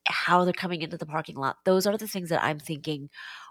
how 0.06 0.44
they're 0.44 0.52
coming 0.52 0.82
into 0.82 0.98
the 0.98 1.06
parking 1.06 1.36
lot. 1.36 1.56
Those 1.64 1.86
are 1.86 1.96
the 1.96 2.08
things 2.08 2.28
that 2.28 2.42
I'm 2.42 2.58
thinking 2.58 3.08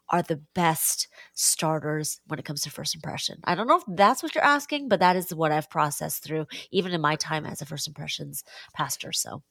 are 0.09 0.21
the 0.21 0.41
best 0.53 1.07
starters 1.33 2.19
when 2.27 2.37
it 2.37 2.45
comes 2.45 2.61
to 2.61 2.69
first 2.69 2.93
impression. 2.93 3.39
I 3.45 3.55
don't 3.55 3.67
know 3.67 3.77
if 3.77 3.83
that's 3.87 4.21
what 4.21 4.35
you're 4.35 4.43
asking, 4.43 4.89
but 4.89 4.99
that 4.99 5.15
is 5.15 5.33
what 5.33 5.51
I've 5.51 5.69
processed 5.69 6.23
through 6.23 6.45
even 6.71 6.91
in 6.91 7.01
my 7.01 7.15
time 7.15 7.45
as 7.45 7.61
a 7.61 7.65
first 7.65 7.87
impressions 7.87 8.43
pastor. 8.75 9.11
So 9.11 9.43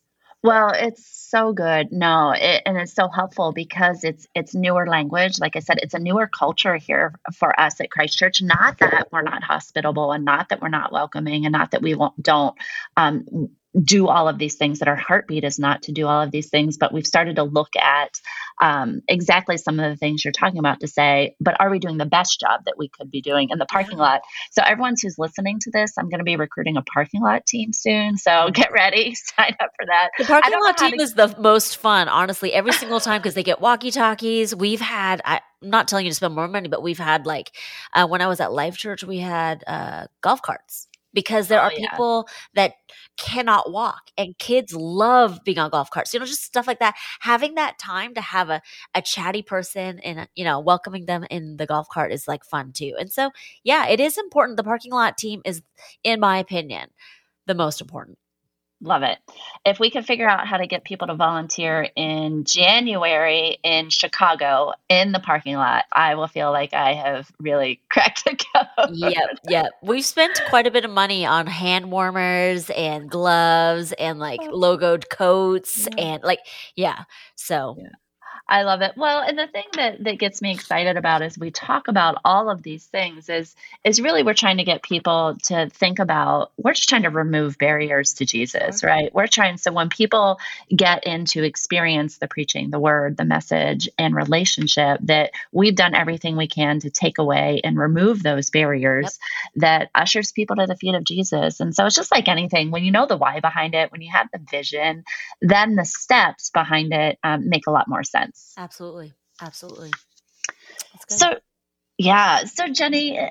well, 0.43 0.73
it's 0.75 1.07
so 1.07 1.53
good. 1.53 1.93
No, 1.93 2.33
it, 2.33 2.63
and 2.67 2.77
it's 2.77 2.95
so 2.95 3.09
helpful 3.09 3.53
because 3.53 4.05
it's 4.05 4.27
it's 4.35 4.55
newer 4.55 4.87
language. 4.87 5.39
Like 5.39 5.57
I 5.57 5.61
said, 5.61 5.79
it's 5.81 5.95
a 5.95 5.99
newer 5.99 6.27
culture 6.27 6.77
here 6.77 7.15
for 7.35 7.59
us 7.59 7.81
at 7.81 7.91
Christ 7.91 8.19
Church. 8.19 8.43
Not 8.43 8.79
that 8.79 9.09
we're 9.13 9.23
not 9.23 9.43
hospitable, 9.43 10.13
and 10.13 10.25
not 10.25 10.49
that 10.51 10.61
we're 10.61 10.69
not 10.69 10.93
welcoming, 10.93 11.47
and 11.47 11.53
not 11.53 11.71
that 11.71 11.83
we 11.83 11.95
won't 11.95 12.21
don't 12.23 12.57
um, 12.97 13.51
do 13.81 14.09
all 14.09 14.29
of 14.29 14.39
these 14.39 14.57
things 14.57 14.81
that 14.81 14.89
our 14.89 14.97
heartbeat 14.97 15.45
is 15.45 15.59
not 15.59 15.83
to 15.83 15.93
do 15.93 16.07
all 16.07 16.21
of 16.21 16.31
these 16.31 16.51
things 16.51 16.77
but 16.77 16.93
we've 16.93 17.07
started 17.07 17.37
to 17.37 17.43
look 17.43 17.75
at 17.77 18.21
um, 18.61 19.01
exactly 19.09 19.57
some 19.57 19.81
of 19.81 19.91
the 19.91 19.97
things 19.97 20.25
you're 20.25 20.33
talking 20.33 20.59
about 20.59 20.81
to 20.81 20.89
say 20.89 21.35
but 21.41 21.59
are 21.59 21.71
we 21.71 21.79
doing 21.79 21.97
the 21.97 22.07
best 22.07 22.39
job 22.39 22.61
that 22.67 22.75
we 22.77 22.89
could 22.89 23.11
be 23.11 23.23
doing 23.23 23.49
in 23.51 23.59
the 23.59 23.67
parking 23.67 23.99
lot? 23.99 24.21
So 24.51 24.63
everyone 24.63 24.95
who's 25.01 25.19
listening 25.19 25.59
to 25.61 25.71
this 25.71 25.93
i'm 25.97 26.09
going 26.09 26.19
to 26.19 26.25
be 26.25 26.37
recruiting 26.37 26.77
a 26.77 26.83
parking 26.83 27.23
lot 27.23 27.47
team 27.47 27.73
soon 27.73 28.17
so 28.17 28.51
get 28.55 28.73
ready 28.73 29.15
sign 29.37 29.57
up 29.61 29.71
for 29.79 29.87
that. 29.87 30.11
The 30.19 30.25
parking 30.25 30.61
lot 30.61 30.77
team 30.77 30.99
to- 30.99 31.03
is 31.03 31.15
the 31.15 31.35
most 31.39 31.79
fun 31.79 32.09
honestly 32.09 32.53
every 32.53 32.73
single 32.73 33.01
time 33.01 33.21
because 33.21 33.35
they 33.35 33.43
get 33.43 33.61
walkie 33.61 33.91
talkies 33.91 34.55
we've 34.55 34.81
had 34.81 35.23
I, 35.25 35.41
am 35.63 35.71
not 35.71 35.89
telling 35.89 36.05
you 36.05 36.11
to 36.11 36.15
spend 36.17 36.35
more 36.35 36.49
money 36.49 36.69
but 36.69 36.83
we've 36.83 36.99
had 36.99 37.27
like 37.27 37.53
uh, 37.95 38.07
when 38.07 38.21
i 38.21 38.27
was 38.27 38.41
at 38.41 38.53
life 38.53 38.77
church 38.77 39.03
we 39.03 39.19
had 39.19 39.65
uh, 39.67 40.07
golf 40.21 40.43
carts 40.43 40.89
because 41.13 41.49
there 41.49 41.61
oh, 41.61 41.65
are 41.65 41.71
people 41.71 42.27
yeah. 42.29 42.35
that 42.55 42.75
cannot 43.17 43.71
walk 43.71 44.11
and 44.17 44.37
kids 44.39 44.75
love 44.75 45.41
being 45.45 45.59
on 45.59 45.71
golf 45.71 45.91
carts 45.91 46.15
you 46.15 46.21
know 46.21 46.27
just 46.27 46.43
stuff 46.43 46.67
like 46.67 46.79
that. 46.79 46.95
Having 47.21 47.55
that 47.55 47.79
time 47.79 48.15
to 48.15 48.21
have 48.21 48.51
a, 48.51 48.63
a 48.95 49.03
chatty 49.03 49.43
person 49.43 49.99
and 50.01 50.29
you 50.35 50.45
know 50.45 50.61
welcoming 50.61 51.07
them 51.07 51.25
in 51.31 51.57
the 51.57 51.67
golf 51.67 51.89
cart 51.89 52.13
is 52.13 52.27
like 52.27 52.45
fun 52.45 52.73
too 52.73 52.95
and 52.99 53.13
so 53.13 53.31
yeah 53.65 53.87
it 53.89 54.01
is 54.01 54.19
important. 54.19 54.57
The 54.57 54.65
parking 54.65 54.93
lot 54.93 55.19
team 55.19 55.43
is 55.45 55.63
in 56.05 56.21
my 56.21 56.39
opinion 56.39 56.89
the 57.47 57.55
most 57.55 57.81
important 57.81 58.19
Love 58.83 59.05
it. 59.05 59.19
If 59.65 59.79
we 59.79 59.91
could 59.91 60.05
figure 60.05 60.29
out 60.29 60.49
how 60.49 60.57
to 60.57 60.67
get 60.67 60.83
people 60.83 61.07
to 61.07 61.15
volunteer 61.15 61.89
in 61.95 62.43
January 62.43 63.59
in 63.63 63.91
Chicago 63.91 64.73
in 64.89 65.13
the 65.13 65.21
parking 65.21 65.55
lot, 65.55 65.85
I 65.93 66.17
will 66.17 66.27
feel 66.27 66.51
like 66.51 66.75
I 66.75 66.95
have 66.95 67.31
really 67.39 67.81
cracked 67.89 68.25
the 68.25 68.37
code. 68.37 68.91
Yep, 68.91 69.39
yep. 69.49 69.67
We've 69.83 70.05
spent 70.05 70.43
quite 70.49 70.67
a 70.67 70.73
bit 70.73 70.85
of 70.85 70.91
money 70.91 71.25
on 71.25 71.47
hand 71.47 71.93
warmers 71.93 72.71
and 72.71 73.09
gloves 73.09 73.93
and 73.93 74.19
like 74.19 74.41
oh. 74.43 74.51
logoed 74.51 75.09
coats 75.09 75.87
and 75.97 76.21
like, 76.25 76.41
yeah. 76.75 77.05
So. 77.37 77.77
Yeah. 77.79 77.89
I 78.53 78.65
love 78.65 78.83
it. 78.83 78.93
Well, 78.99 79.21
and 79.21 79.39
the 79.39 79.47
thing 79.47 79.65
that 79.77 80.05
that 80.05 80.19
gets 80.19 80.43
me 80.43 80.53
excited 80.53 80.99
about 80.99 81.23
as 81.23 81.39
we 81.39 81.51
talk 81.51 81.89
about 81.89 82.19
all 82.23 82.51
of 82.51 82.63
these 82.63 82.85
things 82.85 83.31
is 83.31 83.57
is 83.83 83.99
really 83.99 84.23
we're 84.23 84.35
trying 84.35 84.59
to 84.59 84.65
get 84.65 84.83
people 84.83 85.39
to 85.45 85.71
think 85.71 85.99
about 85.99 86.53
we're 86.59 86.75
just 86.75 86.91
trying 86.91 87.05
to 87.05 87.09
remove 87.09 87.57
barriers 87.57 88.13
to 88.15 88.27
Jesus, 88.27 88.85
right? 88.85 89.11
We're 89.15 89.27
trying 89.27 89.57
so 89.57 89.73
when 89.73 89.89
people 89.89 90.39
get 90.69 91.07
into 91.07 91.43
experience 91.43 92.19
the 92.19 92.29
preaching, 92.29 92.69
the 92.69 92.79
word, 92.79 93.17
the 93.17 93.25
message 93.25 93.89
and 93.99 94.15
relationship 94.15 95.01
that 95.05 95.31
we've 95.51 95.75
done 95.75 95.95
everything 95.95 96.37
we 96.37 96.47
can 96.47 96.79
to 96.81 96.91
take 96.91 97.17
away 97.17 97.63
and 97.65 97.79
remove 97.79 98.23
those 98.23 98.51
barriers 98.51 99.19
yep. 99.55 99.63
that 99.63 99.91
ushers 99.95 100.31
people 100.31 100.57
to 100.57 100.67
the 100.67 100.77
feet 100.77 100.95
of 100.95 101.05
Jesus. 101.05 101.59
And 101.61 101.75
so 101.75 101.87
it's 101.87 101.97
just 101.97 102.13
like 102.13 102.29
anything 102.29 102.71
when 102.71 102.85
you 102.85 102.91
know 102.91 103.07
the 103.07 103.17
why 103.17 103.41
behind 103.41 103.75
it, 103.75 103.91
when 103.91 104.03
you 104.03 104.13
have 104.13 104.29
the 104.31 104.41
vision, 104.51 105.05
then 105.41 105.75
the 105.75 105.87
steps 105.87 106.51
behind 106.51 106.93
it 106.93 107.19
um, 107.25 107.49
make 107.49 107.67
a 107.67 107.71
lot 107.71 107.89
more 107.89 108.05
sense. 108.05 108.42
Absolutely. 108.57 109.13
Absolutely. 109.41 109.91
So, 111.09 111.39
yeah. 111.99 112.45
So, 112.45 112.65
Jenni, 112.67 113.31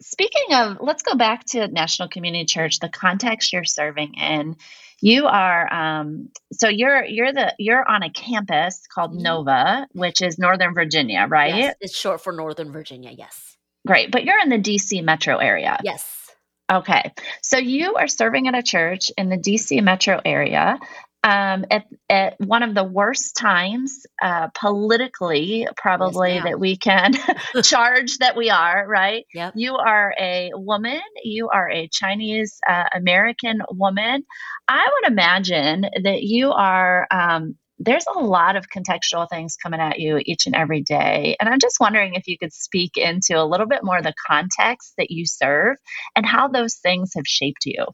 speaking 0.00 0.54
of, 0.54 0.78
let's 0.80 1.02
go 1.02 1.14
back 1.14 1.44
to 1.46 1.68
National 1.68 2.08
Community 2.08 2.44
Church, 2.44 2.78
the 2.78 2.88
context 2.88 3.52
you're 3.52 3.64
serving 3.64 4.14
in. 4.14 4.56
You 5.00 5.26
are 5.26 5.72
um, 5.72 6.28
so 6.52 6.68
you're 6.68 7.04
you're 7.04 7.32
the 7.32 7.54
you're 7.58 7.86
on 7.88 8.04
a 8.04 8.10
campus 8.10 8.82
called 8.86 9.10
mm-hmm. 9.10 9.22
Nova, 9.22 9.88
which 9.92 10.22
is 10.22 10.38
Northern 10.38 10.74
Virginia, 10.74 11.26
right? 11.28 11.54
Yes, 11.54 11.74
it's 11.80 11.96
short 11.96 12.22
for 12.22 12.32
Northern 12.32 12.70
Virginia. 12.70 13.10
Yes. 13.10 13.56
Great, 13.84 14.12
but 14.12 14.24
you're 14.24 14.38
in 14.38 14.48
the 14.48 14.58
DC 14.58 15.02
metro 15.02 15.38
area. 15.38 15.80
Yes. 15.82 16.30
Okay. 16.72 17.12
So 17.42 17.58
you 17.58 17.96
are 17.96 18.06
serving 18.06 18.46
at 18.46 18.54
a 18.54 18.62
church 18.62 19.10
in 19.18 19.28
the 19.28 19.36
DC 19.36 19.82
metro 19.82 20.20
area 20.24 20.78
um, 21.24 21.64
at, 21.70 21.84
at 22.08 22.40
one 22.40 22.62
of 22.62 22.74
the 22.74 22.84
worst 22.84 23.36
times 23.36 24.04
uh, 24.22 24.48
politically, 24.58 25.68
probably 25.76 26.34
yes, 26.34 26.44
that 26.44 26.58
we 26.58 26.76
can 26.76 27.14
charge 27.62 28.18
that 28.18 28.36
we 28.36 28.50
are, 28.50 28.84
right? 28.88 29.24
Yep. 29.32 29.52
You 29.56 29.76
are 29.76 30.12
a 30.18 30.50
woman, 30.54 31.00
you 31.22 31.48
are 31.48 31.70
a 31.70 31.88
Chinese 31.92 32.58
uh, 32.68 32.84
American 32.94 33.62
woman. 33.70 34.24
I 34.68 34.88
would 34.92 35.12
imagine 35.12 35.82
that 36.02 36.22
you 36.22 36.50
are. 36.50 37.06
Um, 37.10 37.56
there's 37.84 38.04
a 38.14 38.20
lot 38.20 38.54
of 38.54 38.66
contextual 38.68 39.28
things 39.28 39.56
coming 39.60 39.80
at 39.80 39.98
you 39.98 40.20
each 40.24 40.46
and 40.46 40.54
every 40.54 40.82
day. 40.82 41.36
And 41.40 41.48
I'm 41.48 41.58
just 41.58 41.80
wondering 41.80 42.14
if 42.14 42.28
you 42.28 42.38
could 42.38 42.52
speak 42.52 42.92
into 42.96 43.36
a 43.36 43.44
little 43.44 43.66
bit 43.66 43.82
more 43.82 44.00
the 44.00 44.14
context 44.24 44.92
that 44.98 45.10
you 45.10 45.26
serve 45.26 45.78
and 46.14 46.24
how 46.24 46.46
those 46.46 46.76
things 46.76 47.12
have 47.16 47.26
shaped 47.26 47.64
you. 47.64 47.86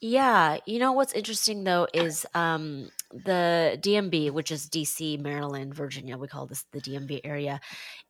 Yeah, 0.00 0.58
you 0.64 0.78
know 0.78 0.92
what's 0.92 1.12
interesting 1.12 1.64
though 1.64 1.86
is 1.92 2.24
um, 2.34 2.88
the 3.12 3.78
DMV, 3.82 4.30
which 4.30 4.50
is 4.50 4.68
DC, 4.68 5.18
Maryland, 5.18 5.74
Virginia, 5.74 6.16
we 6.16 6.26
call 6.26 6.46
this 6.46 6.64
the 6.72 6.80
DMV 6.80 7.20
area, 7.22 7.60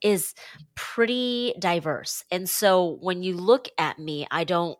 is 0.02 0.34
pretty 0.76 1.54
diverse. 1.58 2.24
And 2.30 2.48
so 2.48 2.98
when 3.00 3.22
you 3.24 3.34
look 3.36 3.68
at 3.76 3.98
me, 3.98 4.26
I 4.30 4.44
don't 4.44 4.78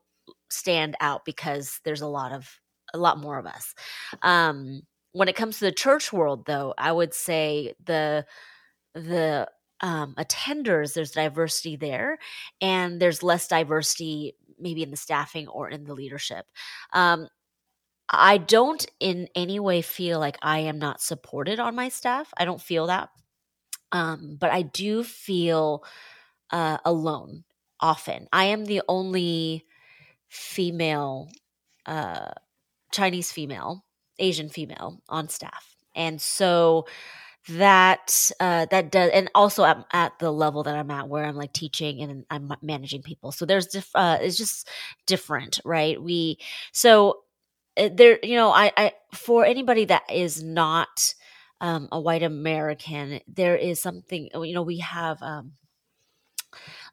stand 0.51 0.97
out 1.01 1.25
because 1.25 1.81
there's 1.85 2.01
a 2.01 2.07
lot 2.07 2.33
of 2.33 2.49
a 2.95 2.99
lot 2.99 3.19
more 3.19 3.39
of 3.39 3.47
us. 3.47 3.75
Um, 4.23 4.83
when 5.13 5.29
it 5.29 5.37
comes 5.37 5.59
to 5.59 5.65
the 5.65 5.73
church 5.73 6.13
world, 6.13 6.47
though, 6.47 6.75
I 6.79 6.93
would 6.93 7.13
say 7.15 7.75
the 7.85 8.25
the 8.95 9.49
um, 9.81 10.15
attenders 10.19 10.95
there's 10.95 11.13
diversity 11.13 11.77
there, 11.77 12.19
and 12.61 13.01
there's 13.01 13.23
less 13.23 13.49
diversity 13.49 14.35
maybe 14.61 14.83
in 14.83 14.91
the 14.91 14.97
staffing 14.97 15.49
or 15.49 15.69
in 15.69 15.85
the 15.85 15.95
leadership. 15.95 16.47
Um, 16.93 17.29
I 18.09 18.39
don't 18.39 18.85
in 18.99 19.29
any 19.35 19.61
way 19.61 19.83
feel 19.83 20.19
like 20.19 20.37
I 20.43 20.61
am 20.61 20.79
not 20.79 21.01
supported 21.01 21.61
on 21.61 21.77
my 21.77 21.89
staff. 21.89 22.33
I 22.37 22.45
don't 22.45 22.61
feel 22.61 22.89
that. 22.89 23.11
Um, 23.93 24.37
but 24.39 24.51
I 24.51 24.63
do 24.63 25.05
feel 25.05 25.85
uh, 26.51 26.79
alone 26.85 27.45
often. 27.81 28.29
I 28.33 28.47
am 28.47 28.65
the 28.65 28.83
only 28.89 29.67
female, 30.29 31.29
uh, 31.87 32.31
Chinese 32.93 33.33
female, 33.33 33.85
Asian 34.19 34.49
female 34.49 35.03
on 35.09 35.29
staff. 35.29 35.75
And 35.95 36.21
so 36.21 36.87
that 37.49 38.31
uh 38.39 38.67
that 38.71 38.93
does 38.93 39.11
and 39.13 39.31
also 39.35 39.65
I'm 39.65 39.85
at 39.93 40.19
the 40.19 40.31
level 40.31 40.63
that 40.65 40.77
I'm 40.77 40.91
at 40.91 41.09
where 41.09 41.25
I'm 41.25 41.37
like 41.37 41.53
teaching 41.53 42.01
and 42.03 42.25
I'm 42.31 42.53
managing 42.63 43.03
people. 43.03 43.33
So 43.33 43.47
there's 43.47 43.67
diff, 43.67 43.91
uh 43.95 44.19
it's 44.21 44.37
just 44.37 44.69
different, 45.07 45.59
right? 45.65 46.01
We 46.01 46.39
so 46.73 47.21
uh, 47.79 47.89
there 47.93 48.19
you 48.23 48.37
know 48.37 48.51
I 48.51 48.73
I 48.77 48.93
for 49.15 49.45
anybody 49.45 49.87
that 49.87 50.05
is 50.13 50.43
not 50.43 51.15
um 51.61 51.89
a 51.93 52.01
white 52.01 52.23
American, 52.23 53.21
there 53.29 53.57
is 53.57 53.81
something 53.81 54.29
you 54.35 54.55
know 54.55 54.63
we 54.63 54.79
have 54.79 55.23
um 55.23 55.53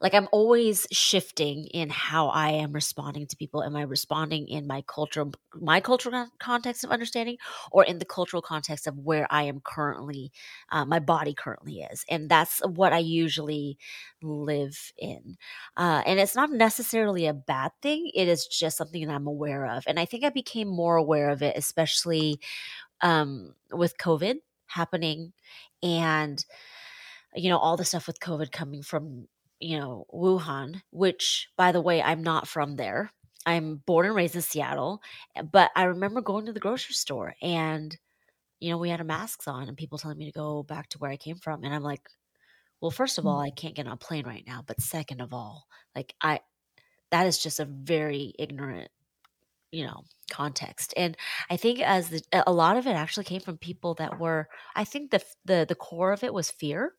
like 0.01 0.13
i'm 0.13 0.27
always 0.31 0.87
shifting 0.91 1.65
in 1.67 1.89
how 1.89 2.27
i 2.29 2.49
am 2.49 2.71
responding 2.73 3.25
to 3.27 3.37
people. 3.37 3.63
Am 3.63 3.75
i 3.75 3.81
responding 3.81 4.47
in 4.47 4.67
my 4.67 4.83
cultural 4.87 5.33
my 5.59 5.79
cultural 5.79 6.27
context 6.39 6.83
of 6.83 6.91
understanding 6.91 7.37
or 7.71 7.83
in 7.83 7.99
the 7.99 8.05
cultural 8.05 8.41
context 8.41 8.87
of 8.87 8.97
where 8.97 9.27
i 9.29 9.43
am 9.43 9.61
currently 9.63 10.31
uh, 10.71 10.85
my 10.85 10.99
body 10.99 11.33
currently 11.33 11.79
is? 11.91 12.05
And 12.09 12.29
that's 12.29 12.59
what 12.59 12.93
i 12.93 12.99
usually 12.99 13.77
live 14.21 14.91
in. 14.97 15.37
Uh, 15.75 16.01
and 16.05 16.19
it's 16.19 16.35
not 16.35 16.51
necessarily 16.51 17.27
a 17.27 17.33
bad 17.33 17.71
thing. 17.81 18.11
It 18.13 18.27
is 18.27 18.47
just 18.47 18.77
something 18.77 19.05
that 19.05 19.13
i'm 19.13 19.27
aware 19.27 19.65
of. 19.65 19.83
And 19.87 19.99
i 19.99 20.05
think 20.05 20.23
i 20.23 20.29
became 20.29 20.67
more 20.67 20.95
aware 20.95 21.29
of 21.29 21.41
it 21.41 21.57
especially 21.57 22.39
um, 23.01 23.53
with 23.71 23.97
covid 23.97 24.35
happening 24.67 25.33
and 25.83 26.45
you 27.35 27.49
know 27.49 27.57
all 27.57 27.77
the 27.77 27.85
stuff 27.85 28.07
with 28.07 28.19
covid 28.19 28.51
coming 28.51 28.81
from 28.83 29.27
you 29.59 29.77
know, 29.79 30.05
Wuhan, 30.13 30.81
which 30.91 31.49
by 31.57 31.71
the 31.71 31.81
way, 31.81 32.01
I'm 32.01 32.23
not 32.23 32.47
from 32.47 32.75
there. 32.75 33.11
I'm 33.45 33.77
born 33.85 34.05
and 34.05 34.15
raised 34.15 34.35
in 34.35 34.41
Seattle, 34.41 35.01
eh, 35.35 35.41
but 35.41 35.71
I 35.75 35.83
remember 35.83 36.21
going 36.21 36.45
to 36.47 36.53
the 36.53 36.59
grocery 36.59 36.93
store 36.93 37.35
and 37.41 37.97
you 38.59 38.71
know, 38.71 38.77
we 38.79 38.89
had 38.89 38.99
our 38.99 39.05
masks 39.05 39.47
on 39.47 39.67
and 39.67 39.77
people 39.77 39.99
telling 39.99 40.17
me 40.17 40.25
to 40.25 40.31
go 40.31 40.63
back 40.63 40.89
to 40.89 40.97
where 40.97 41.11
I 41.11 41.17
came 41.17 41.35
from 41.35 41.63
and 41.63 41.73
I'm 41.73 41.83
like, 41.83 42.01
well, 42.81 42.89
first 42.91 43.19
of 43.19 43.25
all, 43.27 43.39
I 43.39 43.51
mm. 43.51 43.55
can't 43.55 43.75
get 43.75 43.85
on 43.85 43.93
a 43.93 43.97
plane 43.97 44.25
right 44.25 44.43
now, 44.47 44.63
but 44.65 44.81
second 44.81 45.21
of 45.21 45.33
all, 45.33 45.67
like 45.95 46.15
I 46.21 46.39
that 47.11 47.27
is 47.27 47.37
just 47.37 47.59
a 47.59 47.65
very 47.65 48.33
ignorant 48.37 48.89
you 49.71 49.85
know 49.85 50.03
context 50.31 50.93
and 50.95 51.17
i 51.49 51.57
think 51.57 51.81
as 51.81 52.09
the, 52.09 52.21
a 52.45 52.51
lot 52.51 52.77
of 52.77 52.87
it 52.87 52.91
actually 52.91 53.23
came 53.23 53.41
from 53.41 53.57
people 53.57 53.93
that 53.95 54.19
were 54.19 54.47
i 54.75 54.83
think 54.83 55.11
the 55.11 55.21
the 55.45 55.65
the 55.67 55.75
core 55.75 56.13
of 56.13 56.23
it 56.23 56.33
was 56.33 56.49
fear 56.49 56.93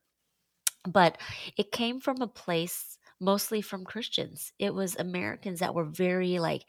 but 0.93 1.19
it 1.57 1.73
came 1.73 2.01
from 2.01 2.21
a 2.21 2.27
place 2.27 2.99
mostly 3.21 3.61
from 3.61 3.85
Christians. 3.85 4.53
It 4.59 4.75
was 4.75 4.97
Americans 4.97 5.61
that 5.61 5.75
were 5.75 5.85
very 5.85 6.39
like, 6.39 6.65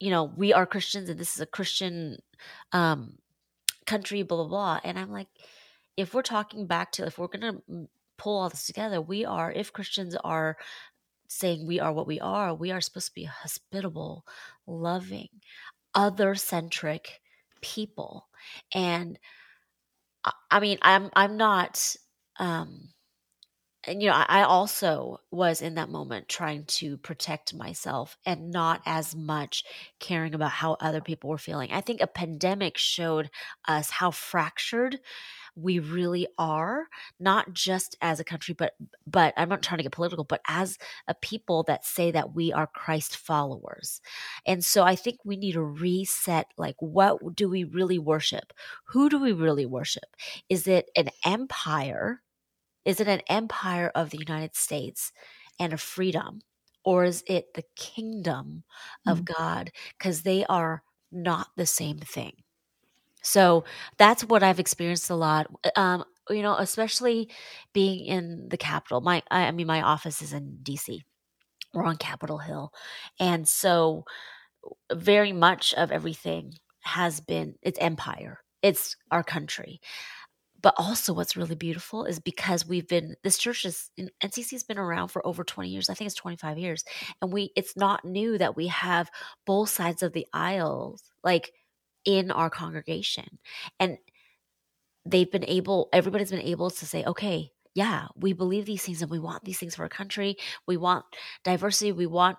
you 0.00 0.10
know, 0.10 0.24
we 0.36 0.52
are 0.52 0.66
Christians 0.66 1.08
and 1.08 1.18
this 1.18 1.34
is 1.34 1.40
a 1.40 1.46
Christian 1.46 2.18
um, 2.72 3.18
country, 3.86 4.22
blah, 4.22 4.38
blah, 4.38 4.48
blah. 4.48 4.80
And 4.84 4.98
I'm 4.98 5.10
like, 5.10 5.28
if 5.96 6.14
we're 6.14 6.22
talking 6.22 6.66
back 6.66 6.92
to, 6.92 7.06
if 7.06 7.18
we're 7.18 7.26
going 7.28 7.62
to 7.66 7.88
pull 8.16 8.38
all 8.38 8.48
this 8.48 8.66
together, 8.66 9.00
we 9.00 9.24
are, 9.24 9.50
if 9.52 9.72
Christians 9.72 10.16
are 10.22 10.56
saying 11.28 11.66
we 11.66 11.80
are 11.80 11.92
what 11.92 12.06
we 12.06 12.20
are, 12.20 12.54
we 12.54 12.70
are 12.70 12.80
supposed 12.80 13.08
to 13.08 13.14
be 13.14 13.24
hospitable, 13.24 14.24
loving, 14.66 15.28
other 15.94 16.34
centric 16.34 17.20
people. 17.60 18.28
And 18.72 19.18
I 20.50 20.60
mean, 20.60 20.78
I'm, 20.82 21.10
I'm 21.14 21.36
not, 21.36 21.96
um, 22.38 22.90
and 23.88 24.02
you 24.02 24.08
know 24.08 24.24
i 24.28 24.42
also 24.42 25.20
was 25.30 25.62
in 25.62 25.74
that 25.74 25.88
moment 25.88 26.28
trying 26.28 26.64
to 26.64 26.96
protect 26.98 27.54
myself 27.54 28.16
and 28.26 28.50
not 28.50 28.80
as 28.86 29.16
much 29.16 29.64
caring 29.98 30.34
about 30.34 30.50
how 30.50 30.76
other 30.80 31.00
people 31.00 31.30
were 31.30 31.38
feeling. 31.38 31.70
I 31.72 31.80
think 31.80 32.00
a 32.00 32.06
pandemic 32.06 32.76
showed 32.78 33.30
us 33.66 33.90
how 33.90 34.10
fractured 34.10 35.00
we 35.56 35.80
really 35.80 36.28
are 36.38 36.86
not 37.18 37.52
just 37.52 37.96
as 38.00 38.20
a 38.20 38.24
country 38.24 38.54
but 38.54 38.74
but 39.06 39.34
i'm 39.36 39.48
not 39.48 39.62
trying 39.62 39.78
to 39.78 39.82
get 39.82 39.90
political 39.90 40.22
but 40.22 40.40
as 40.46 40.78
a 41.08 41.14
people 41.14 41.64
that 41.64 41.84
say 41.84 42.12
that 42.12 42.34
we 42.34 42.52
are 42.52 42.66
christ 42.68 43.16
followers. 43.16 44.00
And 44.46 44.64
so 44.64 44.84
i 44.84 44.94
think 44.94 45.18
we 45.24 45.36
need 45.36 45.52
to 45.52 45.62
reset 45.62 46.46
like 46.56 46.76
what 46.78 47.34
do 47.34 47.48
we 47.48 47.64
really 47.64 47.98
worship? 47.98 48.52
Who 48.86 49.08
do 49.08 49.18
we 49.18 49.32
really 49.32 49.66
worship? 49.66 50.16
Is 50.48 50.68
it 50.68 50.90
an 50.96 51.10
empire 51.24 52.22
is 52.88 53.00
it 53.00 53.06
an 53.06 53.20
empire 53.28 53.92
of 53.94 54.08
the 54.08 54.18
United 54.18 54.56
States 54.56 55.12
and 55.60 55.74
a 55.74 55.76
freedom? 55.76 56.40
Or 56.84 57.04
is 57.04 57.22
it 57.26 57.52
the 57.52 57.64
kingdom 57.76 58.64
of 59.06 59.18
mm-hmm. 59.18 59.34
God? 59.36 59.72
Because 59.98 60.22
they 60.22 60.46
are 60.46 60.82
not 61.12 61.48
the 61.54 61.66
same 61.66 61.98
thing. 61.98 62.32
So 63.22 63.64
that's 63.98 64.24
what 64.24 64.42
I've 64.42 64.58
experienced 64.58 65.10
a 65.10 65.14
lot. 65.14 65.48
Um, 65.76 66.02
you 66.30 66.40
know, 66.40 66.56
especially 66.56 67.28
being 67.74 68.06
in 68.06 68.48
the 68.48 68.56
capital. 68.56 69.02
My, 69.02 69.22
I 69.30 69.50
mean, 69.50 69.66
my 69.66 69.82
office 69.82 70.22
is 70.22 70.32
in 70.32 70.60
DC. 70.62 71.00
We're 71.74 71.84
on 71.84 71.98
Capitol 71.98 72.38
Hill, 72.38 72.72
and 73.20 73.46
so 73.46 74.04
very 74.90 75.32
much 75.32 75.74
of 75.74 75.92
everything 75.92 76.54
has 76.80 77.20
been 77.20 77.56
it's 77.60 77.78
empire. 77.78 78.40
It's 78.62 78.96
our 79.10 79.22
country, 79.22 79.80
but 80.60 80.74
also 80.76 81.12
what's 81.12 81.36
really 81.36 81.54
beautiful 81.54 82.04
is 82.04 82.18
because 82.18 82.66
we've 82.66 82.88
been 82.88 83.16
this 83.22 83.38
church 83.38 83.64
is 83.64 83.90
ncc 84.22 84.50
has 84.50 84.64
been 84.64 84.78
around 84.78 85.08
for 85.08 85.26
over 85.26 85.44
20 85.44 85.68
years 85.68 85.88
i 85.88 85.94
think 85.94 86.06
it's 86.06 86.14
25 86.14 86.58
years 86.58 86.84
and 87.22 87.32
we 87.32 87.50
it's 87.56 87.76
not 87.76 88.04
new 88.04 88.38
that 88.38 88.56
we 88.56 88.66
have 88.68 89.10
both 89.46 89.70
sides 89.70 90.02
of 90.02 90.12
the 90.12 90.26
aisles 90.32 91.02
like 91.22 91.52
in 92.04 92.30
our 92.30 92.50
congregation 92.50 93.38
and 93.78 93.98
they've 95.04 95.30
been 95.30 95.44
able 95.46 95.88
everybody's 95.92 96.30
been 96.30 96.40
able 96.40 96.70
to 96.70 96.86
say 96.86 97.04
okay 97.04 97.50
yeah 97.74 98.06
we 98.16 98.32
believe 98.32 98.66
these 98.66 98.82
things 98.82 99.02
and 99.02 99.10
we 99.10 99.18
want 99.18 99.44
these 99.44 99.58
things 99.58 99.76
for 99.76 99.82
our 99.82 99.88
country 99.88 100.36
we 100.66 100.76
want 100.76 101.04
diversity 101.44 101.92
we 101.92 102.06
want 102.06 102.36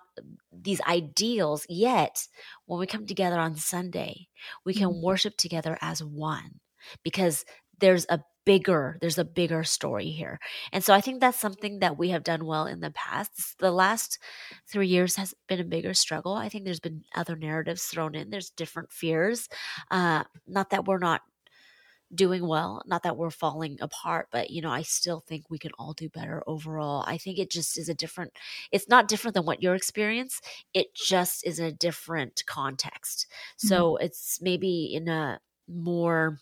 these 0.52 0.80
ideals 0.82 1.66
yet 1.68 2.26
when 2.66 2.78
we 2.78 2.86
come 2.86 3.06
together 3.06 3.38
on 3.38 3.54
sunday 3.56 4.28
we 4.64 4.74
can 4.74 4.88
mm-hmm. 4.88 5.02
worship 5.02 5.36
together 5.36 5.78
as 5.80 6.02
one 6.02 6.60
because 7.02 7.44
there's 7.80 8.06
a 8.08 8.20
bigger 8.46 8.96
there's 9.00 9.18
a 9.18 9.24
bigger 9.24 9.62
story 9.64 10.10
here. 10.10 10.38
And 10.72 10.82
so 10.82 10.94
i 10.94 11.00
think 11.00 11.20
that's 11.20 11.38
something 11.38 11.80
that 11.80 11.98
we 11.98 12.10
have 12.10 12.24
done 12.24 12.46
well 12.46 12.66
in 12.66 12.80
the 12.80 12.90
past. 12.90 13.58
The 13.58 13.70
last 13.70 14.18
three 14.66 14.88
years 14.88 15.16
has 15.16 15.34
been 15.48 15.60
a 15.60 15.64
bigger 15.64 15.94
struggle. 15.94 16.34
I 16.34 16.48
think 16.48 16.64
there's 16.64 16.80
been 16.80 17.04
other 17.14 17.36
narratives 17.36 17.84
thrown 17.84 18.14
in. 18.14 18.30
There's 18.30 18.50
different 18.50 18.92
fears. 18.92 19.48
Uh, 19.90 20.24
not 20.46 20.70
that 20.70 20.86
we're 20.86 20.98
not 20.98 21.22
doing 22.12 22.44
well 22.44 22.82
not 22.86 23.04
that 23.04 23.16
we're 23.16 23.30
falling 23.30 23.78
apart 23.80 24.26
but 24.32 24.50
you 24.50 24.60
know 24.60 24.70
i 24.70 24.82
still 24.82 25.20
think 25.28 25.48
we 25.48 25.58
can 25.58 25.70
all 25.78 25.92
do 25.92 26.08
better 26.08 26.42
overall. 26.46 27.04
I 27.06 27.18
think 27.18 27.38
it 27.38 27.50
just 27.50 27.78
is 27.78 27.88
a 27.88 27.94
different 27.94 28.32
it's 28.72 28.88
not 28.88 29.06
different 29.06 29.34
than 29.34 29.46
what 29.46 29.62
your 29.62 29.74
experience. 29.76 30.40
It 30.74 30.94
just 30.94 31.46
is 31.46 31.60
a 31.60 31.70
different 31.72 32.44
context. 32.46 33.26
Mm-hmm. 33.30 33.68
so 33.68 33.96
it's 33.96 34.40
maybe 34.42 34.92
in 34.94 35.08
a 35.08 35.40
more 35.68 36.40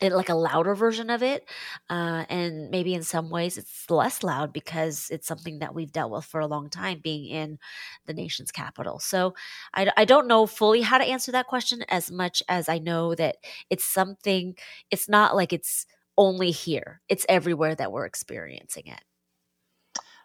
it, 0.00 0.12
like 0.12 0.28
a 0.28 0.34
louder 0.34 0.74
version 0.74 1.10
of 1.10 1.22
it 1.22 1.48
uh, 1.90 2.24
and 2.28 2.70
maybe 2.70 2.94
in 2.94 3.02
some 3.02 3.30
ways 3.30 3.56
it's 3.56 3.90
less 3.90 4.22
loud 4.22 4.52
because 4.52 5.08
it's 5.10 5.26
something 5.26 5.60
that 5.60 5.74
we've 5.74 5.92
dealt 5.92 6.10
with 6.10 6.24
for 6.24 6.40
a 6.40 6.46
long 6.46 6.68
time 6.68 7.00
being 7.02 7.26
in 7.26 7.58
the 8.06 8.14
nation's 8.14 8.50
capital. 8.50 8.98
So 8.98 9.34
I, 9.72 9.90
I 9.96 10.04
don't 10.04 10.26
know 10.26 10.46
fully 10.46 10.80
how 10.80 10.98
to 10.98 11.04
answer 11.04 11.32
that 11.32 11.46
question 11.46 11.82
as 11.88 12.10
much 12.10 12.42
as 12.48 12.68
i 12.68 12.78
know 12.78 13.14
that 13.14 13.36
it's 13.70 13.84
something 13.84 14.56
it's 14.90 15.08
not 15.08 15.34
like 15.34 15.52
it's 15.52 15.86
only 16.16 16.50
here 16.50 17.00
it's 17.08 17.26
everywhere 17.28 17.74
that 17.74 17.92
we're 17.92 18.06
experiencing 18.06 18.86
it 18.86 19.02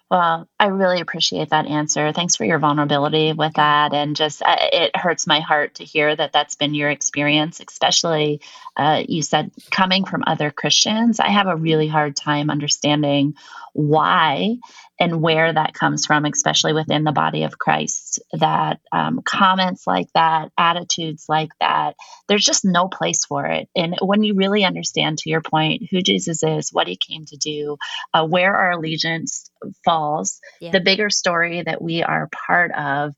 well, 0.09 0.49
I 0.59 0.67
really 0.67 1.01
appreciate 1.01 1.49
that 1.49 1.67
answer. 1.67 2.11
Thanks 2.11 2.35
for 2.35 2.43
your 2.43 2.57
vulnerability 2.57 3.33
with 3.33 3.53
that. 3.53 3.93
And 3.93 4.15
just, 4.15 4.41
uh, 4.41 4.55
it 4.59 4.95
hurts 4.95 5.27
my 5.27 5.39
heart 5.39 5.75
to 5.75 5.85
hear 5.85 6.15
that 6.15 6.33
that's 6.33 6.55
been 6.55 6.73
your 6.73 6.89
experience, 6.89 7.59
especially 7.59 8.41
uh, 8.75 9.03
you 9.07 9.21
said 9.21 9.51
coming 9.69 10.05
from 10.05 10.23
other 10.25 10.49
Christians. 10.49 11.19
I 11.19 11.29
have 11.29 11.45
a 11.45 11.55
really 11.55 11.87
hard 11.87 12.15
time 12.15 12.49
understanding 12.49 13.35
why 13.73 14.57
and 14.99 15.21
where 15.21 15.53
that 15.53 15.73
comes 15.73 16.05
from, 16.05 16.25
especially 16.25 16.73
within 16.73 17.03
the 17.03 17.11
body 17.11 17.43
of 17.43 17.59
Christ. 17.59 18.19
That 18.33 18.79
um, 18.91 19.21
comments 19.23 19.85
like 19.85 20.07
that, 20.15 20.51
attitudes 20.57 21.25
like 21.29 21.51
that, 21.59 21.95
there's 22.27 22.43
just 22.43 22.65
no 22.65 22.87
place 22.87 23.25
for 23.25 23.45
it. 23.45 23.69
And 23.75 23.95
when 24.01 24.23
you 24.23 24.33
really 24.33 24.65
understand, 24.65 25.19
to 25.19 25.29
your 25.29 25.41
point, 25.41 25.83
who 25.91 26.01
Jesus 26.01 26.41
is, 26.41 26.73
what 26.73 26.87
he 26.87 26.97
came 26.97 27.25
to 27.25 27.37
do, 27.37 27.77
uh, 28.13 28.25
where 28.25 28.55
our 28.55 28.71
allegiance 28.71 29.48
falls, 29.83 30.39
yeah. 30.59 30.71
the 30.71 30.79
bigger 30.79 31.09
story 31.09 31.61
that 31.61 31.81
we 31.81 32.03
are 32.03 32.29
part 32.47 32.71
of, 32.71 33.13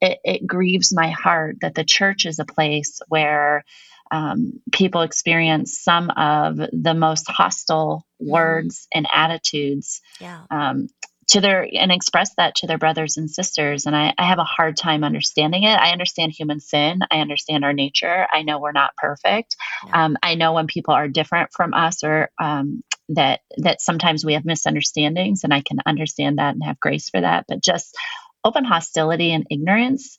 it, 0.00 0.18
it 0.24 0.46
grieves 0.46 0.92
my 0.92 1.08
heart 1.10 1.56
that 1.60 1.74
the 1.74 1.84
church 1.84 2.26
is 2.26 2.38
a 2.38 2.44
place 2.44 3.00
where 3.08 3.64
um, 4.10 4.60
people 4.72 5.02
experience 5.02 5.80
some 5.82 6.10
of 6.10 6.56
the 6.56 6.94
most 6.94 7.28
hostile 7.28 8.06
mm-hmm. 8.20 8.30
words 8.30 8.86
and 8.94 9.06
attitudes 9.12 10.00
yeah. 10.20 10.42
um, 10.50 10.88
to 11.28 11.40
their 11.40 11.66
and 11.72 11.90
express 11.90 12.30
that 12.36 12.54
to 12.56 12.66
their 12.66 12.78
brothers 12.78 13.16
and 13.16 13.30
sisters. 13.30 13.86
And 13.86 13.96
I, 13.96 14.14
I 14.16 14.26
have 14.26 14.38
a 14.38 14.44
hard 14.44 14.76
time 14.76 15.04
understanding 15.04 15.64
it. 15.64 15.74
I 15.74 15.90
understand 15.90 16.32
human 16.32 16.60
sin. 16.60 17.00
I 17.10 17.18
understand 17.18 17.64
our 17.64 17.72
nature. 17.72 18.26
I 18.32 18.42
know 18.42 18.60
we're 18.60 18.72
not 18.72 18.96
perfect. 18.96 19.56
Yeah. 19.86 20.04
Um, 20.04 20.16
I 20.22 20.34
know 20.36 20.52
when 20.52 20.66
people 20.66 20.94
are 20.94 21.08
different 21.08 21.50
from 21.52 21.74
us 21.74 22.04
or 22.04 22.30
um, 22.40 22.82
that 23.10 23.40
that 23.58 23.80
sometimes 23.80 24.24
we 24.24 24.34
have 24.34 24.44
misunderstandings, 24.44 25.44
and 25.44 25.52
I 25.52 25.62
can 25.62 25.78
understand 25.86 26.38
that 26.38 26.54
and 26.54 26.64
have 26.64 26.80
grace 26.80 27.08
for 27.08 27.20
that. 27.20 27.44
But 27.48 27.62
just 27.62 27.96
open 28.44 28.64
hostility 28.64 29.32
and 29.32 29.46
ignorance, 29.50 30.16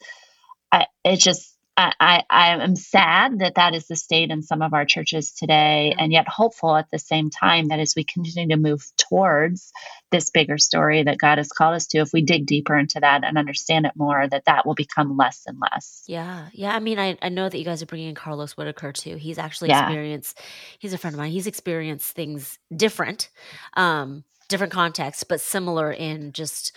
I, 0.72 0.88
it 1.04 1.18
just 1.18 1.57
I, 1.78 2.24
I 2.28 2.64
am 2.64 2.76
sad 2.76 3.40
that 3.40 3.56
that 3.56 3.76
is 3.76 3.88
the 3.88 3.96
state 3.96 4.32
in 4.32 4.42
some 4.42 4.64
of 4.64 4.74
our 4.74 4.84
churches 4.84 5.32
today, 5.32 5.94
and 5.98 6.12
yet 6.12 6.28
hopeful 6.28 6.76
at 6.76 6.90
the 6.92 6.98
same 6.98 7.30
time 7.30 7.68
that 7.68 7.80
as 7.80 7.94
we 7.96 8.04
continue 8.04 8.56
to 8.56 8.60
move 8.60 8.84
towards 8.98 9.72
this 10.12 10.32
bigger 10.32 10.58
story 10.58 11.04
that 11.04 11.20
God 11.20 11.38
has 11.38 11.50
called 11.50 11.76
us 11.76 11.86
to, 11.88 12.00
if 12.00 12.14
we 12.14 12.24
dig 12.24 12.48
deeper 12.48 12.76
into 12.76 13.00
that 13.00 13.24
and 13.24 13.38
understand 13.38 13.86
it 13.86 13.92
more, 13.96 14.28
that 14.28 14.46
that 14.46 14.66
will 14.66 14.74
become 14.74 15.18
less 15.18 15.44
and 15.46 15.60
less. 15.60 16.04
Yeah, 16.08 16.48
yeah. 16.52 16.76
I 16.76 16.80
mean, 16.80 16.98
I, 16.98 17.16
I 17.22 17.30
know 17.30 17.48
that 17.48 17.58
you 17.58 17.66
guys 17.66 17.84
are 17.84 17.88
bringing 17.88 18.10
in 18.10 18.16
Carlos 18.16 18.58
Whitaker 18.58 18.92
too. 18.92 19.16
He's 19.16 19.38
actually 19.38 19.70
yeah. 19.70 19.86
experienced. 19.86 20.40
He's 20.80 20.94
a 20.94 20.98
friend 20.98 21.14
of 21.14 21.20
mine. 21.20 21.32
He's 21.32 21.48
experienced 21.48 22.16
things 22.16 22.58
different, 22.76 23.30
um, 23.76 24.24
different 24.50 24.74
contexts, 24.74 25.24
but 25.24 25.42
similar 25.42 25.92
in 25.92 26.32
just 26.32 26.72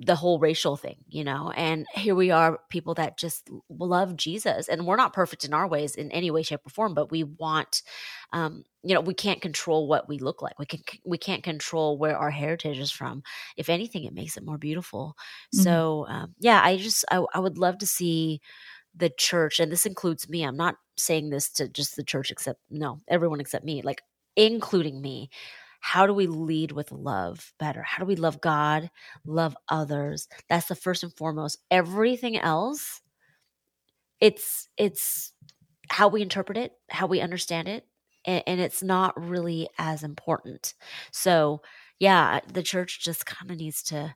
the 0.00 0.16
whole 0.16 0.38
racial 0.38 0.76
thing, 0.76 0.96
you 1.08 1.22
know. 1.22 1.52
And 1.54 1.86
here 1.94 2.14
we 2.14 2.30
are, 2.30 2.58
people 2.68 2.94
that 2.94 3.16
just 3.16 3.48
love 3.68 4.16
Jesus, 4.16 4.68
and 4.68 4.86
we're 4.86 4.96
not 4.96 5.12
perfect 5.12 5.44
in 5.44 5.54
our 5.54 5.68
ways 5.68 5.94
in 5.94 6.10
any 6.10 6.30
way, 6.30 6.42
shape, 6.42 6.66
or 6.66 6.70
form, 6.70 6.94
but 6.94 7.10
we 7.10 7.22
want, 7.22 7.82
um, 8.32 8.64
you 8.82 8.94
know, 8.94 9.00
we 9.00 9.14
can't 9.14 9.40
control 9.40 9.86
what 9.86 10.08
we 10.08 10.18
look 10.18 10.42
like. 10.42 10.58
We 10.58 10.66
can 10.66 10.80
we 11.04 11.18
can't 11.18 11.42
control 11.42 11.96
where 11.96 12.18
our 12.18 12.30
heritage 12.30 12.78
is 12.78 12.90
from. 12.90 13.22
If 13.56 13.68
anything, 13.68 14.04
it 14.04 14.14
makes 14.14 14.36
it 14.36 14.44
more 14.44 14.58
beautiful. 14.58 15.16
Mm-hmm. 15.54 15.62
So, 15.62 16.06
um, 16.08 16.34
yeah, 16.40 16.60
I 16.62 16.76
just 16.76 17.04
I, 17.10 17.24
I 17.32 17.38
would 17.38 17.58
love 17.58 17.78
to 17.78 17.86
see 17.86 18.40
the 18.96 19.10
church, 19.10 19.60
and 19.60 19.70
this 19.70 19.86
includes 19.86 20.28
me. 20.28 20.42
I'm 20.42 20.56
not 20.56 20.76
saying 20.96 21.30
this 21.30 21.50
to 21.50 21.68
just 21.68 21.96
the 21.96 22.04
church, 22.04 22.30
except 22.30 22.60
no, 22.70 23.00
everyone 23.08 23.40
except 23.40 23.64
me, 23.64 23.82
like 23.82 24.02
including 24.36 25.00
me 25.00 25.30
how 25.84 26.06
do 26.06 26.14
we 26.14 26.26
lead 26.26 26.72
with 26.72 26.90
love 26.90 27.52
better? 27.58 27.82
How 27.82 27.98
do 27.98 28.06
we 28.06 28.16
love 28.16 28.40
God, 28.40 28.90
love 29.26 29.54
others? 29.68 30.28
That's 30.48 30.64
the 30.66 30.74
first 30.74 31.02
and 31.02 31.14
foremost. 31.14 31.58
Everything 31.70 32.38
else, 32.38 33.02
it's 34.18 34.70
it's 34.78 35.34
how 35.90 36.08
we 36.08 36.22
interpret 36.22 36.56
it, 36.56 36.72
how 36.88 37.06
we 37.06 37.20
understand 37.20 37.68
it, 37.68 37.86
and, 38.24 38.42
and 38.46 38.60
it's 38.62 38.82
not 38.82 39.28
really 39.28 39.68
as 39.76 40.02
important. 40.02 40.72
So, 41.12 41.60
yeah, 41.98 42.40
the 42.50 42.62
church 42.62 43.04
just 43.04 43.26
kind 43.26 43.50
of 43.50 43.58
needs 43.58 43.82
to. 43.82 44.14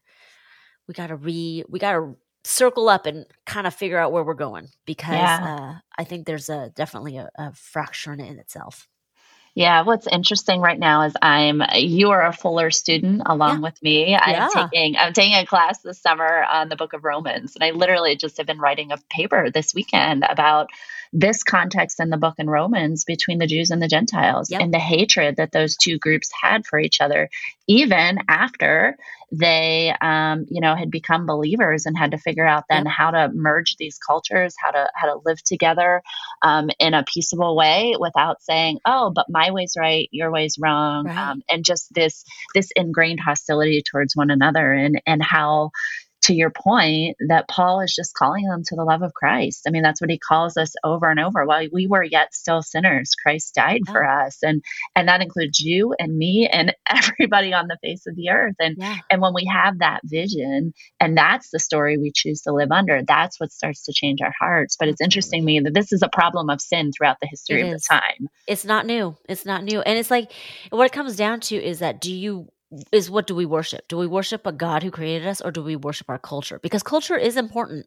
We 0.87 0.95
got 0.95 1.09
to 1.09 1.17
re. 1.17 1.65
We 1.69 1.79
got 1.79 1.93
to 1.93 2.17
circle 2.45 2.89
up 2.89 3.05
and 3.05 3.27
kind 3.45 3.67
of 3.67 3.75
figure 3.75 3.99
out 3.99 4.11
where 4.11 4.25
we're 4.25 4.33
going 4.33 4.69
because 4.87 5.17
yeah. 5.17 5.57
uh, 5.61 5.75
I 5.99 6.05
think 6.05 6.25
there's 6.25 6.49
a 6.49 6.73
definitely 6.75 7.19
a, 7.19 7.29
a 7.37 7.53
fracture 7.53 8.15
in 8.15 8.21
it 8.21 8.31
in 8.31 8.39
itself. 8.39 8.89
Yeah, 9.59 9.83
what's 9.83 10.07
interesting 10.07 10.61
right 10.61 10.79
now 10.79 11.03
is 11.03 11.15
I'm 11.21 11.61
you 11.75 12.11
are 12.11 12.25
a 12.25 12.33
Fuller 12.33 12.71
student 12.71 13.23
along 13.27 13.57
yeah. 13.57 13.63
with 13.63 13.83
me. 13.83 14.15
I'm 14.15 14.31
yeah. 14.31 14.49
taking 14.55 14.97
I'm 14.97 15.13
taking 15.13 15.35
a 15.35 15.47
class 15.47 15.81
this 15.81 16.01
summer 16.01 16.45
on 16.45 16.69
the 16.69 16.77
book 16.77 16.93
of 16.93 17.03
Romans 17.03 17.57
and 17.57 17.65
I 17.65 17.73
literally 17.73 18.15
just 18.15 18.37
have 18.37 18.47
been 18.47 18.61
writing 18.61 18.93
a 18.93 18.99
paper 19.11 19.51
this 19.51 19.75
weekend 19.75 20.25
about 20.29 20.69
this 21.13 21.43
context 21.43 21.99
in 21.99 22.09
the 22.09 22.17
book 22.17 22.37
in 22.39 22.49
Romans 22.49 23.03
between 23.03 23.39
the 23.39 23.49
Jews 23.49 23.73
and 23.73 23.83
the 23.83 23.89
Gentiles 23.89 24.49
yep. 24.49 24.61
and 24.61 24.73
the 24.73 24.79
hatred 24.79 25.39
that 25.39 25.51
those 25.51 25.77
two 25.77 25.99
groups 25.99 26.31
had 26.41 26.65
for 26.65 26.79
each 26.79 27.01
other, 27.01 27.29
even 27.69 28.19
after 28.29 28.97
they, 29.31 29.95
um, 30.01 30.47
you 30.49 30.61
know, 30.61 30.75
had 30.75 30.91
become 30.91 31.27
believers 31.27 31.85
and 31.85 31.97
had 31.97 32.13
to 32.13 32.19
figure 32.19 32.47
out 32.47 32.65
then 32.71 32.87
yep. 32.87 32.95
how 32.97 33.11
to 33.11 33.31
merge 33.35 33.77
these 33.77 33.99
cultures, 33.99 34.55
how 34.59 34.71
to 34.71 34.89
how 34.95 35.07
to 35.13 35.21
live 35.25 35.43
together 35.45 36.03
um, 36.41 36.71
in 36.79 36.95
a 36.95 37.05
peaceable 37.05 37.55
way 37.55 37.95
without 38.01 38.43
saying, 38.43 38.79
"Oh, 38.87 39.13
but 39.15 39.27
my 39.29 39.51
way's 39.51 39.75
right, 39.79 40.09
your 40.13 40.31
way's 40.31 40.57
wrong," 40.59 41.07
right. 41.07 41.17
um, 41.17 41.43
and 41.51 41.65
just 41.65 41.93
this 41.95 42.25
this 42.55 42.71
ingrained 42.75 43.21
hostility 43.21 43.83
towards 43.83 44.17
one 44.17 44.31
another, 44.31 44.73
and 44.73 45.03
and 45.07 45.23
how 45.23 45.71
to 46.23 46.35
your 46.35 46.51
point 46.51 47.17
that 47.29 47.49
Paul 47.49 47.81
is 47.81 47.95
just 47.95 48.15
calling 48.15 48.45
them 48.45 48.63
to 48.67 48.77
the 48.77 48.85
love 48.85 49.03
of 49.03 49.15
Christ. 49.15 49.63
I 49.67 49.71
mean, 49.71 49.83
that's 49.83 50.01
what 50.01 50.11
he 50.11 50.19
calls 50.19 50.57
us 50.57 50.73
over 50.85 51.09
and 51.11 51.21
over. 51.21 51.45
While 51.45 51.67
we 51.73 51.87
were 51.87 52.03
yet 52.03 52.35
still 52.35 52.61
sinners, 52.63 53.15
Christ 53.15 53.55
died 53.55 53.83
yeah. 53.87 53.93
for 53.93 54.05
us. 54.05 54.39
And 54.43 54.63
and 54.97 55.09
that 55.09 55.23
includes 55.23 55.61
you 55.61 55.95
and 55.99 56.17
me 56.17 56.49
and 56.53 56.75
everybody 56.89 57.53
on 57.53 57.69
the 57.69 57.79
face 57.83 58.07
of 58.07 58.17
the 58.17 58.31
earth. 58.31 58.57
And 58.59 58.77
yeah. 58.79 58.99
and 59.11 59.23
when 59.23 59.33
we 59.35 59.49
have 59.53 59.79
that 59.79 60.01
vision 60.05 60.73
and 61.01 61.17
that's 61.17 61.51
the 61.51 61.59
story 61.59 61.99
we 61.99 62.13
choose 62.15 62.43
to 62.43 62.53
live 62.53 62.73
under, 62.73 63.03
that's 63.07 63.39
what 63.39 63.53
starts 63.53 63.85
to 63.85 63.93
change 63.93 64.21
our 64.21 64.35
hearts. 64.39 64.77
But 64.79 64.89
it's 64.89 65.01
interesting 65.01 65.43
to 65.43 65.47
me 65.47 65.61
that 65.61 65.75
this 65.75 65.93
is 65.93 66.03
a 66.03 66.09
problem 66.09 66.51
of 66.51 66.61
sin 66.61 66.91
throughout 66.93 67.19
the 67.21 67.29
history 67.29 67.61
it 67.61 67.69
of 67.69 67.75
is. 67.75 67.83
the 67.83 67.95
time. 67.95 68.29
It's 68.47 68.65
not 68.65 68.87
new. 68.87 69.17
It's 69.29 69.47
not 69.47 69.63
new. 69.63 69.81
And 69.83 69.99
it's 69.99 70.11
like 70.11 70.33
what 70.71 70.87
it 70.87 70.93
comes 70.93 71.17
down 71.17 71.41
to 71.41 71.57
is 71.57 71.79
that 71.79 72.01
do 72.01 72.13
you 72.13 72.49
is 72.93 73.11
what 73.11 73.27
do 73.27 73.35
we 73.35 73.47
worship? 73.47 73.89
Do 73.89 73.97
we 73.97 74.07
worship 74.07 74.47
a 74.47 74.53
God 74.53 74.83
who 74.83 74.91
created 74.91 75.27
us 75.27 75.41
or 75.41 75.51
do 75.51 75.63
we 75.63 75.77
worship 75.77 76.11
our 76.11 76.19
culture? 76.19 76.59
Because 76.63 76.83
culture 76.83 77.17
is 77.17 77.37
important, 77.37 77.87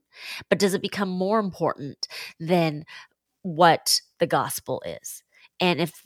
but 0.49 0.59
does 0.59 0.73
it 0.73 0.81
become 0.81 1.09
more 1.09 1.39
important 1.39 2.07
than 2.39 2.85
what 3.43 4.01
the 4.19 4.27
gospel 4.27 4.81
is? 4.85 5.23
And 5.59 5.79
if 5.79 6.03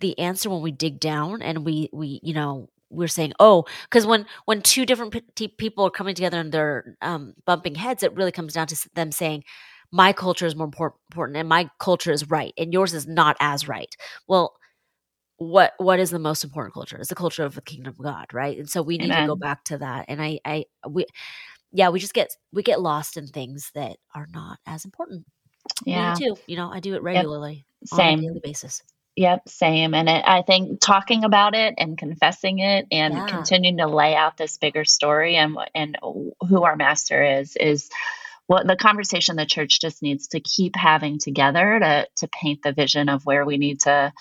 the 0.00 0.18
answer 0.18 0.50
when 0.50 0.62
we 0.62 0.72
dig 0.72 1.00
down 1.00 1.42
and 1.42 1.64
we 1.64 1.88
we 1.92 2.20
you 2.22 2.34
know 2.34 2.68
we're 2.90 3.08
saying 3.08 3.32
oh 3.40 3.64
because 3.84 4.06
when 4.06 4.26
when 4.44 4.60
two 4.60 4.84
different 4.84 5.14
people 5.56 5.86
are 5.86 5.90
coming 5.90 6.14
together 6.14 6.38
and 6.38 6.52
they're 6.52 6.96
um, 7.00 7.34
bumping 7.46 7.74
heads 7.74 8.02
it 8.02 8.14
really 8.14 8.32
comes 8.32 8.52
down 8.54 8.66
to 8.66 8.76
them 8.94 9.10
saying 9.10 9.42
my 9.90 10.12
culture 10.12 10.46
is 10.46 10.56
more 10.56 10.66
important 10.66 11.36
and 11.36 11.48
my 11.48 11.70
culture 11.78 12.12
is 12.12 12.28
right 12.28 12.52
and 12.58 12.72
yours 12.72 12.92
is 12.92 13.06
not 13.06 13.36
as 13.40 13.66
right 13.68 13.96
well 14.28 14.56
what 15.38 15.72
what 15.78 15.98
is 15.98 16.10
the 16.10 16.18
most 16.18 16.44
important 16.44 16.72
culture 16.72 16.96
it's 16.96 17.08
the 17.08 17.14
culture 17.14 17.44
of 17.44 17.54
the 17.54 17.62
kingdom 17.62 17.90
of 17.90 18.02
god 18.02 18.26
right 18.32 18.58
and 18.58 18.70
so 18.70 18.82
we 18.82 18.98
need 18.98 19.06
Amen. 19.06 19.22
to 19.22 19.26
go 19.28 19.36
back 19.36 19.64
to 19.64 19.78
that 19.78 20.06
and 20.08 20.22
i 20.22 20.38
i 20.44 20.64
we 20.88 21.06
yeah 21.72 21.88
we 21.88 21.98
just 21.98 22.14
get 22.14 22.30
we 22.52 22.62
get 22.62 22.80
lost 22.80 23.16
in 23.16 23.26
things 23.26 23.70
that 23.74 23.96
are 24.14 24.28
not 24.32 24.58
as 24.66 24.84
important 24.84 25.24
yeah 25.84 26.14
Me 26.18 26.26
too 26.26 26.36
you 26.46 26.56
know 26.56 26.70
i 26.70 26.80
do 26.80 26.94
it 26.94 27.02
regularly 27.02 27.64
yep. 27.80 27.88
same 27.88 28.18
on 28.18 28.24
a 28.24 28.28
daily 28.28 28.40
basis 28.42 28.82
Yep, 29.16 29.48
same. 29.48 29.94
And 29.94 30.08
it, 30.08 30.24
I 30.26 30.42
think 30.42 30.80
talking 30.80 31.22
about 31.22 31.54
it 31.54 31.74
and 31.78 31.96
confessing 31.96 32.58
it 32.58 32.86
and 32.90 33.14
yeah. 33.14 33.26
continuing 33.26 33.76
to 33.76 33.86
lay 33.86 34.16
out 34.16 34.36
this 34.36 34.58
bigger 34.58 34.84
story 34.84 35.36
and 35.36 35.56
and 35.72 35.96
who 36.02 36.64
our 36.64 36.74
master 36.74 37.22
is 37.22 37.56
is 37.56 37.90
what 38.46 38.66
the 38.66 38.76
conversation 38.76 39.36
the 39.36 39.46
church 39.46 39.80
just 39.80 40.02
needs 40.02 40.28
to 40.28 40.40
keep 40.40 40.74
having 40.74 41.18
together 41.18 41.78
to 41.80 42.08
to 42.16 42.28
paint 42.28 42.62
the 42.62 42.72
vision 42.72 43.08
of 43.08 43.24
where 43.24 43.44
we 43.44 43.56
need 43.56 43.80
to 43.82 44.12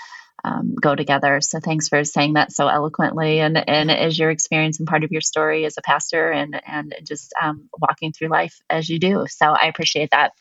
um, 0.43 0.75
go 0.79 0.95
together. 0.95 1.39
So 1.41 1.59
thanks 1.59 1.87
for 1.87 2.03
saying 2.03 2.33
that 2.33 2.51
so 2.51 2.67
eloquently 2.67 3.39
and 3.39 3.57
and 3.57 3.89
as 3.89 4.17
your 4.17 4.29
experience 4.29 4.79
and 4.79 4.87
part 4.87 5.03
of 5.03 5.11
your 5.11 5.21
story 5.21 5.65
as 5.65 5.77
a 5.77 5.81
pastor 5.81 6.31
and 6.31 6.59
and 6.65 6.93
just 7.03 7.33
um, 7.41 7.69
walking 7.79 8.11
through 8.11 8.29
life 8.29 8.55
as 8.69 8.89
you 8.89 8.99
do. 8.99 9.25
So 9.29 9.45
I 9.45 9.67
appreciate 9.67 10.09
that. 10.11 10.31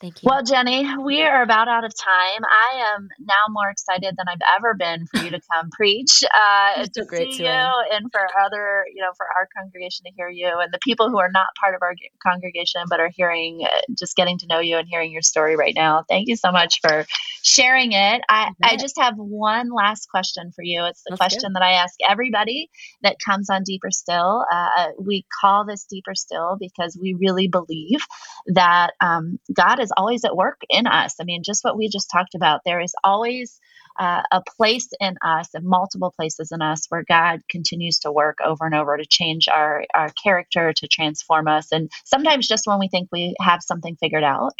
Thank 0.00 0.22
you. 0.22 0.28
Well, 0.28 0.42
Jenni, 0.42 1.04
we 1.04 1.22
are 1.22 1.42
about 1.42 1.68
out 1.68 1.84
of 1.84 1.92
time. 1.96 2.42
I 2.44 2.94
am 2.94 3.08
now 3.20 3.34
more 3.50 3.70
excited 3.70 4.14
than 4.16 4.26
I've 4.28 4.56
ever 4.56 4.74
been 4.74 5.06
for 5.06 5.22
you 5.22 5.30
to 5.30 5.40
come 5.52 5.70
preach, 5.70 6.22
uh, 6.24 6.86
to 6.94 7.04
see 7.04 7.42
you, 7.42 7.72
and 7.92 8.10
for 8.10 8.26
other, 8.44 8.84
you 8.94 9.02
know, 9.02 9.10
for 9.16 9.26
our 9.36 9.48
congregation 9.56 10.04
to 10.06 10.12
hear 10.16 10.28
you, 10.28 10.58
and 10.58 10.72
the 10.72 10.78
people 10.82 11.10
who 11.10 11.18
are 11.18 11.30
not 11.32 11.46
part 11.60 11.74
of 11.74 11.82
our 11.82 11.94
congregation 12.22 12.82
but 12.88 13.00
are 13.00 13.10
hearing, 13.14 13.60
uh, 13.64 13.80
just 13.98 14.16
getting 14.16 14.38
to 14.38 14.46
know 14.46 14.60
you 14.60 14.76
and 14.76 14.88
hearing 14.88 15.12
your 15.12 15.22
story 15.22 15.56
right 15.56 15.74
now. 15.74 16.04
Thank 16.08 16.28
you 16.28 16.36
so 16.36 16.50
much 16.50 16.80
for 16.80 17.06
sharing 17.42 17.92
it. 17.92 18.22
I, 18.28 18.50
I 18.62 18.76
just 18.76 18.98
have 18.98 19.14
one 19.16 19.70
last 19.70 20.08
question 20.10 20.50
for 20.54 20.64
you. 20.64 20.84
It's 20.86 21.02
the 21.04 21.10
That's 21.10 21.18
question 21.18 21.50
good. 21.50 21.56
that 21.56 21.62
I 21.62 21.72
ask 21.72 21.94
everybody 22.08 22.70
that 23.02 23.16
comes 23.24 23.50
on 23.50 23.62
Deeper 23.64 23.90
Still. 23.90 24.44
Uh, 24.50 24.88
we 24.98 25.26
call 25.40 25.64
this 25.64 25.84
Deeper 25.84 26.14
Still 26.14 26.56
because 26.58 26.98
we 27.00 27.14
really 27.14 27.48
believe 27.48 28.04
that 28.46 28.92
um, 29.00 29.38
God 29.52 29.80
is 29.84 29.92
always 29.96 30.24
at 30.24 30.36
work 30.36 30.60
in 30.68 30.86
us. 30.86 31.14
I 31.20 31.24
mean, 31.24 31.42
just 31.44 31.62
what 31.62 31.76
we 31.76 31.88
just 31.88 32.10
talked 32.10 32.34
about, 32.34 32.62
there 32.64 32.80
is 32.80 32.94
always 33.04 33.60
uh, 33.98 34.22
a 34.32 34.42
place 34.56 34.88
in 35.00 35.16
us 35.22 35.50
and 35.54 35.64
multiple 35.64 36.12
places 36.16 36.50
in 36.50 36.60
us 36.60 36.86
where 36.88 37.04
God 37.06 37.40
continues 37.48 38.00
to 38.00 38.10
work 38.10 38.38
over 38.44 38.66
and 38.66 38.74
over 38.74 38.96
to 38.96 39.06
change 39.06 39.46
our, 39.48 39.84
our 39.94 40.08
character, 40.22 40.72
to 40.72 40.88
transform 40.88 41.46
us. 41.46 41.70
And 41.70 41.90
sometimes 42.04 42.48
just 42.48 42.66
when 42.66 42.80
we 42.80 42.88
think 42.88 43.08
we 43.12 43.34
have 43.40 43.62
something 43.62 43.96
figured 43.96 44.24
out, 44.24 44.52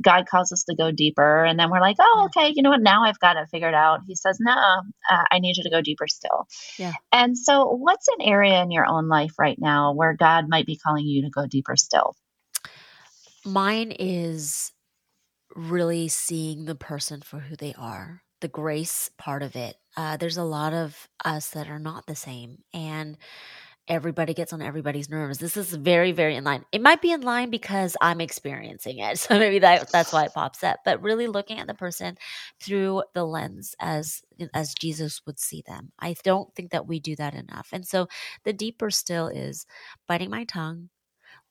God 0.00 0.26
calls 0.26 0.52
us 0.52 0.64
to 0.64 0.76
go 0.76 0.90
deeper. 0.92 1.44
And 1.44 1.58
then 1.58 1.70
we're 1.70 1.80
like, 1.80 1.96
oh, 1.98 2.28
okay, 2.28 2.52
you 2.54 2.62
know 2.62 2.70
what? 2.70 2.82
Now 2.82 3.04
I've 3.04 3.18
got 3.18 3.36
it 3.36 3.48
figured 3.50 3.74
out. 3.74 4.00
He 4.06 4.14
says, 4.14 4.38
no, 4.40 4.52
uh, 4.52 5.24
I 5.30 5.38
need 5.38 5.56
you 5.56 5.64
to 5.64 5.70
go 5.70 5.80
deeper 5.80 6.06
still. 6.06 6.46
Yeah. 6.78 6.92
And 7.12 7.36
so, 7.36 7.66
what's 7.66 8.08
an 8.08 8.26
area 8.26 8.62
in 8.62 8.70
your 8.70 8.86
own 8.86 9.08
life 9.08 9.32
right 9.38 9.58
now 9.58 9.94
where 9.94 10.14
God 10.14 10.48
might 10.48 10.66
be 10.66 10.76
calling 10.76 11.06
you 11.06 11.22
to 11.22 11.30
go 11.30 11.46
deeper 11.46 11.76
still? 11.76 12.14
Mine 13.46 13.92
is 13.92 14.72
really 15.54 16.08
seeing 16.08 16.64
the 16.64 16.74
person 16.74 17.20
for 17.22 17.38
who 17.40 17.56
they 17.56 17.74
are, 17.78 18.22
the 18.40 18.48
grace 18.48 19.10
part 19.18 19.42
of 19.42 19.56
it. 19.56 19.76
Uh, 19.96 20.16
there's 20.16 20.36
a 20.36 20.44
lot 20.44 20.74
of 20.74 21.08
us 21.24 21.50
that 21.50 21.68
are 21.68 21.78
not 21.78 22.06
the 22.06 22.16
same, 22.16 22.58
and 22.74 23.16
everybody 23.88 24.34
gets 24.34 24.52
on 24.52 24.62
everybody's 24.62 25.08
nerves. 25.08 25.38
This 25.38 25.56
is 25.56 25.72
very, 25.72 26.12
very 26.12 26.34
in 26.36 26.44
line. 26.44 26.64
It 26.72 26.82
might 26.82 27.00
be 27.00 27.12
in 27.12 27.20
line 27.22 27.50
because 27.50 27.96
I'm 28.00 28.20
experiencing 28.20 28.98
it, 28.98 29.18
so 29.20 29.38
maybe 29.38 29.60
that 29.60 29.90
that's 29.92 30.12
why 30.12 30.24
it 30.24 30.34
pops 30.34 30.64
up. 30.64 30.80
But 30.84 31.02
really 31.02 31.28
looking 31.28 31.58
at 31.60 31.68
the 31.68 31.74
person 31.74 32.16
through 32.60 33.04
the 33.14 33.24
lens 33.24 33.74
as 33.80 34.22
as 34.54 34.74
Jesus 34.74 35.22
would 35.26 35.38
see 35.38 35.62
them. 35.66 35.92
I 36.00 36.16
don't 36.24 36.54
think 36.54 36.72
that 36.72 36.86
we 36.86 37.00
do 37.00 37.16
that 37.16 37.34
enough, 37.34 37.68
and 37.72 37.86
so 37.86 38.08
the 38.44 38.52
deeper 38.52 38.90
still 38.90 39.28
is 39.28 39.66
biting 40.08 40.30
my 40.30 40.44
tongue, 40.44 40.90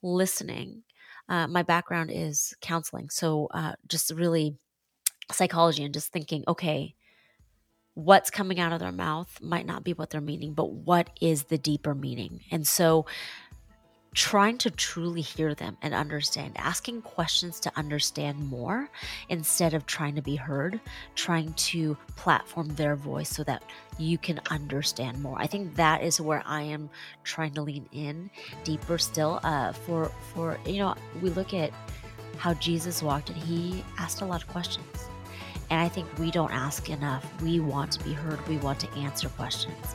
listening 0.02 0.84
uh, 1.28 1.46
my 1.46 1.62
background 1.62 2.10
is 2.12 2.54
counseling. 2.60 3.10
So 3.10 3.48
uh, 3.52 3.72
just 3.88 4.10
really 4.12 4.56
psychology 5.32 5.84
and 5.84 5.94
just 5.94 6.12
thinking, 6.12 6.44
okay, 6.46 6.94
what's 7.94 8.30
coming 8.30 8.60
out 8.60 8.72
of 8.72 8.80
their 8.80 8.92
mouth 8.92 9.40
might 9.40 9.66
not 9.66 9.82
be 9.82 9.92
what 9.92 10.10
they're 10.10 10.20
meaning, 10.20 10.52
but 10.52 10.70
what 10.70 11.10
is 11.20 11.44
the 11.44 11.58
deeper 11.58 11.94
meaning? 11.94 12.40
And 12.50 12.66
so 12.66 13.06
trying 14.16 14.56
to 14.56 14.70
truly 14.70 15.20
hear 15.20 15.54
them 15.54 15.76
and 15.82 15.92
understand, 15.92 16.54
asking 16.56 17.02
questions 17.02 17.60
to 17.60 17.70
understand 17.76 18.48
more 18.48 18.88
instead 19.28 19.74
of 19.74 19.84
trying 19.84 20.14
to 20.14 20.22
be 20.22 20.34
heard, 20.34 20.80
trying 21.14 21.52
to 21.52 21.94
platform 22.16 22.66
their 22.76 22.96
voice 22.96 23.28
so 23.28 23.44
that 23.44 23.62
you 23.98 24.16
can 24.16 24.40
understand 24.50 25.22
more. 25.22 25.36
I 25.38 25.46
think 25.46 25.74
that 25.76 26.02
is 26.02 26.18
where 26.18 26.42
I 26.46 26.62
am 26.62 26.88
trying 27.24 27.52
to 27.52 27.62
lean 27.62 27.86
in 27.92 28.30
deeper 28.64 28.96
still. 28.96 29.38
Uh, 29.42 29.72
for 29.72 30.10
for 30.32 30.58
you 30.64 30.78
know, 30.78 30.94
we 31.20 31.28
look 31.28 31.52
at 31.52 31.70
how 32.38 32.54
Jesus 32.54 33.02
walked 33.02 33.28
and 33.28 33.38
he 33.38 33.84
asked 33.98 34.22
a 34.22 34.24
lot 34.24 34.42
of 34.42 34.48
questions. 34.48 35.10
And 35.68 35.78
I 35.78 35.88
think 35.88 36.06
we 36.18 36.30
don't 36.30 36.52
ask 36.52 36.88
enough. 36.88 37.26
We 37.42 37.60
want 37.60 37.92
to 37.92 38.04
be 38.04 38.14
heard. 38.14 38.46
We 38.48 38.56
want 38.58 38.80
to 38.80 38.90
answer 38.92 39.28
questions. 39.28 39.94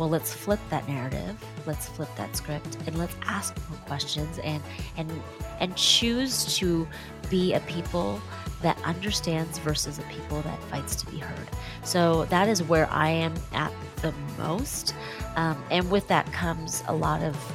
Well, 0.00 0.08
let's 0.08 0.32
flip 0.32 0.60
that 0.70 0.88
narrative. 0.88 1.36
Let's 1.66 1.86
flip 1.86 2.08
that 2.16 2.34
script 2.34 2.78
and 2.86 2.96
let's 2.96 3.14
ask 3.26 3.54
more 3.68 3.78
questions 3.80 4.38
and 4.42 4.62
and 4.96 5.12
and 5.60 5.76
choose 5.76 6.56
to 6.56 6.88
be 7.28 7.52
a 7.52 7.60
people 7.60 8.18
that 8.62 8.80
understands 8.82 9.58
versus 9.58 9.98
a 9.98 10.02
people 10.04 10.40
that 10.40 10.58
fights 10.64 10.96
to 10.96 11.06
be 11.10 11.18
heard. 11.18 11.48
So 11.84 12.24
that 12.30 12.48
is 12.48 12.62
where 12.62 12.88
I 12.88 13.10
am 13.10 13.34
at 13.52 13.72
the 13.96 14.14
most. 14.38 14.94
Um, 15.36 15.62
and 15.70 15.90
with 15.90 16.08
that 16.08 16.32
comes 16.32 16.82
a 16.88 16.94
lot 16.94 17.20
of 17.22 17.52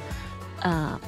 um, 0.62 1.00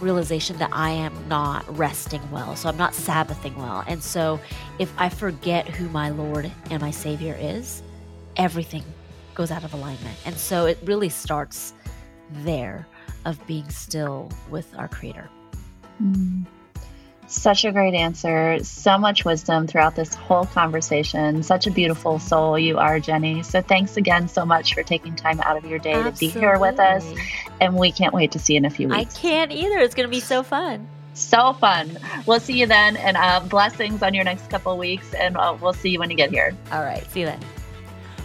realization 0.00 0.56
that 0.58 0.70
I 0.72 0.90
am 0.90 1.14
not 1.28 1.78
resting 1.78 2.28
well. 2.32 2.56
So 2.56 2.68
I'm 2.68 2.76
not 2.76 2.94
Sabbathing 2.94 3.56
well. 3.56 3.84
And 3.86 4.02
so 4.02 4.40
if 4.80 4.92
I 4.98 5.08
forget 5.08 5.68
who 5.68 5.88
my 5.90 6.10
Lord 6.10 6.50
and 6.70 6.82
my 6.82 6.90
Savior 6.90 7.36
is, 7.38 7.80
everything 8.36 8.82
goes 9.34 9.50
out 9.50 9.64
of 9.64 9.74
alignment. 9.74 10.16
And 10.24 10.36
so 10.36 10.66
it 10.66 10.78
really 10.84 11.08
starts 11.08 11.74
there 12.30 12.86
of 13.24 13.44
being 13.46 13.68
still 13.68 14.30
with 14.50 14.76
our 14.78 14.88
Creator. 14.88 15.28
Mm. 16.02 16.46
Such 17.26 17.64
a 17.64 17.72
great 17.72 17.94
answer. 17.94 18.62
So 18.62 18.98
much 18.98 19.24
wisdom 19.24 19.66
throughout 19.66 19.96
this 19.96 20.14
whole 20.14 20.44
conversation. 20.44 21.42
Such 21.42 21.66
a 21.66 21.70
beautiful 21.70 22.18
soul 22.18 22.58
you 22.58 22.78
are, 22.78 23.00
Jenni. 23.00 23.44
So 23.44 23.62
thanks 23.62 23.96
again 23.96 24.28
so 24.28 24.44
much 24.44 24.74
for 24.74 24.82
taking 24.82 25.16
time 25.16 25.40
out 25.40 25.56
of 25.56 25.64
your 25.64 25.78
day 25.78 25.94
Absolutely. 25.94 26.28
to 26.28 26.34
be 26.34 26.40
here 26.40 26.58
with 26.58 26.78
us. 26.78 27.06
And 27.60 27.76
we 27.76 27.92
can't 27.92 28.12
wait 28.12 28.32
to 28.32 28.38
see 28.38 28.54
you 28.54 28.58
in 28.58 28.64
a 28.66 28.70
few 28.70 28.88
weeks. 28.88 29.16
I 29.16 29.18
can't 29.18 29.52
either. 29.52 29.78
It's 29.78 29.94
going 29.94 30.06
to 30.06 30.10
be 30.10 30.20
so 30.20 30.42
fun. 30.42 30.86
So 31.14 31.54
fun. 31.54 31.98
We'll 32.26 32.40
see 32.40 32.60
you 32.60 32.66
then. 32.66 32.96
And 32.96 33.16
uh, 33.16 33.40
blessings 33.40 34.02
on 34.02 34.12
your 34.12 34.24
next 34.24 34.50
couple 34.50 34.76
weeks. 34.76 35.14
And 35.14 35.36
uh, 35.36 35.56
we'll 35.58 35.72
see 35.72 35.90
you 35.90 35.98
when 35.98 36.10
you 36.10 36.16
get 36.16 36.30
here. 36.30 36.54
All 36.72 36.82
right. 36.82 37.10
See 37.10 37.20
you 37.20 37.26
then. 37.26 37.40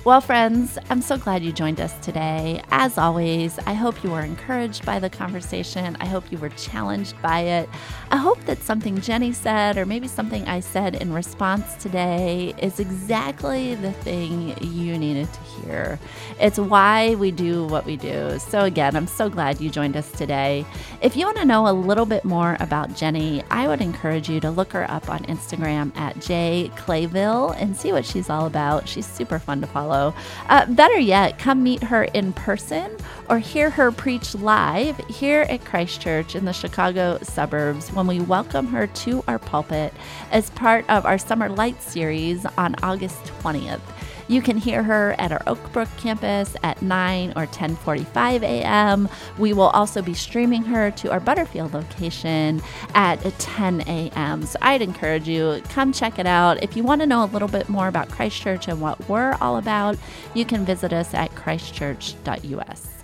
Well, 0.05 0.21
friends, 0.21 0.77
I'm 0.89 1.01
so 1.01 1.17
glad 1.17 1.43
you 1.43 1.51
joined 1.51 1.81
us 1.81 1.93
today. 1.99 2.63
As 2.71 2.97
always, 2.97 3.59
I 3.67 3.73
hope 3.73 4.01
you 4.01 4.09
were 4.09 4.21
encouraged 4.21 4.85
by 4.85 4.97
the 4.97 5.09
conversation. 5.09 5.97
I 5.99 6.05
hope 6.05 6.31
you 6.31 6.37
were 6.37 6.49
challenged 6.49 7.21
by 7.21 7.41
it. 7.41 7.69
I 8.09 8.15
hope 8.15 8.43
that 8.45 8.63
something 8.63 8.99
Jenni 8.99 9.35
said, 9.35 9.77
or 9.77 9.85
maybe 9.85 10.07
something 10.07 10.47
I 10.47 10.61
said 10.61 10.95
in 10.95 11.11
response 11.11 11.75
today, 11.75 12.53
is 12.59 12.79
exactly 12.79 13.75
the 13.75 13.91
thing 13.91 14.57
you 14.61 14.97
needed 14.97 15.27
to 15.33 15.39
hear. 15.41 15.99
It's 16.39 16.57
why 16.57 17.15
we 17.15 17.29
do 17.31 17.67
what 17.67 17.85
we 17.85 17.97
do. 17.97 18.39
So, 18.39 18.61
again, 18.61 18.95
I'm 18.95 19.05
so 19.05 19.29
glad 19.29 19.59
you 19.59 19.69
joined 19.69 19.97
us 19.97 20.09
today. 20.13 20.65
If 21.01 21.17
you 21.17 21.25
want 21.25 21.37
to 21.37 21.45
know 21.45 21.67
a 21.67 21.73
little 21.73 22.05
bit 22.05 22.23
more 22.23 22.55
about 22.61 22.91
Jenni, 22.91 23.43
I 23.51 23.67
would 23.67 23.81
encourage 23.81 24.29
you 24.29 24.39
to 24.39 24.49
look 24.49 24.71
her 24.71 24.89
up 24.89 25.09
on 25.09 25.19
Instagram 25.25 25.95
at 25.97 26.21
J 26.21 26.71
Clayville 26.77 27.53
and 27.61 27.75
see 27.75 27.91
what 27.91 28.05
she's 28.05 28.29
all 28.29 28.47
about. 28.47 28.87
She's 28.87 29.05
super 29.05 29.39
fun 29.39 29.59
to 29.59 29.67
follow 29.67 29.89
follow. 29.99 30.13
Uh, 30.47 30.65
better 30.65 30.97
yet, 30.99 31.37
come 31.37 31.63
meet 31.63 31.83
her 31.83 32.03
in 32.05 32.33
person 32.33 32.95
or 33.29 33.39
hear 33.39 33.69
her 33.69 33.91
preach 33.91 34.33
live 34.35 34.97
here 35.07 35.41
at 35.49 35.63
Christ 35.65 36.01
Church 36.01 36.35
in 36.35 36.45
the 36.45 36.53
Chicago 36.53 37.19
suburbs 37.21 37.91
when 37.91 38.07
we 38.07 38.19
welcome 38.19 38.67
her 38.67 38.87
to 38.87 39.23
our 39.27 39.39
pulpit 39.39 39.93
as 40.31 40.49
part 40.51 40.85
of 40.89 41.05
our 41.05 41.17
Summer 41.17 41.49
Light 41.49 41.81
series 41.81 42.45
on 42.57 42.75
August 42.81 43.23
20th. 43.41 43.81
You 44.29 44.43
can 44.43 44.57
hear 44.57 44.83
her 44.83 45.15
at 45.17 45.31
our 45.31 45.39
Oakbrook 45.39 45.89
campus 45.97 46.55
at 46.61 46.81
9 46.83 47.33
or 47.35 47.47
10:45 47.47 48.43
a.m. 48.43 49.09
We 49.39 49.53
will 49.53 49.69
also 49.69 50.03
be 50.03 50.13
streaming 50.13 50.63
her 50.63 50.91
to 50.91 51.11
our 51.11 51.19
Butterfield 51.19 51.73
location 51.73 52.61
at 52.93 53.19
10 53.39 53.81
a.m. 53.87 54.45
So 54.45 54.59
I'd 54.61 54.83
encourage 54.83 55.27
you 55.27 55.61
come 55.69 55.91
check 55.91 56.19
it 56.19 56.27
out. 56.27 56.63
If 56.63 56.77
you 56.77 56.83
want 56.83 57.01
to 57.01 57.07
know 57.07 57.23
a 57.23 57.25
little 57.25 57.47
bit 57.47 57.69
more 57.69 57.87
about 57.87 58.09
Christ 58.09 58.39
Church 58.39 58.67
and 58.67 58.79
what 58.79 59.09
we're 59.09 59.35
all 59.41 59.57
about, 59.57 59.97
you 60.35 60.45
can 60.45 60.63
visit 60.63 60.93
us 60.93 61.13
at 61.15 61.31
christchurch.us. 61.31 62.98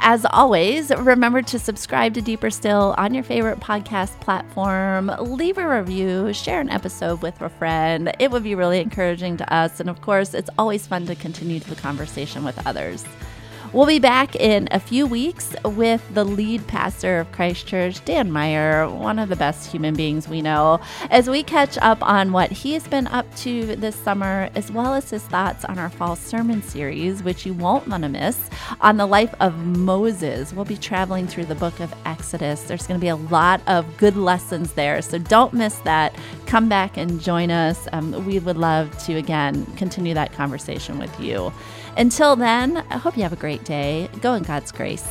As 0.00 0.24
always, 0.24 0.90
remember 0.90 1.42
to 1.42 1.58
subscribe 1.58 2.14
to 2.14 2.22
Deeper 2.22 2.50
Still 2.50 2.94
on 2.96 3.14
your 3.14 3.24
favorite 3.24 3.60
podcast 3.60 4.18
platform. 4.20 5.10
Leave 5.20 5.58
a 5.58 5.68
review, 5.68 6.32
share 6.32 6.60
an 6.60 6.70
episode 6.70 7.20
with 7.20 7.40
a 7.42 7.48
friend. 7.48 8.12
It 8.18 8.30
would 8.30 8.44
be 8.44 8.54
really 8.54 8.80
encouraging 8.80 9.36
to 9.38 9.52
us. 9.52 9.80
And 9.80 9.90
of 9.90 10.00
course, 10.00 10.34
it's 10.34 10.50
always 10.56 10.86
fun 10.86 11.06
to 11.06 11.14
continue 11.14 11.58
the 11.60 11.74
conversation 11.74 12.44
with 12.44 12.64
others. 12.66 13.04
We'll 13.70 13.86
be 13.86 13.98
back 13.98 14.34
in 14.34 14.66
a 14.70 14.80
few 14.80 15.06
weeks 15.06 15.54
with 15.62 16.02
the 16.14 16.24
lead 16.24 16.66
pastor 16.66 17.20
of 17.20 17.30
Christ 17.32 17.66
Church, 17.66 18.02
Dan 18.06 18.32
Meyer, 18.32 18.88
one 18.88 19.18
of 19.18 19.28
the 19.28 19.36
best 19.36 19.70
human 19.70 19.94
beings 19.94 20.26
we 20.26 20.40
know, 20.40 20.80
as 21.10 21.28
we 21.28 21.42
catch 21.42 21.76
up 21.78 22.02
on 22.02 22.32
what 22.32 22.50
he 22.50 22.72
has 22.72 22.88
been 22.88 23.06
up 23.08 23.26
to 23.36 23.76
this 23.76 23.94
summer, 23.94 24.48
as 24.54 24.72
well 24.72 24.94
as 24.94 25.10
his 25.10 25.22
thoughts 25.24 25.66
on 25.66 25.78
our 25.78 25.90
fall 25.90 26.16
sermon 26.16 26.62
series, 26.62 27.22
which 27.22 27.44
you 27.44 27.52
won't 27.52 27.86
want 27.86 28.04
to 28.04 28.08
miss, 28.08 28.48
on 28.80 28.96
the 28.96 29.04
life 29.04 29.34
of 29.38 29.54
Moses. 29.58 30.54
We'll 30.54 30.64
be 30.64 30.78
traveling 30.78 31.26
through 31.26 31.44
the 31.44 31.54
book 31.54 31.78
of 31.80 31.94
Exodus. 32.06 32.62
There's 32.62 32.86
going 32.86 32.98
to 32.98 33.04
be 33.04 33.08
a 33.08 33.16
lot 33.16 33.60
of 33.66 33.98
good 33.98 34.16
lessons 34.16 34.72
there, 34.72 35.02
so 35.02 35.18
don't 35.18 35.52
miss 35.52 35.74
that. 35.80 36.14
Come 36.46 36.70
back 36.70 36.96
and 36.96 37.20
join 37.20 37.50
us. 37.50 37.86
Um, 37.92 38.24
we 38.24 38.38
would 38.38 38.56
love 38.56 38.96
to, 39.04 39.16
again, 39.16 39.66
continue 39.76 40.14
that 40.14 40.32
conversation 40.32 40.98
with 40.98 41.20
you. 41.20 41.52
Until 41.96 42.36
then, 42.36 42.84
I 42.90 42.98
hope 42.98 43.16
you 43.16 43.22
have 43.22 43.32
a 43.32 43.36
great 43.36 43.64
day. 43.64 44.08
Go 44.20 44.34
in 44.34 44.42
God's 44.42 44.72
grace. 44.72 45.06